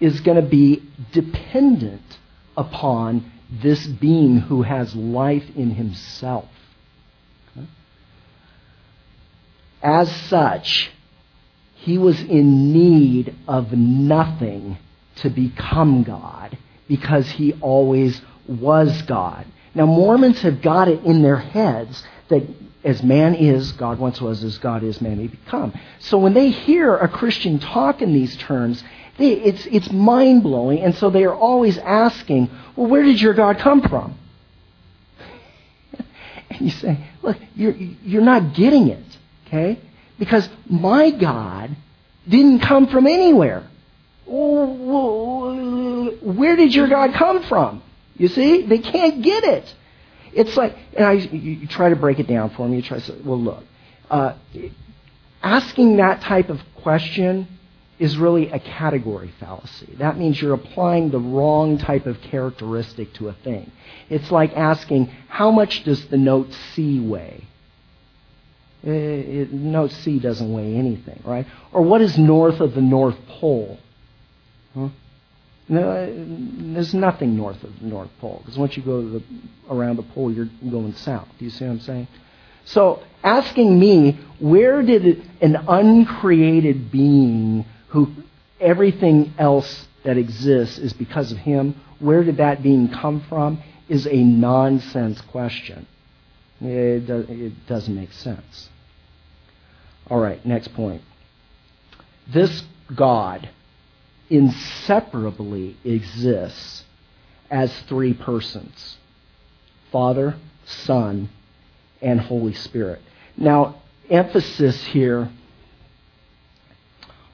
is 0.00 0.20
going 0.20 0.42
to 0.42 0.48
be 0.48 0.82
dependent 1.12 2.18
upon 2.56 3.30
this 3.50 3.86
being 3.86 4.38
who 4.38 4.62
has 4.62 4.94
life 4.94 5.44
in 5.56 5.70
himself. 5.70 6.48
Okay? 7.56 7.66
As 9.82 10.14
such, 10.28 10.90
he 11.84 11.98
was 11.98 12.18
in 12.18 12.72
need 12.72 13.34
of 13.46 13.70
nothing 13.72 14.78
to 15.16 15.28
become 15.28 16.02
God 16.02 16.56
because 16.88 17.28
he 17.28 17.52
always 17.60 18.22
was 18.48 19.02
God. 19.02 19.44
Now, 19.74 19.84
Mormons 19.84 20.40
have 20.40 20.62
got 20.62 20.88
it 20.88 21.04
in 21.04 21.20
their 21.20 21.36
heads 21.36 22.02
that 22.28 22.42
as 22.84 23.02
man 23.02 23.34
is, 23.34 23.72
God 23.72 23.98
once 23.98 24.18
was, 24.18 24.42
as 24.44 24.56
God 24.56 24.82
is, 24.82 25.02
man 25.02 25.18
may 25.18 25.26
become. 25.26 25.78
So 25.98 26.16
when 26.16 26.32
they 26.32 26.48
hear 26.48 26.96
a 26.96 27.06
Christian 27.06 27.58
talk 27.58 28.00
in 28.00 28.14
these 28.14 28.34
terms, 28.38 28.82
they, 29.18 29.32
it's, 29.32 29.66
it's 29.66 29.92
mind 29.92 30.42
blowing, 30.42 30.80
and 30.80 30.94
so 30.94 31.10
they 31.10 31.24
are 31.24 31.34
always 31.34 31.76
asking, 31.76 32.50
well, 32.76 32.86
where 32.86 33.02
did 33.02 33.20
your 33.20 33.34
God 33.34 33.58
come 33.58 33.82
from? 33.82 34.18
And 36.50 36.60
you 36.62 36.70
say, 36.70 36.98
look, 37.20 37.36
you're, 37.54 37.72
you're 37.74 38.22
not 38.22 38.54
getting 38.54 38.88
it, 38.88 39.18
okay? 39.46 39.80
Because 40.18 40.48
my 40.68 41.10
God 41.10 41.76
didn't 42.28 42.60
come 42.60 42.88
from 42.88 43.06
anywhere. 43.06 43.68
Where 44.26 45.56
did 46.56 46.74
your 46.74 46.88
God 46.88 47.14
come 47.14 47.42
from? 47.44 47.82
You 48.16 48.28
see? 48.28 48.66
They 48.66 48.78
can't 48.78 49.22
get 49.22 49.44
it. 49.44 49.74
It's 50.32 50.56
like, 50.56 50.76
and 50.96 51.04
I, 51.04 51.12
you, 51.12 51.66
try 51.66 51.90
to 51.90 51.96
break 51.96 52.18
it 52.18 52.26
down 52.26 52.50
for 52.50 52.68
me. 52.68 52.76
You 52.76 52.82
try 52.82 52.98
to 52.98 53.04
say, 53.04 53.14
well, 53.24 53.40
look, 53.40 53.64
uh, 54.10 54.34
asking 55.42 55.98
that 55.98 56.22
type 56.22 56.48
of 56.48 56.60
question 56.76 57.46
is 57.98 58.18
really 58.18 58.50
a 58.50 58.58
category 58.58 59.32
fallacy. 59.38 59.94
That 59.98 60.18
means 60.18 60.42
you're 60.42 60.54
applying 60.54 61.10
the 61.10 61.20
wrong 61.20 61.78
type 61.78 62.06
of 62.06 62.20
characteristic 62.20 63.12
to 63.14 63.28
a 63.28 63.32
thing. 63.32 63.70
It's 64.10 64.32
like 64.32 64.56
asking, 64.56 65.06
how 65.28 65.52
much 65.52 65.84
does 65.84 66.04
the 66.06 66.18
note 66.18 66.52
C 66.74 66.98
weigh? 66.98 67.44
Uh, 68.86 68.90
it, 68.90 69.52
note 69.52 69.92
C 69.92 70.18
doesn't 70.18 70.52
weigh 70.52 70.76
anything, 70.76 71.20
right? 71.24 71.46
Or 71.72 71.82
what 71.82 72.02
is 72.02 72.18
north 72.18 72.60
of 72.60 72.74
the 72.74 72.82
North 72.82 73.16
Pole? 73.28 73.78
Huh? 74.74 74.88
No, 75.68 75.90
uh, 75.90 76.06
there's 76.74 76.92
nothing 76.92 77.36
north 77.36 77.62
of 77.64 77.80
the 77.80 77.86
North 77.86 78.10
Pole 78.20 78.42
because 78.44 78.58
once 78.58 78.76
you 78.76 78.82
go 78.82 79.08
the, 79.08 79.22
around 79.70 79.96
the 79.96 80.02
pole, 80.02 80.30
you're 80.30 80.50
going 80.70 80.94
south. 80.94 81.26
Do 81.38 81.44
you 81.46 81.50
see 81.50 81.64
what 81.64 81.72
I'm 81.72 81.80
saying? 81.80 82.08
So, 82.66 83.02
asking 83.22 83.78
me, 83.78 84.18
where 84.38 84.82
did 84.82 85.26
an 85.40 85.56
uncreated 85.68 86.90
being 86.90 87.64
who 87.88 88.12
everything 88.60 89.32
else 89.38 89.86
that 90.04 90.18
exists 90.18 90.78
is 90.78 90.92
because 90.92 91.32
of 91.32 91.38
him, 91.38 91.80
where 91.98 92.22
did 92.22 92.38
that 92.38 92.62
being 92.62 92.88
come 92.88 93.20
from, 93.28 93.62
is 93.88 94.06
a 94.06 94.16
nonsense 94.16 95.20
question. 95.22 95.86
It, 96.60 97.08
it 97.08 97.66
doesn't 97.66 97.94
make 97.94 98.12
sense. 98.12 98.68
All 100.10 100.18
right, 100.18 100.44
next 100.44 100.74
point. 100.74 101.02
This 102.26 102.64
God 102.94 103.48
inseparably 104.30 105.76
exists 105.84 106.84
as 107.50 107.72
three 107.82 108.14
persons 108.14 108.96
Father, 109.92 110.36
Son, 110.64 111.28
and 112.02 112.20
Holy 112.20 112.54
Spirit. 112.54 113.00
Now, 113.36 113.82
emphasis 114.10 114.82
here 114.86 115.30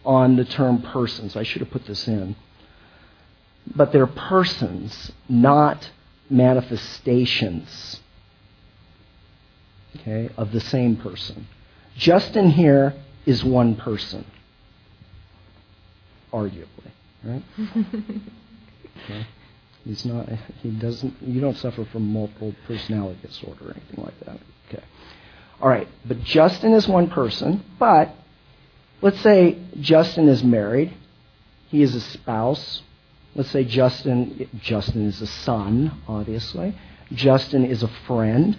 on 0.04 0.36
the 0.36 0.44
term 0.44 0.82
persons. 0.82 1.36
I 1.36 1.42
should 1.42 1.60
have 1.60 1.70
put 1.70 1.86
this 1.86 2.06
in. 2.06 2.36
But 3.74 3.92
they're 3.92 4.06
persons, 4.06 5.12
not 5.28 5.90
manifestations 6.28 8.00
okay, 9.96 10.30
of 10.36 10.52
the 10.52 10.60
same 10.60 10.96
person. 10.96 11.46
Justin 11.96 12.50
here 12.50 12.94
is 13.26 13.44
one 13.44 13.76
person, 13.76 14.24
arguably, 16.32 16.90
right? 17.24 17.42
Okay. 19.04 19.26
He's 19.84 20.04
not. 20.04 20.28
He 20.62 20.70
doesn't. 20.70 21.22
You 21.22 21.40
don't 21.40 21.56
suffer 21.56 21.84
from 21.86 22.12
multiple 22.12 22.54
personality 22.66 23.18
disorder 23.22 23.68
or 23.68 23.70
anything 23.70 24.04
like 24.04 24.18
that. 24.20 24.38
Okay. 24.68 24.84
All 25.60 25.68
right, 25.68 25.88
but 26.04 26.22
Justin 26.22 26.72
is 26.72 26.86
one 26.86 27.08
person, 27.08 27.64
but 27.78 28.14
let's 29.00 29.20
say 29.20 29.58
Justin 29.80 30.28
is 30.28 30.44
married. 30.44 30.92
He 31.68 31.82
is 31.82 31.94
a 31.94 32.00
spouse. 32.00 32.82
Let's 33.34 33.50
say 33.50 33.64
Justin 33.64 34.48
Justin 34.60 35.06
is 35.06 35.20
a 35.22 35.26
son, 35.26 36.02
obviously. 36.08 36.76
Justin 37.12 37.64
is 37.64 37.82
a 37.82 37.88
friend. 38.06 38.56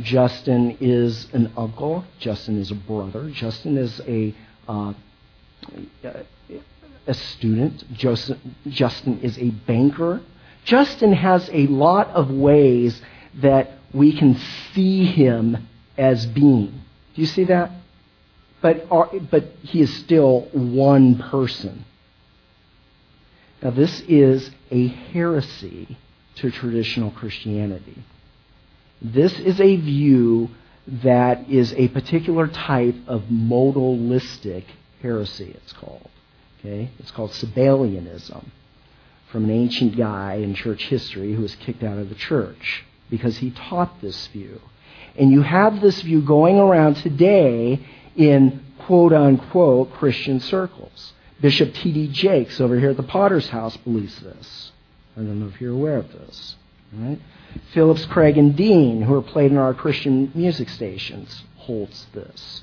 Justin 0.00 0.76
is 0.80 1.26
an 1.32 1.52
uncle. 1.56 2.04
Justin 2.18 2.60
is 2.60 2.70
a 2.70 2.74
brother. 2.74 3.30
Justin 3.30 3.76
is 3.76 4.00
a 4.06 4.34
uh, 4.68 4.92
a 7.06 7.14
student. 7.14 7.84
Justin, 7.94 9.20
is 9.22 9.38
a 9.38 9.50
banker. 9.50 10.20
Justin 10.64 11.12
has 11.14 11.48
a 11.52 11.66
lot 11.66 12.08
of 12.08 12.30
ways 12.30 13.00
that 13.36 13.72
we 13.92 14.16
can 14.16 14.38
see 14.74 15.06
him 15.06 15.68
as 15.96 16.26
being. 16.26 16.82
Do 17.14 17.20
you 17.22 17.26
see 17.26 17.44
that? 17.44 17.72
But, 18.60 18.86
are, 18.90 19.08
but 19.30 19.44
he 19.62 19.80
is 19.80 19.94
still 19.96 20.42
one 20.52 21.16
person. 21.18 21.84
Now, 23.62 23.70
this 23.70 24.00
is 24.02 24.50
a 24.70 24.88
heresy 24.88 25.96
to 26.36 26.50
traditional 26.50 27.10
Christianity. 27.10 28.04
This 29.00 29.38
is 29.38 29.60
a 29.60 29.76
view 29.76 30.50
that 30.86 31.48
is 31.48 31.72
a 31.74 31.88
particular 31.88 32.48
type 32.48 32.96
of 33.06 33.24
modalistic 33.24 34.64
heresy, 35.02 35.52
it's 35.54 35.72
called. 35.72 36.08
Okay? 36.60 36.90
It's 36.98 37.10
called 37.10 37.30
Sabellianism, 37.30 38.44
from 39.28 39.44
an 39.44 39.50
ancient 39.50 39.96
guy 39.96 40.34
in 40.34 40.54
church 40.54 40.84
history 40.84 41.34
who 41.34 41.42
was 41.42 41.54
kicked 41.56 41.82
out 41.82 41.98
of 41.98 42.08
the 42.08 42.14
church 42.14 42.84
because 43.10 43.38
he 43.38 43.50
taught 43.50 44.00
this 44.00 44.26
view. 44.28 44.60
And 45.16 45.30
you 45.30 45.42
have 45.42 45.80
this 45.80 46.02
view 46.02 46.22
going 46.22 46.58
around 46.58 46.96
today 46.96 47.80
in 48.16 48.64
quote 48.80 49.12
unquote 49.12 49.92
Christian 49.92 50.40
circles. 50.40 51.12
Bishop 51.40 51.72
T.D. 51.74 52.08
Jakes 52.08 52.60
over 52.60 52.78
here 52.78 52.90
at 52.90 52.96
the 52.96 53.02
Potter's 53.02 53.48
House 53.48 53.76
believes 53.76 54.18
this. 54.20 54.72
I 55.16 55.20
don't 55.20 55.40
know 55.40 55.46
if 55.46 55.60
you're 55.60 55.74
aware 55.74 55.98
of 55.98 56.10
this. 56.12 56.56
Right? 56.92 57.18
Phillips, 57.72 58.06
Craig, 58.06 58.38
and 58.38 58.56
Dean, 58.56 59.02
who 59.02 59.14
are 59.14 59.22
played 59.22 59.50
in 59.50 59.58
our 59.58 59.74
Christian 59.74 60.30
music 60.34 60.68
stations, 60.68 61.42
holds 61.56 62.06
this. 62.12 62.62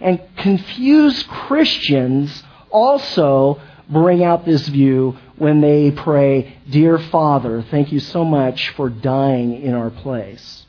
And 0.00 0.20
confused 0.36 1.28
Christians 1.28 2.42
also 2.70 3.60
bring 3.88 4.22
out 4.24 4.44
this 4.44 4.66
view 4.68 5.18
when 5.36 5.60
they 5.60 5.90
pray, 5.90 6.56
Dear 6.68 6.98
Father, 6.98 7.62
thank 7.70 7.92
you 7.92 8.00
so 8.00 8.24
much 8.24 8.70
for 8.70 8.88
dying 8.88 9.60
in 9.62 9.74
our 9.74 9.90
place. 9.90 10.66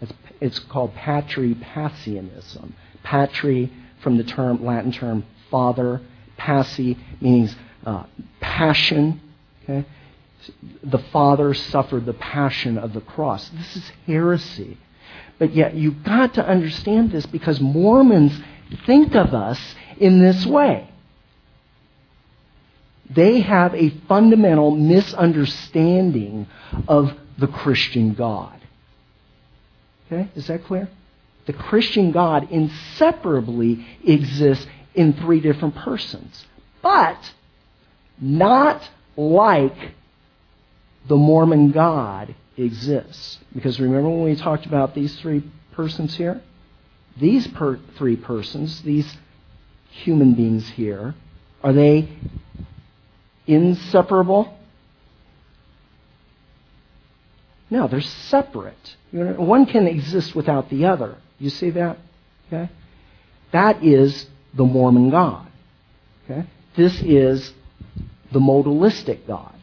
It's, 0.00 0.12
it's 0.40 0.58
called 0.58 0.94
patripassianism. 0.94 2.72
Patri 3.02 3.72
from 4.00 4.16
the 4.16 4.24
term 4.24 4.64
Latin 4.64 4.92
term 4.92 5.24
father, 5.50 6.00
passi 6.36 6.98
means 7.20 7.54
uh, 7.86 8.04
passion. 8.40 9.20
Okay? 9.62 9.86
The 10.82 10.98
Father 10.98 11.54
suffered 11.54 12.06
the 12.06 12.12
passion 12.14 12.78
of 12.78 12.92
the 12.92 13.00
cross. 13.00 13.48
This 13.50 13.76
is 13.76 13.92
heresy. 14.06 14.78
But 15.38 15.54
yet 15.54 15.74
you've 15.74 16.02
got 16.02 16.34
to 16.34 16.46
understand 16.46 17.12
this 17.12 17.26
because 17.26 17.60
Mormons 17.60 18.38
think 18.86 19.14
of 19.14 19.34
us 19.34 19.74
in 19.98 20.20
this 20.20 20.46
way. 20.46 20.88
They 23.10 23.40
have 23.40 23.74
a 23.74 23.90
fundamental 24.08 24.70
misunderstanding 24.70 26.46
of 26.88 27.12
the 27.38 27.46
Christian 27.48 28.14
God. 28.14 28.58
Okay? 30.06 30.28
Is 30.34 30.46
that 30.46 30.64
clear? 30.64 30.88
The 31.46 31.52
Christian 31.52 32.12
God 32.12 32.50
inseparably 32.50 33.86
exists 34.04 34.66
in 34.94 35.12
three 35.12 35.40
different 35.40 35.74
persons, 35.74 36.46
but 36.80 37.32
not 38.20 38.88
like 39.16 39.76
the 41.06 41.16
Mormon 41.16 41.70
God 41.70 42.34
exists. 42.56 43.38
Because 43.54 43.80
remember 43.80 44.08
when 44.08 44.24
we 44.24 44.36
talked 44.36 44.66
about 44.66 44.94
these 44.94 45.14
three 45.20 45.44
persons 45.72 46.14
here? 46.16 46.40
These 47.18 47.46
per- 47.48 47.78
three 47.96 48.16
persons, 48.16 48.82
these 48.82 49.16
human 49.90 50.34
beings 50.34 50.68
here, 50.70 51.14
are 51.62 51.72
they 51.72 52.08
inseparable? 53.46 54.58
No, 57.70 57.88
they're 57.88 58.00
separate. 58.00 58.96
One 59.12 59.66
can 59.66 59.86
exist 59.86 60.34
without 60.34 60.68
the 60.70 60.86
other. 60.86 61.16
You 61.38 61.50
see 61.50 61.70
that? 61.70 61.98
Okay? 62.48 62.70
That 63.52 63.82
is 63.84 64.26
the 64.54 64.64
Mormon 64.64 65.10
God. 65.10 65.46
Okay? 66.24 66.46
This 66.76 67.00
is 67.02 67.52
the 68.32 68.40
modalistic 68.40 69.26
God. 69.26 69.53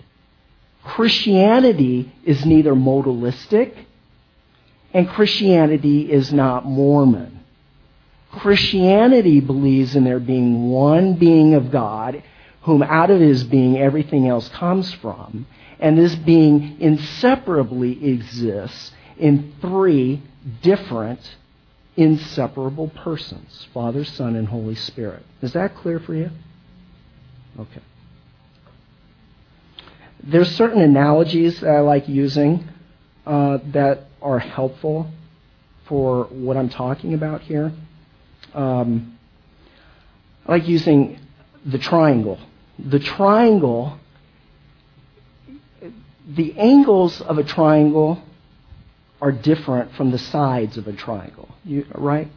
Christianity 0.84 2.12
is 2.24 2.46
neither 2.46 2.74
modalistic 2.74 3.74
and 4.94 5.08
Christianity 5.10 6.12
is 6.12 6.34
not 6.34 6.66
Mormon. 6.66 7.40
Christianity 8.32 9.40
believes 9.40 9.96
in 9.96 10.04
there 10.04 10.20
being 10.20 10.70
one 10.70 11.16
being 11.16 11.54
of 11.54 11.72
God, 11.72 12.24
whom 12.64 12.84
out 12.84 13.10
of 13.10 13.20
his 13.20 13.44
being 13.44 13.78
everything 13.78 14.28
else 14.28 14.48
comes 14.50 14.94
from, 14.96 15.46
and 15.80 15.98
this 15.98 16.16
being 16.16 16.80
inseparably 16.80 18.06
exists 18.10 18.92
in 19.18 19.54
three 19.62 20.22
different, 20.62 21.20
inseparable 21.98 22.90
persons 22.90 23.68
Father, 23.74 24.04
Son, 24.04 24.36
and 24.36 24.48
Holy 24.48 24.76
Spirit. 24.76 25.24
Is 25.42 25.54
that 25.54 25.76
clear 25.76 26.00
for 26.00 26.14
you? 26.14 26.30
Okay. 27.60 27.82
There's 30.24 30.56
certain 30.56 30.82
analogies 30.82 31.62
that 31.62 31.70
I 31.70 31.80
like 31.80 32.08
using 32.08 32.68
uh, 33.26 33.58
that 33.74 34.06
are 34.22 34.40
helpful 34.40 35.10
for 35.88 36.26
what 36.26 36.58
I'm 36.58 36.70
talking 36.70 37.14
about 37.14 37.42
here. 37.42 37.72
Um, 38.54 39.18
I 40.46 40.54
like 40.54 40.68
using 40.68 41.20
the 41.66 41.80
triangle. 41.80 42.40
The 42.78 43.00
triangle, 43.00 43.98
the 46.28 46.58
angles 46.58 47.22
of 47.22 47.38
a 47.38 47.44
triangle 47.44 48.22
are 49.22 49.32
different 49.32 49.94
from 49.94 50.12
the 50.12 50.18
sides 50.18 50.78
of 50.78 50.88
a 50.88 50.94
triangle. 50.94 51.50
You, 51.64 51.86
right? 51.96 52.28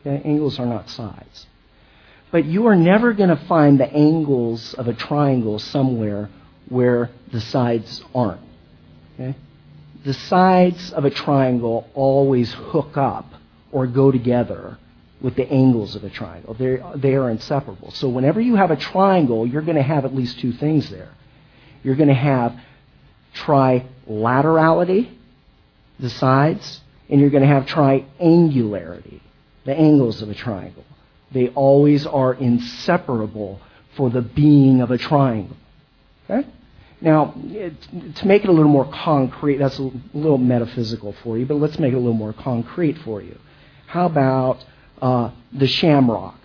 Okay? 0.00 0.22
Angles 0.24 0.58
are 0.58 0.66
not 0.66 0.88
sides. 0.88 1.46
But 2.30 2.44
you 2.44 2.66
are 2.66 2.76
never 2.76 3.12
going 3.12 3.30
to 3.30 3.46
find 3.46 3.78
the 3.78 3.90
angles 3.90 4.74
of 4.74 4.88
a 4.88 4.94
triangle 4.94 5.58
somewhere 5.58 6.30
where 6.68 7.10
the 7.32 7.40
sides 7.40 8.02
aren't. 8.14 8.40
Okay? 9.14 9.36
The 10.04 10.14
sides 10.14 10.92
of 10.92 11.04
a 11.04 11.10
triangle 11.10 11.88
always 11.94 12.52
hook 12.52 12.96
up 12.96 13.26
or 13.72 13.86
go 13.86 14.12
together 14.12 14.78
with 15.20 15.34
the 15.34 15.50
angles 15.50 15.96
of 15.96 16.04
a 16.04 16.10
triangle. 16.10 16.54
They're, 16.54 16.84
they 16.94 17.14
are 17.14 17.30
inseparable. 17.30 17.90
So 17.92 18.08
whenever 18.08 18.40
you 18.40 18.56
have 18.56 18.70
a 18.70 18.76
triangle, 18.76 19.46
you're 19.46 19.62
going 19.62 19.76
to 19.76 19.82
have 19.82 20.04
at 20.04 20.14
least 20.14 20.38
two 20.38 20.52
things 20.52 20.90
there. 20.90 21.10
You're 21.82 21.96
going 21.96 22.08
to 22.08 22.14
have 22.14 22.58
trilaterality, 23.34 25.10
the 25.98 26.10
sides, 26.10 26.80
and 27.08 27.20
you're 27.20 27.30
going 27.30 27.42
to 27.42 27.48
have 27.48 27.66
triangularity, 27.66 29.20
the 29.64 29.74
angles 29.74 30.22
of 30.22 30.30
a 30.30 30.34
triangle. 30.34 30.84
They 31.32 31.48
always 31.48 32.06
are 32.06 32.34
inseparable 32.34 33.60
for 33.96 34.10
the 34.10 34.22
being 34.22 34.80
of 34.80 34.90
a 34.90 34.98
triangle. 34.98 35.56
Okay? 36.28 36.46
Now, 37.06 37.32
to 38.16 38.26
make 38.26 38.42
it 38.42 38.48
a 38.48 38.52
little 38.52 38.72
more 38.72 38.90
concrete, 38.90 39.58
that's 39.58 39.78
a 39.78 39.92
little 40.12 40.38
metaphysical 40.38 41.12
for 41.22 41.38
you, 41.38 41.46
but 41.46 41.54
let's 41.54 41.78
make 41.78 41.92
it 41.92 41.94
a 41.94 42.00
little 42.00 42.12
more 42.12 42.32
concrete 42.32 42.98
for 42.98 43.22
you. 43.22 43.38
How 43.86 44.06
about 44.06 44.64
uh, 45.00 45.30
the 45.52 45.68
shamrock? 45.68 46.36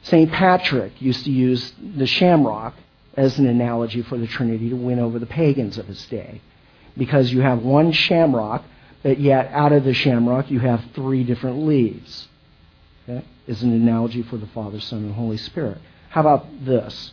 St. 0.00 0.32
Patrick 0.32 1.02
used 1.02 1.26
to 1.26 1.30
use 1.30 1.74
the 1.78 2.06
shamrock 2.06 2.74
as 3.18 3.38
an 3.38 3.46
analogy 3.46 4.00
for 4.00 4.16
the 4.16 4.26
Trinity 4.26 4.70
to 4.70 4.76
win 4.76 4.98
over 4.98 5.18
the 5.18 5.26
pagans 5.26 5.76
of 5.76 5.86
his 5.86 6.02
day. 6.06 6.40
Because 6.96 7.30
you 7.30 7.42
have 7.42 7.62
one 7.62 7.92
shamrock, 7.92 8.64
but 9.02 9.20
yet 9.20 9.50
out 9.52 9.72
of 9.72 9.84
the 9.84 9.92
shamrock 9.92 10.50
you 10.50 10.60
have 10.60 10.82
three 10.94 11.22
different 11.22 11.66
leaves. 11.66 12.28
Okay? 13.06 13.22
Is 13.46 13.62
an 13.62 13.74
analogy 13.74 14.22
for 14.22 14.38
the 14.38 14.46
Father, 14.46 14.80
Son, 14.80 15.00
and 15.00 15.14
Holy 15.14 15.36
Spirit. 15.36 15.82
How 16.08 16.22
about 16.22 16.64
this? 16.64 17.12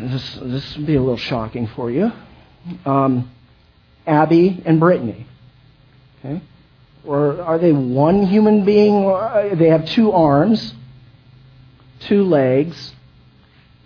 This 0.00 0.38
this 0.42 0.76
will 0.76 0.86
be 0.86 0.96
a 0.96 1.00
little 1.00 1.16
shocking 1.16 1.66
for 1.68 1.90
you. 1.90 2.12
Um, 2.84 3.30
Abby 4.06 4.62
and 4.64 4.80
Brittany. 4.80 5.26
Okay? 6.18 6.42
Or 7.04 7.40
are 7.42 7.58
they 7.58 7.72
one 7.72 8.26
human 8.26 8.64
being? 8.64 9.04
They 9.58 9.68
have 9.68 9.86
two 9.86 10.12
arms, 10.12 10.74
two 12.00 12.24
legs, 12.24 12.94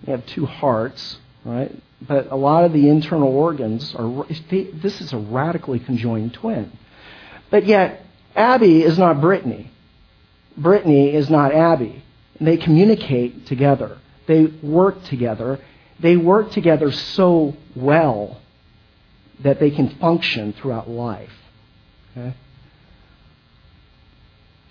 they 0.05 0.13
have 0.13 0.25
two 0.27 0.47
hearts, 0.47 1.19
right? 1.45 1.75
But 2.01 2.31
a 2.31 2.37
lot 2.37 2.65
of 2.65 2.73
the 2.73 2.89
internal 2.89 3.29
organs 3.29 3.95
are. 3.95 4.25
This 4.51 5.01
is 5.01 5.13
a 5.13 5.19
radically 5.19 5.81
conjoined 5.81 6.35
twin. 6.35 6.71
But 7.51 7.67
yet, 7.67 8.07
Abby 8.37 8.83
is 8.83 8.99
not 8.99 9.21
Brittany. 9.21 9.71
Brittany 10.57 11.15
is 11.15 11.29
not 11.29 11.53
Abby. 11.53 12.05
They 12.41 12.57
communicate 12.57 13.47
together. 13.47 13.99
They 14.27 14.45
work 14.45 15.03
together. 15.05 15.59
They 16.01 16.17
work 16.17 16.51
together 16.53 16.93
so 16.93 17.57
well 17.75 18.41
that 19.41 19.61
they 19.61 19.71
can 19.71 19.89
function 19.97 20.53
throughout 20.53 20.89
life. 20.89 21.33
Okay? 22.17 22.35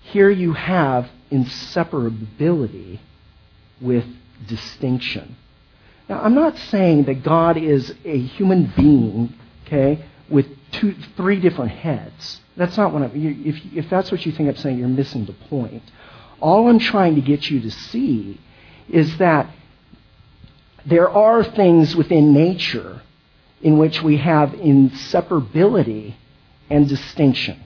Here 0.02 0.30
you 0.30 0.54
have 0.54 1.08
inseparability 1.30 2.98
with 3.80 4.04
distinction. 4.46 5.36
Now, 6.08 6.22
I'm 6.22 6.34
not 6.34 6.56
saying 6.56 7.04
that 7.04 7.22
God 7.22 7.58
is 7.58 7.94
a 8.04 8.18
human 8.18 8.72
being, 8.76 9.34
okay, 9.66 10.04
with 10.30 10.46
two, 10.72 10.94
three 11.16 11.38
different 11.40 11.70
heads. 11.70 12.40
That's 12.56 12.76
not 12.76 12.92
what 12.92 13.02
I'm. 13.02 13.12
If, 13.14 13.60
if 13.74 13.90
that's 13.90 14.10
what 14.10 14.24
you 14.24 14.32
think 14.32 14.48
I'm 14.48 14.56
saying, 14.56 14.78
you're 14.78 14.88
missing 14.88 15.26
the 15.26 15.34
point. 15.34 15.82
All 16.40 16.68
I'm 16.68 16.78
trying 16.78 17.14
to 17.16 17.20
get 17.20 17.50
you 17.50 17.60
to 17.60 17.70
see 17.70 18.40
is 18.88 19.18
that 19.18 19.50
there 20.86 21.08
are 21.08 21.44
things 21.44 21.94
within 21.94 22.32
nature 22.32 23.02
in 23.60 23.78
which 23.78 24.02
we 24.02 24.18
have 24.18 24.50
inseparability 24.50 26.14
and 26.70 26.88
distinction. 26.88 27.60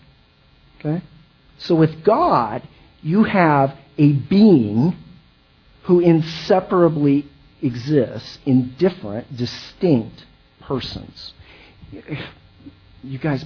Okay? 0.79 1.03
So 1.59 1.75
with 1.75 2.03
God, 2.03 2.67
you 3.03 3.25
have 3.25 3.77
a 3.99 4.13
being 4.13 4.97
who 5.85 6.01
inseparably 6.01 7.27
exists 7.61 8.39
in 8.47 8.75
different, 8.79 9.37
distinct 9.37 10.25
persons. 10.61 11.35
You 13.03 13.19
guys, 13.19 13.45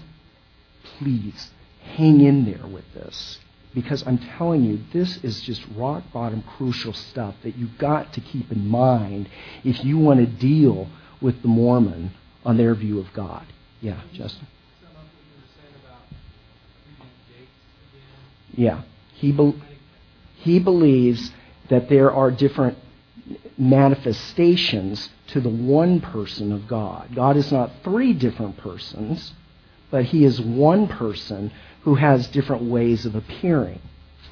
please 0.98 1.50
hang 1.82 2.20
in 2.20 2.44
there 2.44 2.66
with 2.66 2.84
this 2.94 3.38
because 3.76 4.02
I'm 4.06 4.16
telling 4.38 4.64
you, 4.64 4.80
this 4.94 5.18
is 5.18 5.42
just 5.42 5.62
rock 5.76 6.02
bottom 6.10 6.42
crucial 6.56 6.94
stuff 6.94 7.34
that 7.42 7.56
you've 7.56 7.76
got 7.76 8.14
to 8.14 8.22
keep 8.22 8.50
in 8.50 8.66
mind 8.66 9.28
if 9.64 9.84
you 9.84 9.98
want 9.98 10.18
to 10.18 10.26
deal 10.26 10.88
with 11.20 11.42
the 11.42 11.48
Mormon 11.48 12.12
on 12.42 12.56
their 12.56 12.74
view 12.74 12.98
of 12.98 13.12
God. 13.12 13.46
Yeah, 13.82 14.00
Justin? 14.14 14.46
Yeah. 18.54 18.80
He, 19.12 19.30
be- 19.30 19.62
he 20.36 20.58
believes 20.58 21.30
that 21.68 21.90
there 21.90 22.10
are 22.10 22.30
different 22.30 22.78
manifestations 23.58 25.10
to 25.26 25.40
the 25.42 25.50
one 25.50 26.00
person 26.00 26.50
of 26.50 26.66
God. 26.66 27.14
God 27.14 27.36
is 27.36 27.52
not 27.52 27.70
three 27.84 28.14
different 28.14 28.56
persons, 28.56 29.34
but 29.90 30.04
He 30.04 30.24
is 30.24 30.40
one 30.40 30.88
person 30.88 31.52
who 31.86 31.94
has 31.94 32.26
different 32.26 32.64
ways 32.64 33.06
of 33.06 33.14
appearing 33.14 33.80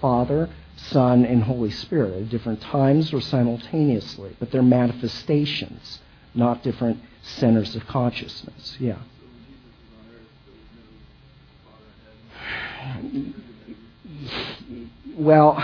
Father, 0.00 0.50
Son, 0.74 1.24
and 1.24 1.44
Holy 1.44 1.70
Spirit 1.70 2.22
at 2.22 2.28
different 2.28 2.60
times 2.60 3.12
or 3.12 3.20
simultaneously, 3.20 4.34
but 4.40 4.50
they're 4.50 4.60
manifestations, 4.60 6.00
not 6.34 6.64
different 6.64 7.00
centers 7.22 7.76
of 7.76 7.86
consciousness. 7.86 8.76
Yeah. 8.80 8.98
Well, 15.16 15.54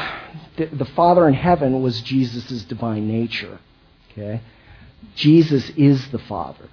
the, 0.57 0.67
the 0.67 0.85
Father 0.85 1.27
in 1.27 1.35
heaven 1.35 1.83
was 1.83 2.01
Jesus' 2.03 2.63
divine 2.63 3.09
nature. 3.09 3.59
Okay? 4.13 4.43
Jesus 5.17 5.69
is 5.71 6.09
the 6.13 6.21
Father. 6.21 6.69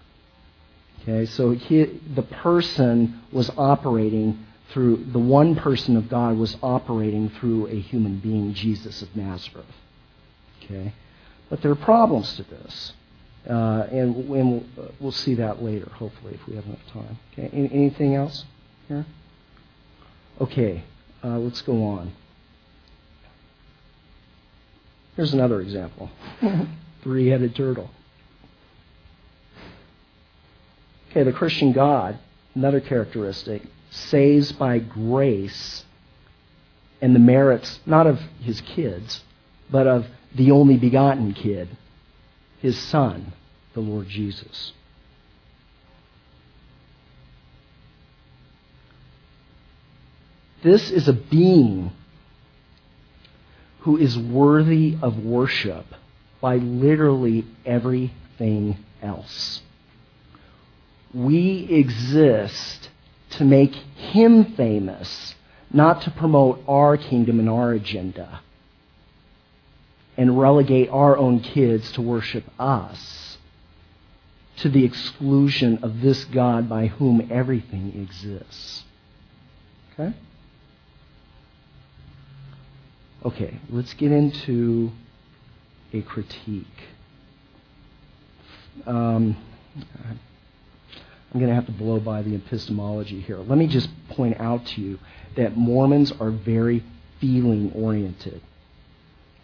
Okay, 1.01 1.25
so 1.25 1.53
he, 1.53 1.85
the 2.13 2.21
person 2.21 3.19
was 3.31 3.49
operating 3.57 4.45
through, 4.69 5.05
the 5.11 5.19
one 5.19 5.55
person 5.55 5.95
of 5.95 6.09
God 6.09 6.37
was 6.37 6.57
operating 6.61 7.29
through 7.29 7.67
a 7.67 7.79
human 7.79 8.19
being, 8.19 8.53
Jesus 8.53 9.01
of 9.01 9.15
Nazareth. 9.15 9.65
Okay? 10.63 10.93
But 11.49 11.61
there 11.61 11.71
are 11.71 11.75
problems 11.75 12.35
to 12.35 12.43
this. 12.43 12.93
Uh, 13.49 13.87
and, 13.91 14.15
and 14.15 14.29
we'll, 14.29 14.63
uh, 14.77 14.89
we'll, 14.99 15.11
see 15.11 15.35
that 15.35 15.63
later, 15.63 15.89
hopefully, 15.93 16.33
if 16.33 16.45
we 16.47 16.55
have 16.55 16.65
enough 16.65 16.85
time. 16.91 17.17
Okay, 17.31 17.49
Any, 17.53 17.71
anything 17.71 18.13
else 18.13 18.43
here? 18.89 19.05
Okay, 20.41 20.83
uh, 21.23 21.37
let's 21.37 21.61
go 21.61 21.81
on. 21.85 22.11
Here's 25.15 25.33
another 25.33 25.61
example 25.61 26.11
three 27.03 27.27
headed 27.27 27.55
turtle. 27.55 27.89
Okay, 31.09 31.23
the 31.23 31.31
Christian 31.31 31.71
God, 31.71 32.19
another 32.53 32.81
characteristic, 32.81 33.63
saves 33.89 34.51
by 34.51 34.79
grace 34.79 35.85
and 37.01 37.15
the 37.15 37.19
merits 37.19 37.79
not 37.85 38.07
of 38.07 38.19
his 38.41 38.61
kids, 38.61 39.21
but 39.69 39.87
of 39.87 40.07
the 40.33 40.51
only 40.51 40.77
begotten 40.77 41.33
kid, 41.33 41.69
his 42.59 42.77
son, 42.77 43.33
the 43.73 43.79
Lord 43.79 44.07
Jesus. 44.07 44.73
This 50.63 50.89
is 50.89 51.07
a 51.07 51.13
being 51.13 51.91
who 53.81 53.97
is 53.97 54.17
worthy 54.17 54.97
of 55.01 55.23
worship 55.23 55.85
by 56.41 56.57
literally 56.57 57.45
everything 57.65 58.77
else. 59.01 59.61
We 61.13 61.67
exist 61.69 62.89
to 63.31 63.43
make 63.43 63.73
him 63.73 64.53
famous, 64.55 65.35
not 65.71 66.01
to 66.03 66.11
promote 66.11 66.63
our 66.67 66.97
kingdom 66.97 67.39
and 67.39 67.49
our 67.49 67.73
agenda 67.73 68.41
and 70.17 70.39
relegate 70.39 70.89
our 70.89 71.15
own 71.15 71.39
kids 71.39 71.91
to 71.91 72.01
worship 72.01 72.43
us 72.59 73.37
to 74.57 74.69
the 74.69 74.83
exclusion 74.83 75.79
of 75.83 76.01
this 76.01 76.25
God 76.25 76.67
by 76.67 76.87
whom 76.87 77.27
everything 77.31 77.93
exists. 77.95 78.83
Okay? 79.93 80.13
Okay, 83.23 83.59
let's 83.69 83.93
get 83.93 84.11
into 84.11 84.91
a 85.93 86.01
critique. 86.01 86.65
Um, 88.85 89.37
I'm 91.33 91.39
going 91.39 91.49
to 91.49 91.55
have 91.55 91.65
to 91.65 91.71
blow 91.71 91.99
by 91.99 92.21
the 92.21 92.35
epistemology 92.35 93.21
here. 93.21 93.37
Let 93.37 93.57
me 93.57 93.67
just 93.67 93.89
point 94.09 94.39
out 94.39 94.65
to 94.67 94.81
you 94.81 94.99
that 95.35 95.57
Mormons 95.57 96.11
are 96.19 96.31
very 96.31 96.83
feeling 97.19 97.71
oriented. 97.73 98.41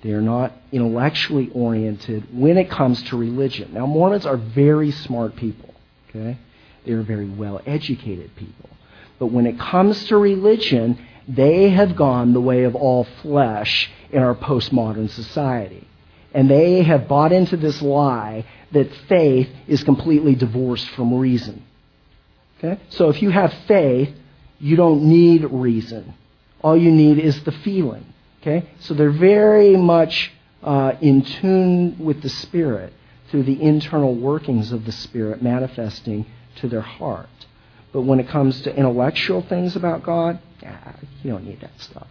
They 0.01 0.11
are 0.11 0.21
not 0.21 0.53
intellectually 0.71 1.49
oriented 1.53 2.37
when 2.37 2.57
it 2.57 2.69
comes 2.69 3.01
to 3.03 3.17
religion. 3.17 3.73
Now, 3.73 3.85
Mormons 3.85 4.25
are 4.25 4.37
very 4.37 4.91
smart 4.91 5.35
people, 5.35 5.73
okay? 6.09 6.37
They 6.85 6.91
are 6.93 7.03
very 7.03 7.29
well 7.29 7.61
educated 7.65 8.35
people. 8.35 8.69
But 9.19 9.27
when 9.27 9.45
it 9.45 9.59
comes 9.59 10.05
to 10.05 10.17
religion, 10.17 10.99
they 11.27 11.69
have 11.69 11.95
gone 11.95 12.33
the 12.33 12.41
way 12.41 12.63
of 12.63 12.75
all 12.75 13.05
flesh 13.21 13.89
in 14.11 14.21
our 14.21 14.35
postmodern 14.35 15.09
society. 15.09 15.87
And 16.33 16.49
they 16.49 16.83
have 16.83 17.07
bought 17.07 17.31
into 17.31 17.55
this 17.55 17.81
lie 17.81 18.45
that 18.71 18.93
faith 19.07 19.49
is 19.67 19.83
completely 19.83 20.35
divorced 20.35 20.89
from 20.89 21.13
reason. 21.13 21.63
Okay? 22.63 22.81
So 22.89 23.09
if 23.09 23.21
you 23.21 23.29
have 23.29 23.53
faith, 23.67 24.13
you 24.59 24.75
don't 24.75 25.03
need 25.03 25.43
reason. 25.43 26.13
All 26.61 26.77
you 26.77 26.91
need 26.91 27.19
is 27.19 27.43
the 27.43 27.51
feeling. 27.51 28.05
Okay? 28.41 28.69
So 28.79 28.93
they're 28.93 29.11
very 29.11 29.75
much 29.75 30.31
uh, 30.61 30.93
in 31.01 31.23
tune 31.23 31.97
with 31.99 32.21
the 32.21 32.29
Spirit 32.29 32.93
through 33.29 33.43
the 33.43 33.61
internal 33.61 34.15
workings 34.15 34.71
of 34.71 34.85
the 34.85 34.91
Spirit 34.91 35.41
manifesting 35.41 36.25
to 36.57 36.69
their 36.69 36.81
heart. 36.81 37.27
But 37.91 38.01
when 38.01 38.19
it 38.19 38.27
comes 38.27 38.61
to 38.61 38.75
intellectual 38.75 39.41
things 39.41 39.75
about 39.75 40.03
God, 40.03 40.39
you 40.61 41.31
don't 41.31 41.45
need 41.45 41.61
that 41.61 41.79
stuff. 41.79 42.07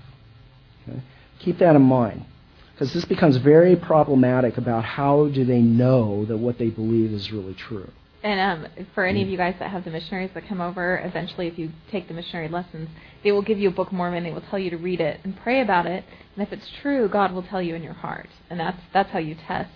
Okay? 0.88 1.00
Keep 1.38 1.58
that 1.58 1.74
in 1.74 1.82
mind. 1.82 2.24
Because 2.72 2.92
this 2.92 3.04
becomes 3.04 3.36
very 3.36 3.76
problematic 3.76 4.58
about 4.58 4.84
how 4.84 5.28
do 5.28 5.44
they 5.44 5.60
know 5.60 6.24
that 6.26 6.36
what 6.36 6.58
they 6.58 6.68
believe 6.68 7.12
is 7.12 7.32
really 7.32 7.54
true. 7.54 7.90
And 8.22 8.64
um, 8.64 8.86
for 8.94 9.04
any 9.04 9.22
of 9.22 9.28
you 9.28 9.36
guys 9.36 9.56
that 9.58 9.70
have 9.70 9.84
the 9.84 9.90
missionaries 9.90 10.30
that 10.34 10.46
come 10.48 10.60
over, 10.60 10.98
eventually, 11.04 11.48
if 11.48 11.58
you 11.58 11.70
take 11.90 12.06
the 12.06 12.14
missionary 12.14 12.48
lessons, 12.48 12.88
they 13.24 13.32
will 13.32 13.42
give 13.42 13.58
you 13.58 13.68
a 13.68 13.72
Book 13.72 13.88
of 13.88 13.94
Mormon. 13.94 14.22
They 14.22 14.30
will 14.30 14.42
tell 14.42 14.58
you 14.58 14.70
to 14.70 14.76
read 14.76 15.00
it 15.00 15.20
and 15.24 15.36
pray 15.36 15.60
about 15.60 15.86
it. 15.86 16.04
And 16.36 16.46
if 16.46 16.52
it's 16.52 16.70
true, 16.82 17.08
God 17.08 17.32
will 17.32 17.42
tell 17.42 17.60
you 17.60 17.74
in 17.74 17.82
your 17.82 17.94
heart. 17.94 18.28
And 18.48 18.60
that's 18.60 18.80
that's 18.92 19.10
how 19.10 19.18
you 19.18 19.34
test 19.34 19.70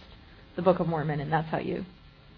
the 0.55 0.63
Book 0.63 0.79
of 0.79 0.87
Mormon, 0.87 1.21
and 1.21 1.33
that's 1.33 1.49
how 1.49 1.59
you 1.59 1.85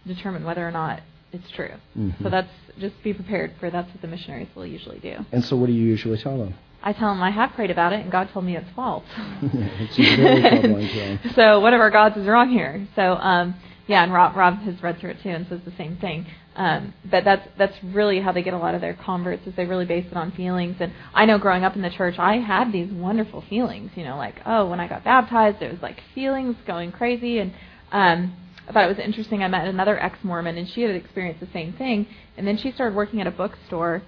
determine 0.06 0.44
whether 0.44 0.66
or 0.66 0.70
not 0.70 1.02
it's 1.32 1.50
true. 1.50 1.74
Mm-hmm. 1.96 2.22
So 2.22 2.30
that's 2.30 2.50
just 2.78 3.02
be 3.02 3.12
prepared 3.12 3.52
for 3.61 3.70
that's 3.70 3.90
what 3.92 4.00
the 4.00 4.09
missionaries 4.09 4.48
will 4.54 4.66
usually 4.66 4.98
do. 4.98 5.16
And 5.32 5.44
so, 5.44 5.56
what 5.56 5.66
do 5.66 5.72
you 5.72 5.84
usually 5.84 6.18
tell 6.18 6.38
them? 6.38 6.54
I 6.82 6.92
tell 6.92 7.09
them 7.09 7.22
I 7.22 7.30
have 7.30 7.52
prayed 7.52 7.70
about 7.70 7.92
it, 7.92 8.00
and 8.00 8.11
God 8.11 8.30
told 8.32 8.44
me 8.44 8.56
it's 8.56 8.70
false. 8.74 9.04
it's 9.42 9.96
troubling 9.96 10.88
to 10.88 11.32
so 11.34 11.61
one 11.61 11.74
of 11.74 11.80
our 11.80 11.90
gods 11.90 12.16
is 12.16 12.26
wrong 12.26 12.50
here. 12.50 12.86
So 12.94 13.02
um, 13.02 13.54
Yeah, 13.89 14.05
and 14.05 14.12
Rob 14.12 14.36
Rob 14.36 14.59
has 14.61 14.80
read 14.82 15.01
through 15.01 15.11
it 15.11 15.22
too 15.22 15.30
and 15.30 15.49
says 15.49 15.61
the 15.64 15.72
same 15.76 15.97
thing. 15.97 16.26
Um, 16.55 16.93
but 17.11 17.24
that's 17.24 17.49
that's 17.57 17.74
really 17.82 18.20
how 18.20 18.32
they 18.32 18.43
get 18.43 18.53
a 18.53 18.59
lot 18.59 18.74
of 18.74 18.80
their 18.80 18.95
converts 18.95 19.47
is 19.47 19.55
they 19.57 19.64
really 19.64 19.86
base 19.86 20.07
it 20.11 20.16
on 20.16 20.30
feelings. 20.32 20.76
And 20.78 20.93
I 21.14 21.24
know 21.24 21.39
growing 21.39 21.64
up 21.64 21.74
in 21.74 21.82
the 21.82 21.91
church, 21.91 22.18
I 22.18 22.36
had 22.36 22.70
these 22.70 22.93
wonderful 22.93 23.41
feelings. 23.49 23.91
You 23.97 24.05
know, 24.05 24.16
like 24.16 24.36
oh, 24.45 24.68
when 24.68 24.78
I 24.78 24.89
got 24.89 25.05
baptized, 25.05 25.62
it 25.62 25.72
was 25.72 25.80
like 25.80 26.03
feelings 26.14 26.57
going 26.66 26.93
crazy. 26.93 27.39
And 27.39 27.53
um, 27.91 28.36
I 28.68 28.72
thought 28.72 28.84
it 28.84 28.97
was 28.97 28.99
interesting. 28.99 29.43
I 29.43 29.49
met 29.49 29.66
another 29.66 29.99
ex-Mormon, 29.99 30.59
and 30.59 30.68
she 30.68 30.82
had 30.82 30.95
experienced 30.95 31.41
the 31.41 31.49
same 31.55 31.72
thing. 31.72 32.07
And 32.36 32.47
then 32.47 32.59
she 32.59 32.70
started 32.72 32.95
working 32.95 33.22
at 33.22 33.26
a 33.26 33.30
bookstore, 33.30 34.03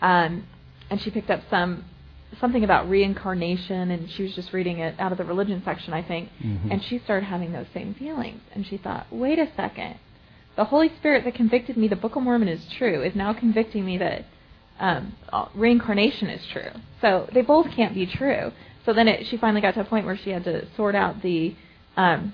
um, 0.00 0.44
and 0.90 1.00
she 1.00 1.10
picked 1.10 1.30
up 1.30 1.42
some 1.48 1.84
something 2.40 2.64
about 2.64 2.88
reincarnation 2.88 3.90
and 3.90 4.10
she 4.10 4.22
was 4.22 4.34
just 4.34 4.52
reading 4.52 4.78
it 4.78 4.94
out 4.98 5.12
of 5.12 5.18
the 5.18 5.24
religion 5.24 5.62
section 5.64 5.92
I 5.92 6.02
think 6.02 6.30
Mhm. 6.42 6.70
and 6.70 6.82
she 6.84 6.98
started 6.98 7.26
having 7.26 7.52
those 7.52 7.66
same 7.74 7.94
feelings. 7.94 8.40
And 8.54 8.66
she 8.66 8.76
thought 8.76 9.06
wait 9.10 9.38
a 9.38 9.48
second. 9.56 9.96
The 10.56 10.64
Holy 10.64 10.90
Spirit 10.98 11.24
that 11.24 11.34
convicted 11.34 11.76
me 11.76 11.88
the 11.88 11.96
Book 11.96 12.16
of 12.16 12.22
Mormon 12.22 12.48
is 12.48 12.66
true 12.78 13.02
is 13.02 13.14
now 13.14 13.32
convicting 13.32 13.84
me 13.84 13.98
that 13.98 14.24
um, 14.80 15.12
reincarnation 15.54 16.28
is 16.28 16.44
true. 16.46 16.70
So 17.00 17.28
they 17.32 17.42
both 17.42 17.70
can't 17.70 17.94
be 17.94 18.06
true. 18.06 18.52
So 18.84 18.92
then 18.92 19.06
it, 19.08 19.26
she 19.28 19.36
finally 19.36 19.60
got 19.60 19.74
to 19.74 19.80
a 19.80 19.84
point 19.84 20.06
where 20.06 20.16
she 20.16 20.30
had 20.30 20.44
to 20.44 20.66
sort 20.74 20.94
out 20.94 21.22
the 21.22 21.54
um, 21.96 22.32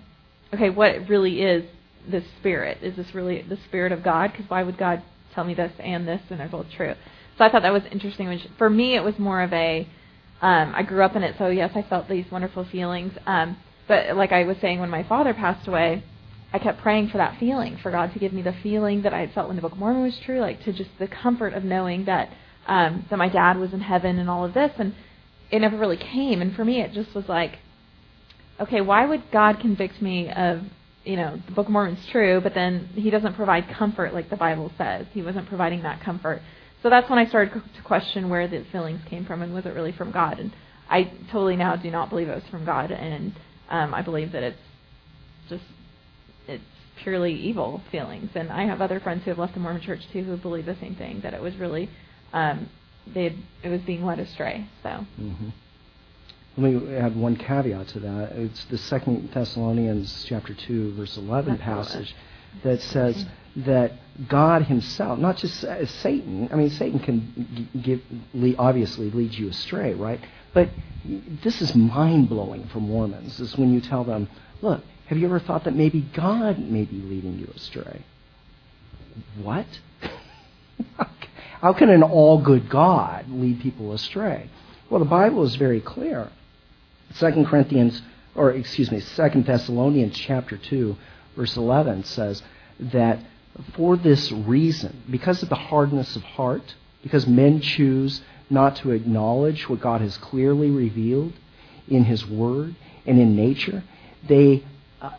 okay 0.54 0.70
what 0.70 1.08
really 1.08 1.42
is 1.42 1.64
this 2.08 2.24
spirit? 2.38 2.78
Is 2.82 2.96
this 2.96 3.14
really 3.14 3.42
the 3.42 3.58
spirit 3.68 3.92
of 3.92 4.02
God? 4.02 4.32
Because 4.32 4.48
why 4.48 4.62
would 4.62 4.78
God 4.78 5.02
tell 5.34 5.44
me 5.44 5.54
this 5.54 5.72
and 5.78 6.08
this 6.08 6.22
and 6.30 6.40
they're 6.40 6.48
both 6.48 6.70
true 6.70 6.94
so 7.38 7.44
I 7.44 7.50
thought 7.50 7.62
that 7.62 7.72
was 7.72 7.84
interesting. 7.90 8.28
Which 8.28 8.46
for 8.58 8.68
me, 8.68 8.96
it 8.96 9.02
was 9.02 9.18
more 9.18 9.40
of 9.42 9.52
a 9.52 9.88
um, 10.40 10.72
I 10.74 10.82
grew 10.82 11.02
up 11.02 11.16
in 11.16 11.22
it, 11.22 11.34
so 11.38 11.48
yes, 11.48 11.72
I 11.74 11.82
felt 11.82 12.08
these 12.08 12.26
wonderful 12.30 12.64
feelings. 12.64 13.12
Um, 13.26 13.56
but 13.88 14.16
like 14.16 14.32
I 14.32 14.44
was 14.44 14.56
saying, 14.60 14.78
when 14.78 14.90
my 14.90 15.02
father 15.02 15.34
passed 15.34 15.66
away, 15.66 16.04
I 16.52 16.58
kept 16.58 16.80
praying 16.80 17.08
for 17.08 17.18
that 17.18 17.38
feeling, 17.40 17.76
for 17.82 17.90
God 17.90 18.12
to 18.12 18.18
give 18.18 18.32
me 18.32 18.42
the 18.42 18.54
feeling 18.62 19.02
that 19.02 19.12
I 19.12 19.20
had 19.20 19.32
felt 19.32 19.48
when 19.48 19.56
the 19.56 19.62
Book 19.62 19.72
of 19.72 19.78
Mormon 19.78 20.02
was 20.02 20.18
true, 20.24 20.40
like 20.40 20.62
to 20.64 20.72
just 20.72 20.90
the 20.98 21.08
comfort 21.08 21.54
of 21.54 21.64
knowing 21.64 22.04
that 22.04 22.30
um, 22.66 23.06
that 23.10 23.16
my 23.18 23.28
dad 23.28 23.58
was 23.58 23.72
in 23.72 23.80
heaven 23.80 24.18
and 24.18 24.30
all 24.30 24.44
of 24.44 24.54
this, 24.54 24.72
and 24.78 24.94
it 25.50 25.60
never 25.60 25.76
really 25.76 25.96
came. 25.96 26.40
And 26.42 26.54
for 26.54 26.64
me, 26.64 26.80
it 26.82 26.92
just 26.92 27.14
was 27.14 27.28
like, 27.28 27.58
okay, 28.60 28.80
why 28.80 29.06
would 29.06 29.30
God 29.32 29.58
convict 29.60 30.00
me 30.00 30.30
of 30.30 30.62
you 31.04 31.16
know 31.16 31.40
the 31.46 31.52
Book 31.52 31.66
of 31.66 31.72
Mormon's 31.72 32.06
true, 32.12 32.40
but 32.40 32.54
then 32.54 32.90
He 32.94 33.10
doesn't 33.10 33.34
provide 33.34 33.68
comfort 33.68 34.14
like 34.14 34.30
the 34.30 34.36
Bible 34.36 34.70
says. 34.78 35.06
He 35.12 35.22
wasn't 35.22 35.48
providing 35.48 35.82
that 35.82 36.00
comfort. 36.02 36.42
So 36.82 36.90
that's 36.90 37.10
when 37.10 37.18
I 37.18 37.26
started 37.26 37.62
to 37.76 37.82
question 37.82 38.28
where 38.28 38.46
the 38.46 38.64
feelings 38.70 39.00
came 39.08 39.24
from 39.24 39.42
and 39.42 39.52
was 39.52 39.66
it 39.66 39.74
really 39.74 39.92
from 39.92 40.12
God. 40.12 40.38
And 40.38 40.52
I 40.88 41.10
totally 41.30 41.56
now 41.56 41.76
do 41.76 41.90
not 41.90 42.08
believe 42.08 42.28
it 42.28 42.34
was 42.34 42.46
from 42.50 42.64
God, 42.64 42.90
and 42.90 43.34
um, 43.68 43.92
I 43.92 44.02
believe 44.02 44.32
that 44.32 44.42
it's 44.42 44.58
just 45.48 45.64
it's 46.46 46.62
purely 47.02 47.34
evil 47.34 47.82
feelings. 47.90 48.30
And 48.34 48.50
I 48.50 48.64
have 48.64 48.80
other 48.80 49.00
friends 49.00 49.24
who 49.24 49.30
have 49.30 49.38
left 49.38 49.54
the 49.54 49.60
Mormon 49.60 49.82
Church 49.82 50.02
too 50.12 50.22
who 50.22 50.36
believe 50.36 50.66
the 50.66 50.76
same 50.76 50.94
thing 50.94 51.20
that 51.22 51.34
it 51.34 51.42
was 51.42 51.56
really 51.56 51.90
um, 52.32 52.68
they 53.06 53.36
it 53.62 53.68
was 53.68 53.80
being 53.82 54.04
led 54.04 54.18
astray. 54.18 54.66
So 54.82 55.04
hmm 55.16 55.48
Let 56.56 56.72
me 56.72 56.96
add 56.96 57.16
one 57.16 57.36
caveat 57.36 57.88
to 57.88 58.00
that. 58.00 58.32
It's 58.32 58.64
the 58.66 58.78
Second 58.78 59.30
Thessalonians 59.32 60.24
chapter 60.28 60.54
two, 60.54 60.94
verse 60.94 61.16
eleven 61.16 61.54
That's 61.54 61.64
passage 61.64 62.14
that 62.64 62.80
says 62.80 63.26
that 63.56 63.92
God 64.26 64.62
Himself, 64.62 65.18
not 65.18 65.36
just 65.36 65.60
Satan. 66.00 66.48
I 66.50 66.56
mean, 66.56 66.70
Satan 66.70 66.98
can 66.98 67.70
give 67.80 68.02
obviously 68.58 69.10
lead 69.10 69.34
you 69.34 69.48
astray, 69.48 69.94
right? 69.94 70.20
But 70.52 70.70
this 71.44 71.62
is 71.62 71.74
mind 71.74 72.28
blowing 72.28 72.66
for 72.68 72.80
Mormons. 72.80 73.38
Is 73.38 73.56
when 73.56 73.72
you 73.72 73.80
tell 73.80 74.02
them, 74.02 74.28
"Look, 74.60 74.82
have 75.06 75.18
you 75.18 75.26
ever 75.26 75.38
thought 75.38 75.64
that 75.64 75.74
maybe 75.74 76.00
God 76.00 76.58
may 76.58 76.84
be 76.84 76.96
leading 76.96 77.38
you 77.38 77.48
astray?" 77.54 78.02
What? 79.40 79.66
How 81.60 81.72
can 81.72 81.90
an 81.90 82.02
all 82.02 82.38
good 82.38 82.68
God 82.68 83.28
lead 83.30 83.60
people 83.60 83.92
astray? 83.92 84.48
Well, 84.90 85.00
the 85.00 85.06
Bible 85.06 85.44
is 85.44 85.56
very 85.56 85.80
clear. 85.80 86.30
Second 87.14 87.46
Corinthians, 87.46 88.00
or 88.34 88.52
excuse 88.52 88.90
me, 88.90 89.00
Second 89.00 89.46
Thessalonians 89.46 90.16
chapter 90.16 90.56
two, 90.56 90.96
verse 91.36 91.56
eleven 91.56 92.04
says 92.04 92.42
that 92.78 93.20
for 93.74 93.96
this 93.96 94.30
reason, 94.32 95.02
because 95.10 95.42
of 95.42 95.48
the 95.48 95.54
hardness 95.54 96.16
of 96.16 96.22
heart, 96.22 96.74
because 97.02 97.26
men 97.26 97.60
choose 97.60 98.22
not 98.50 98.76
to 98.76 98.90
acknowledge 98.92 99.68
what 99.68 99.80
God 99.80 100.00
has 100.00 100.16
clearly 100.18 100.70
revealed 100.70 101.32
in 101.88 102.04
His 102.04 102.26
Word 102.26 102.74
and 103.06 103.18
in 103.18 103.36
nature, 103.36 103.84
they 104.26 104.64
uh, 105.00 105.10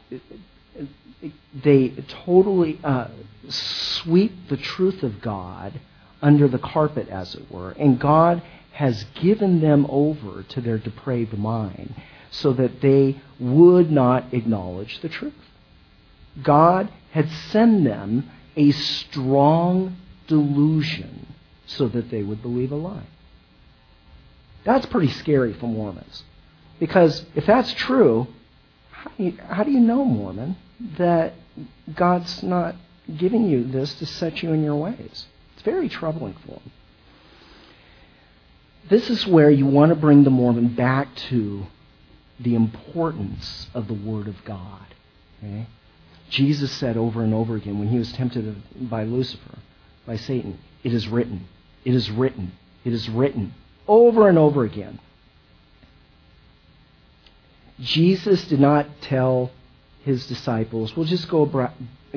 they 1.63 1.89
totally 2.25 2.79
uh, 2.83 3.07
sweep 3.49 4.47
the 4.47 4.57
truth 4.57 5.03
of 5.03 5.21
God 5.21 5.79
under 6.21 6.47
the 6.47 6.59
carpet, 6.59 7.09
as 7.09 7.35
it 7.35 7.49
were, 7.51 7.71
and 7.71 7.99
God 7.99 8.41
has 8.73 9.05
given 9.15 9.61
them 9.61 9.85
over 9.89 10.43
to 10.43 10.61
their 10.61 10.77
depraved 10.77 11.37
mind 11.37 11.95
so 12.31 12.53
that 12.53 12.81
they 12.81 13.21
would 13.39 13.91
not 13.91 14.33
acknowledge 14.33 15.01
the 15.01 15.09
truth. 15.09 15.33
God 16.41 16.89
had 17.11 17.29
sent 17.51 17.83
them 17.83 18.29
a 18.55 18.71
strong 18.71 19.97
delusion 20.27 21.27
so 21.65 21.87
that 21.87 22.09
they 22.09 22.23
would 22.23 22.41
believe 22.41 22.71
a 22.71 22.75
lie. 22.75 23.07
That's 24.63 24.85
pretty 24.85 25.09
scary 25.09 25.53
for 25.53 25.67
Mormons. 25.67 26.23
Because 26.79 27.25
if 27.35 27.45
that's 27.45 27.73
true, 27.73 28.27
how 28.91 29.11
do 29.17 29.23
you, 29.23 29.37
how 29.47 29.63
do 29.63 29.71
you 29.71 29.79
know, 29.79 30.03
Mormon, 30.03 30.57
that 30.97 31.33
God's 31.93 32.43
not 32.43 32.75
giving 33.17 33.49
you 33.49 33.63
this 33.63 33.93
to 33.95 34.05
set 34.05 34.43
you 34.43 34.53
in 34.53 34.63
your 34.63 34.75
ways? 34.75 35.25
It's 35.53 35.63
very 35.63 35.89
troubling 35.89 36.35
for 36.45 36.53
them. 36.53 36.71
This 38.89 39.09
is 39.09 39.27
where 39.27 39.51
you 39.51 39.65
want 39.65 39.89
to 39.89 39.95
bring 39.95 40.23
the 40.23 40.29
Mormon 40.29 40.75
back 40.75 41.15
to 41.15 41.67
the 42.39 42.55
importance 42.55 43.67
of 43.73 43.87
the 43.87 43.93
Word 43.93 44.27
of 44.27 44.43
God. 44.45 44.85
Okay? 45.43 45.67
Jesus 46.29 46.71
said 46.71 46.97
over 46.97 47.23
and 47.23 47.33
over 47.33 47.55
again 47.55 47.79
when 47.79 47.89
he 47.89 47.97
was 47.97 48.11
tempted 48.13 48.89
by 48.89 49.03
Lucifer, 49.03 49.57
by 50.05 50.15
Satan, 50.15 50.59
it 50.83 50.93
is 50.93 51.07
written, 51.07 51.47
it 51.83 51.93
is 51.93 52.09
written, 52.11 52.51
it 52.85 52.93
is 52.93 53.09
written, 53.09 53.53
over 53.87 54.29
and 54.29 54.37
over 54.37 54.63
again. 54.63 54.99
Jesus 57.79 58.45
did 58.45 58.59
not 58.59 58.87
tell 59.01 59.51
his 60.03 60.27
disciples, 60.27 60.95
"We'll 60.95 61.05
just 61.05 61.27
go, 61.29 61.45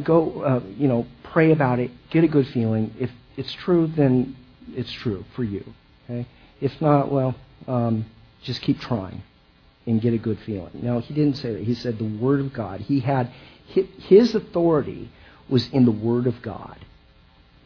go, 0.02 0.42
uh, 0.42 0.60
you 0.76 0.88
know, 0.88 1.06
pray 1.22 1.52
about 1.52 1.78
it, 1.78 1.90
get 2.10 2.24
a 2.24 2.28
good 2.28 2.46
feeling. 2.48 2.94
If 2.98 3.10
it's 3.36 3.52
true, 3.52 3.86
then 3.86 4.36
it's 4.74 4.92
true 4.92 5.24
for 5.34 5.44
you. 5.44 5.64
Okay? 6.04 6.26
If 6.60 6.80
not, 6.80 7.10
well, 7.10 7.34
um, 7.66 8.06
just 8.42 8.60
keep 8.60 8.80
trying 8.80 9.22
and 9.86 10.00
get 10.00 10.14
a 10.14 10.18
good 10.18 10.38
feeling." 10.40 10.70
No, 10.74 11.00
he 11.00 11.14
didn't 11.14 11.36
say 11.36 11.52
that. 11.52 11.62
He 11.62 11.74
said 11.74 11.98
the 11.98 12.04
Word 12.04 12.40
of 12.40 12.52
God. 12.52 12.80
He 12.80 13.00
had 13.00 13.30
his 13.66 14.34
authority 14.34 15.08
was 15.48 15.68
in 15.68 15.84
the 15.84 15.92
Word 15.92 16.26
of 16.26 16.40
God, 16.42 16.78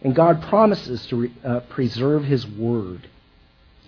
and 0.02 0.14
God 0.14 0.42
promises 0.42 1.06
to 1.06 1.16
re, 1.16 1.32
uh, 1.44 1.60
preserve 1.60 2.24
His 2.24 2.46
Word. 2.46 3.08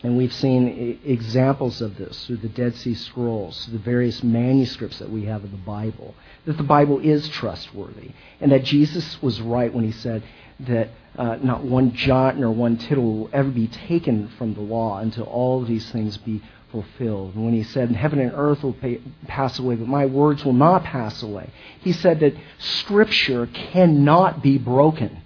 And 0.02 0.16
we've 0.16 0.32
seen 0.32 0.68
e- 0.68 1.00
examples 1.04 1.80
of 1.80 1.96
this 1.96 2.24
through 2.26 2.36
the 2.36 2.48
Dead 2.48 2.76
Sea 2.76 2.94
Scrolls, 2.94 3.64
through 3.64 3.78
the 3.78 3.84
various 3.84 4.22
manuscripts 4.22 5.00
that 5.00 5.10
we 5.10 5.24
have 5.24 5.42
of 5.42 5.50
the 5.50 5.56
Bible, 5.56 6.14
that 6.44 6.56
the 6.56 6.62
Bible 6.62 7.00
is 7.00 7.28
trustworthy, 7.28 8.12
and 8.40 8.52
that 8.52 8.62
Jesus 8.62 9.20
was 9.20 9.40
right 9.40 9.72
when 9.72 9.84
he 9.84 9.90
said 9.90 10.22
that 10.60 10.90
uh, 11.16 11.36
not 11.42 11.64
one 11.64 11.92
jot 11.92 12.38
nor 12.38 12.52
one 12.52 12.76
tittle 12.76 13.18
will 13.18 13.30
ever 13.32 13.50
be 13.50 13.66
taken 13.66 14.28
from 14.38 14.54
the 14.54 14.60
law 14.60 14.98
until 14.98 15.24
all 15.24 15.64
these 15.64 15.90
things 15.90 16.16
be 16.16 16.42
fulfilled. 16.70 17.36
When 17.36 17.52
he 17.52 17.62
said, 17.62 17.90
Heaven 17.90 18.18
and 18.18 18.32
earth 18.34 18.62
will 18.62 18.74
pay, 18.74 19.00
pass 19.26 19.58
away, 19.58 19.76
but 19.76 19.88
my 19.88 20.06
words 20.06 20.44
will 20.44 20.52
not 20.52 20.84
pass 20.84 21.22
away, 21.22 21.50
he 21.80 21.92
said 21.92 22.20
that 22.20 22.34
Scripture 22.58 23.46
cannot 23.46 24.42
be 24.42 24.58
broken, 24.58 25.22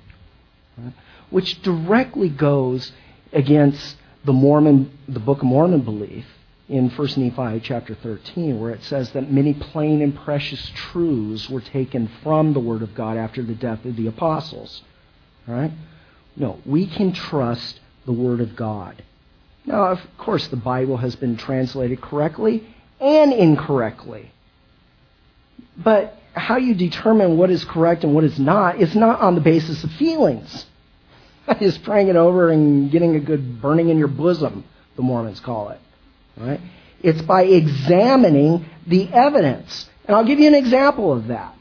right? 0.78 0.92
which 1.30 1.60
directly 1.62 2.28
goes 2.28 2.92
against 3.32 3.96
the 4.24 4.32
Mormon, 4.32 4.96
the 5.08 5.20
Book 5.20 5.38
of 5.38 5.44
Mormon 5.44 5.80
belief 5.80 6.26
in 6.68 6.88
1 6.90 7.08
Nephi 7.16 7.60
chapter 7.60 7.94
13, 7.94 8.58
where 8.60 8.70
it 8.70 8.84
says 8.84 9.10
that 9.10 9.30
many 9.30 9.52
plain 9.52 10.00
and 10.00 10.14
precious 10.14 10.70
truths 10.74 11.50
were 11.50 11.60
taken 11.60 12.08
from 12.22 12.52
the 12.52 12.60
Word 12.60 12.82
of 12.82 12.94
God 12.94 13.16
after 13.16 13.42
the 13.42 13.54
death 13.54 13.84
of 13.84 13.96
the 13.96 14.06
apostles. 14.06 14.82
Right? 15.46 15.72
No, 16.36 16.60
we 16.64 16.86
can 16.86 17.12
trust 17.12 17.80
the 18.06 18.12
Word 18.12 18.40
of 18.40 18.54
God. 18.56 19.02
Now, 19.64 19.86
of 19.86 20.00
course, 20.18 20.48
the 20.48 20.56
Bible 20.56 20.96
has 20.96 21.14
been 21.14 21.36
translated 21.36 22.00
correctly 22.00 22.66
and 23.00 23.32
incorrectly. 23.32 24.30
But 25.76 26.18
how 26.34 26.56
you 26.56 26.74
determine 26.74 27.36
what 27.36 27.50
is 27.50 27.64
correct 27.64 28.04
and 28.04 28.14
what 28.14 28.24
is 28.24 28.38
not 28.38 28.80
is 28.80 28.94
not 28.94 29.20
on 29.20 29.34
the 29.34 29.40
basis 29.40 29.84
of 29.84 29.92
feelings. 29.92 30.66
Just 31.60 31.82
praying 31.82 32.08
it 32.08 32.16
over 32.16 32.50
and 32.50 32.90
getting 32.90 33.16
a 33.16 33.20
good 33.20 33.60
burning 33.60 33.88
in 33.88 33.98
your 33.98 34.08
bosom, 34.08 34.64
the 34.96 35.02
Mormons 35.02 35.40
call 35.40 35.70
it. 35.70 35.80
Right? 36.36 36.60
It's 37.02 37.22
by 37.22 37.44
examining 37.44 38.64
the 38.86 39.12
evidence. 39.12 39.88
And 40.06 40.16
I'll 40.16 40.24
give 40.24 40.38
you 40.38 40.48
an 40.48 40.54
example 40.54 41.12
of 41.12 41.28
that. 41.28 41.54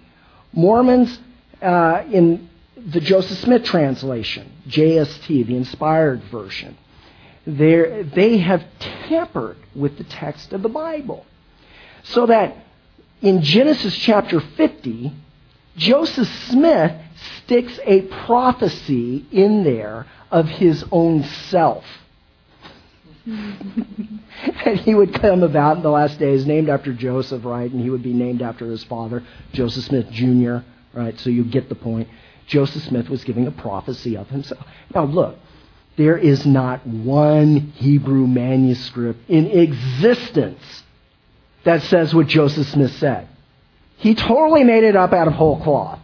Mormons 0.54 1.20
uh, 1.62 2.04
in 2.12 2.50
the 2.76 3.00
Joseph 3.00 3.38
Smith 3.40 3.64
translation, 3.64 4.52
JST, 4.68 5.28
the 5.28 5.56
inspired 5.56 6.24
version, 6.26 6.78
they 7.46 8.38
have 8.38 8.64
tampered 8.80 9.58
with 9.76 9.98
the 9.98 10.04
text 10.04 10.54
of 10.54 10.62
the 10.62 10.70
Bible. 10.70 11.26
So 12.04 12.26
that 12.28 12.56
in 13.22 13.42
Genesis 13.42 13.96
chapter 13.96 14.40
50, 14.40 15.14
Joseph 15.78 16.28
Smith 16.50 16.94
sticks 17.46 17.80
a 17.86 18.02
prophecy 18.02 19.26
in 19.32 19.64
there 19.64 20.08
of 20.30 20.48
his 20.48 20.84
own 20.92 21.24
self. 21.24 21.86
and 23.26 24.80
he 24.80 24.96
would 24.96 25.14
come 25.14 25.44
about 25.44 25.78
in 25.78 25.84
the 25.84 25.90
last 25.90 26.18
days, 26.18 26.46
named 26.46 26.70
after 26.70 26.92
Joseph, 26.94 27.46
right? 27.46 27.72
And 27.72 27.82
he 27.82 27.90
would 27.90 28.04
be 28.04 28.14
named 28.14 28.42
after 28.42 28.66
his 28.66 28.84
father, 28.84 29.24
Joseph 29.54 29.86
Smith 29.86 30.10
Jr., 30.10 30.58
right? 30.94 31.20
So 31.20 31.30
you 31.30 31.44
get 31.44 31.70
the 31.70 31.76
point. 31.76 32.10
Joseph 32.48 32.84
Smith 32.84 33.10
was 33.10 33.24
giving 33.24 33.48
a 33.48 33.52
prophecy 33.52 34.18
of 34.18 34.28
himself. 34.30 34.66
Now, 34.94 35.06
look, 35.06 35.38
there 36.02 36.18
is 36.18 36.48
not 36.48 36.86
one 36.88 37.74
Hebrew 37.76 38.26
manuscript 38.26 39.30
in 39.30 39.46
existence 39.46 40.84
that 41.64 41.84
says 41.84 42.12
what 42.12 42.26
Joseph 42.26 42.68
Smith 42.70 42.96
said. 42.96 43.28
He 43.98 44.16
totally 44.16 44.64
made 44.64 44.84
it 44.84 44.96
up 44.96 45.14
out 45.14 45.28
of 45.28 45.34
whole 45.34 45.62
cloth. 45.62 46.00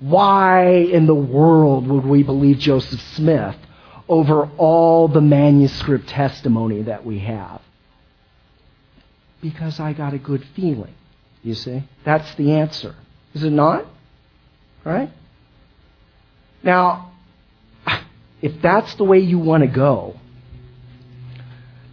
Why 0.00 0.66
in 0.70 1.04
the 1.04 1.14
world 1.14 1.86
would 1.88 2.06
we 2.06 2.22
believe 2.22 2.58
Joseph 2.58 3.02
Smith 3.16 3.54
over 4.08 4.48
all 4.56 5.08
the 5.08 5.20
manuscript 5.20 6.08
testimony 6.08 6.84
that 6.84 7.04
we 7.04 7.18
have? 7.18 7.60
Because 9.42 9.78
I 9.78 9.92
got 9.92 10.14
a 10.14 10.18
good 10.18 10.42
feeling, 10.56 10.94
you 11.42 11.54
see? 11.54 11.82
That's 12.02 12.34
the 12.36 12.52
answer. 12.52 12.94
Is 13.34 13.42
it 13.42 13.50
not? 13.50 13.84
Right? 14.86 15.10
Now, 16.62 17.12
if 18.40 18.60
that's 18.62 18.94
the 18.94 19.04
way 19.04 19.18
you 19.18 19.38
want 19.38 19.62
to 19.62 19.68
go, 19.68 20.18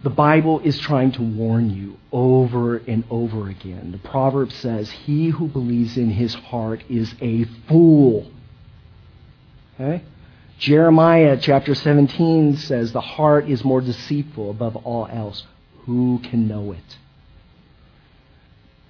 the 0.02 0.10
Bible 0.10 0.60
is 0.60 0.78
trying 0.78 1.12
to 1.12 1.22
warn 1.22 1.70
you 1.70 1.96
over 2.12 2.76
and 2.76 3.02
over 3.10 3.48
again. 3.48 3.90
The 3.90 4.08
proverb 4.08 4.52
says, 4.52 4.88
He 4.90 5.30
who 5.30 5.48
believes 5.48 5.96
in 5.96 6.10
his 6.10 6.34
heart 6.34 6.84
is 6.88 7.12
a 7.20 7.44
fool. 7.68 8.30
Okay? 9.74 10.04
Jeremiah 10.58 11.36
chapter 11.40 11.74
17 11.74 12.56
says, 12.56 12.92
The 12.92 13.00
heart 13.00 13.50
is 13.50 13.64
more 13.64 13.80
deceitful 13.80 14.50
above 14.50 14.76
all 14.76 15.08
else. 15.10 15.44
Who 15.86 16.20
can 16.22 16.46
know 16.48 16.72
it? 16.72 16.96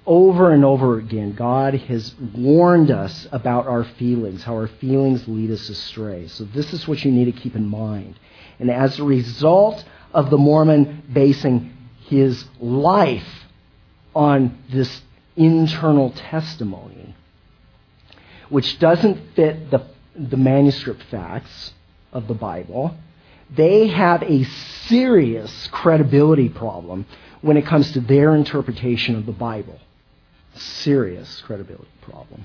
Over 0.06 0.52
and 0.52 0.64
over 0.64 0.98
again, 0.98 1.32
God 1.32 1.74
has 1.74 2.14
warned 2.32 2.92
us 2.92 3.26
about 3.32 3.66
our 3.66 3.82
feelings, 3.82 4.44
how 4.44 4.54
our 4.54 4.68
feelings 4.68 5.26
lead 5.26 5.50
us 5.50 5.68
astray. 5.68 6.28
So, 6.28 6.44
this 6.44 6.72
is 6.72 6.86
what 6.86 7.04
you 7.04 7.10
need 7.10 7.24
to 7.24 7.32
keep 7.32 7.56
in 7.56 7.66
mind. 7.66 8.16
And 8.60 8.70
as 8.70 9.00
a 9.00 9.04
result 9.04 9.84
of 10.14 10.30
the 10.30 10.38
Mormon 10.38 11.02
basing 11.12 11.76
his 12.04 12.44
life 12.60 13.26
on 14.14 14.56
this 14.70 15.02
internal 15.34 16.10
testimony, 16.10 17.16
which 18.48 18.78
doesn't 18.78 19.34
fit 19.34 19.72
the, 19.72 19.88
the 20.14 20.36
manuscript 20.36 21.02
facts 21.10 21.72
of 22.12 22.28
the 22.28 22.34
Bible, 22.34 22.96
they 23.50 23.88
have 23.88 24.22
a 24.22 24.44
serious 24.86 25.68
credibility 25.72 26.48
problem 26.48 27.06
when 27.40 27.56
it 27.56 27.66
comes 27.66 27.90
to 27.90 28.00
their 28.00 28.36
interpretation 28.36 29.16
of 29.16 29.26
the 29.26 29.32
Bible 29.32 29.80
serious 30.58 31.42
credibility 31.46 31.88
problem. 32.02 32.44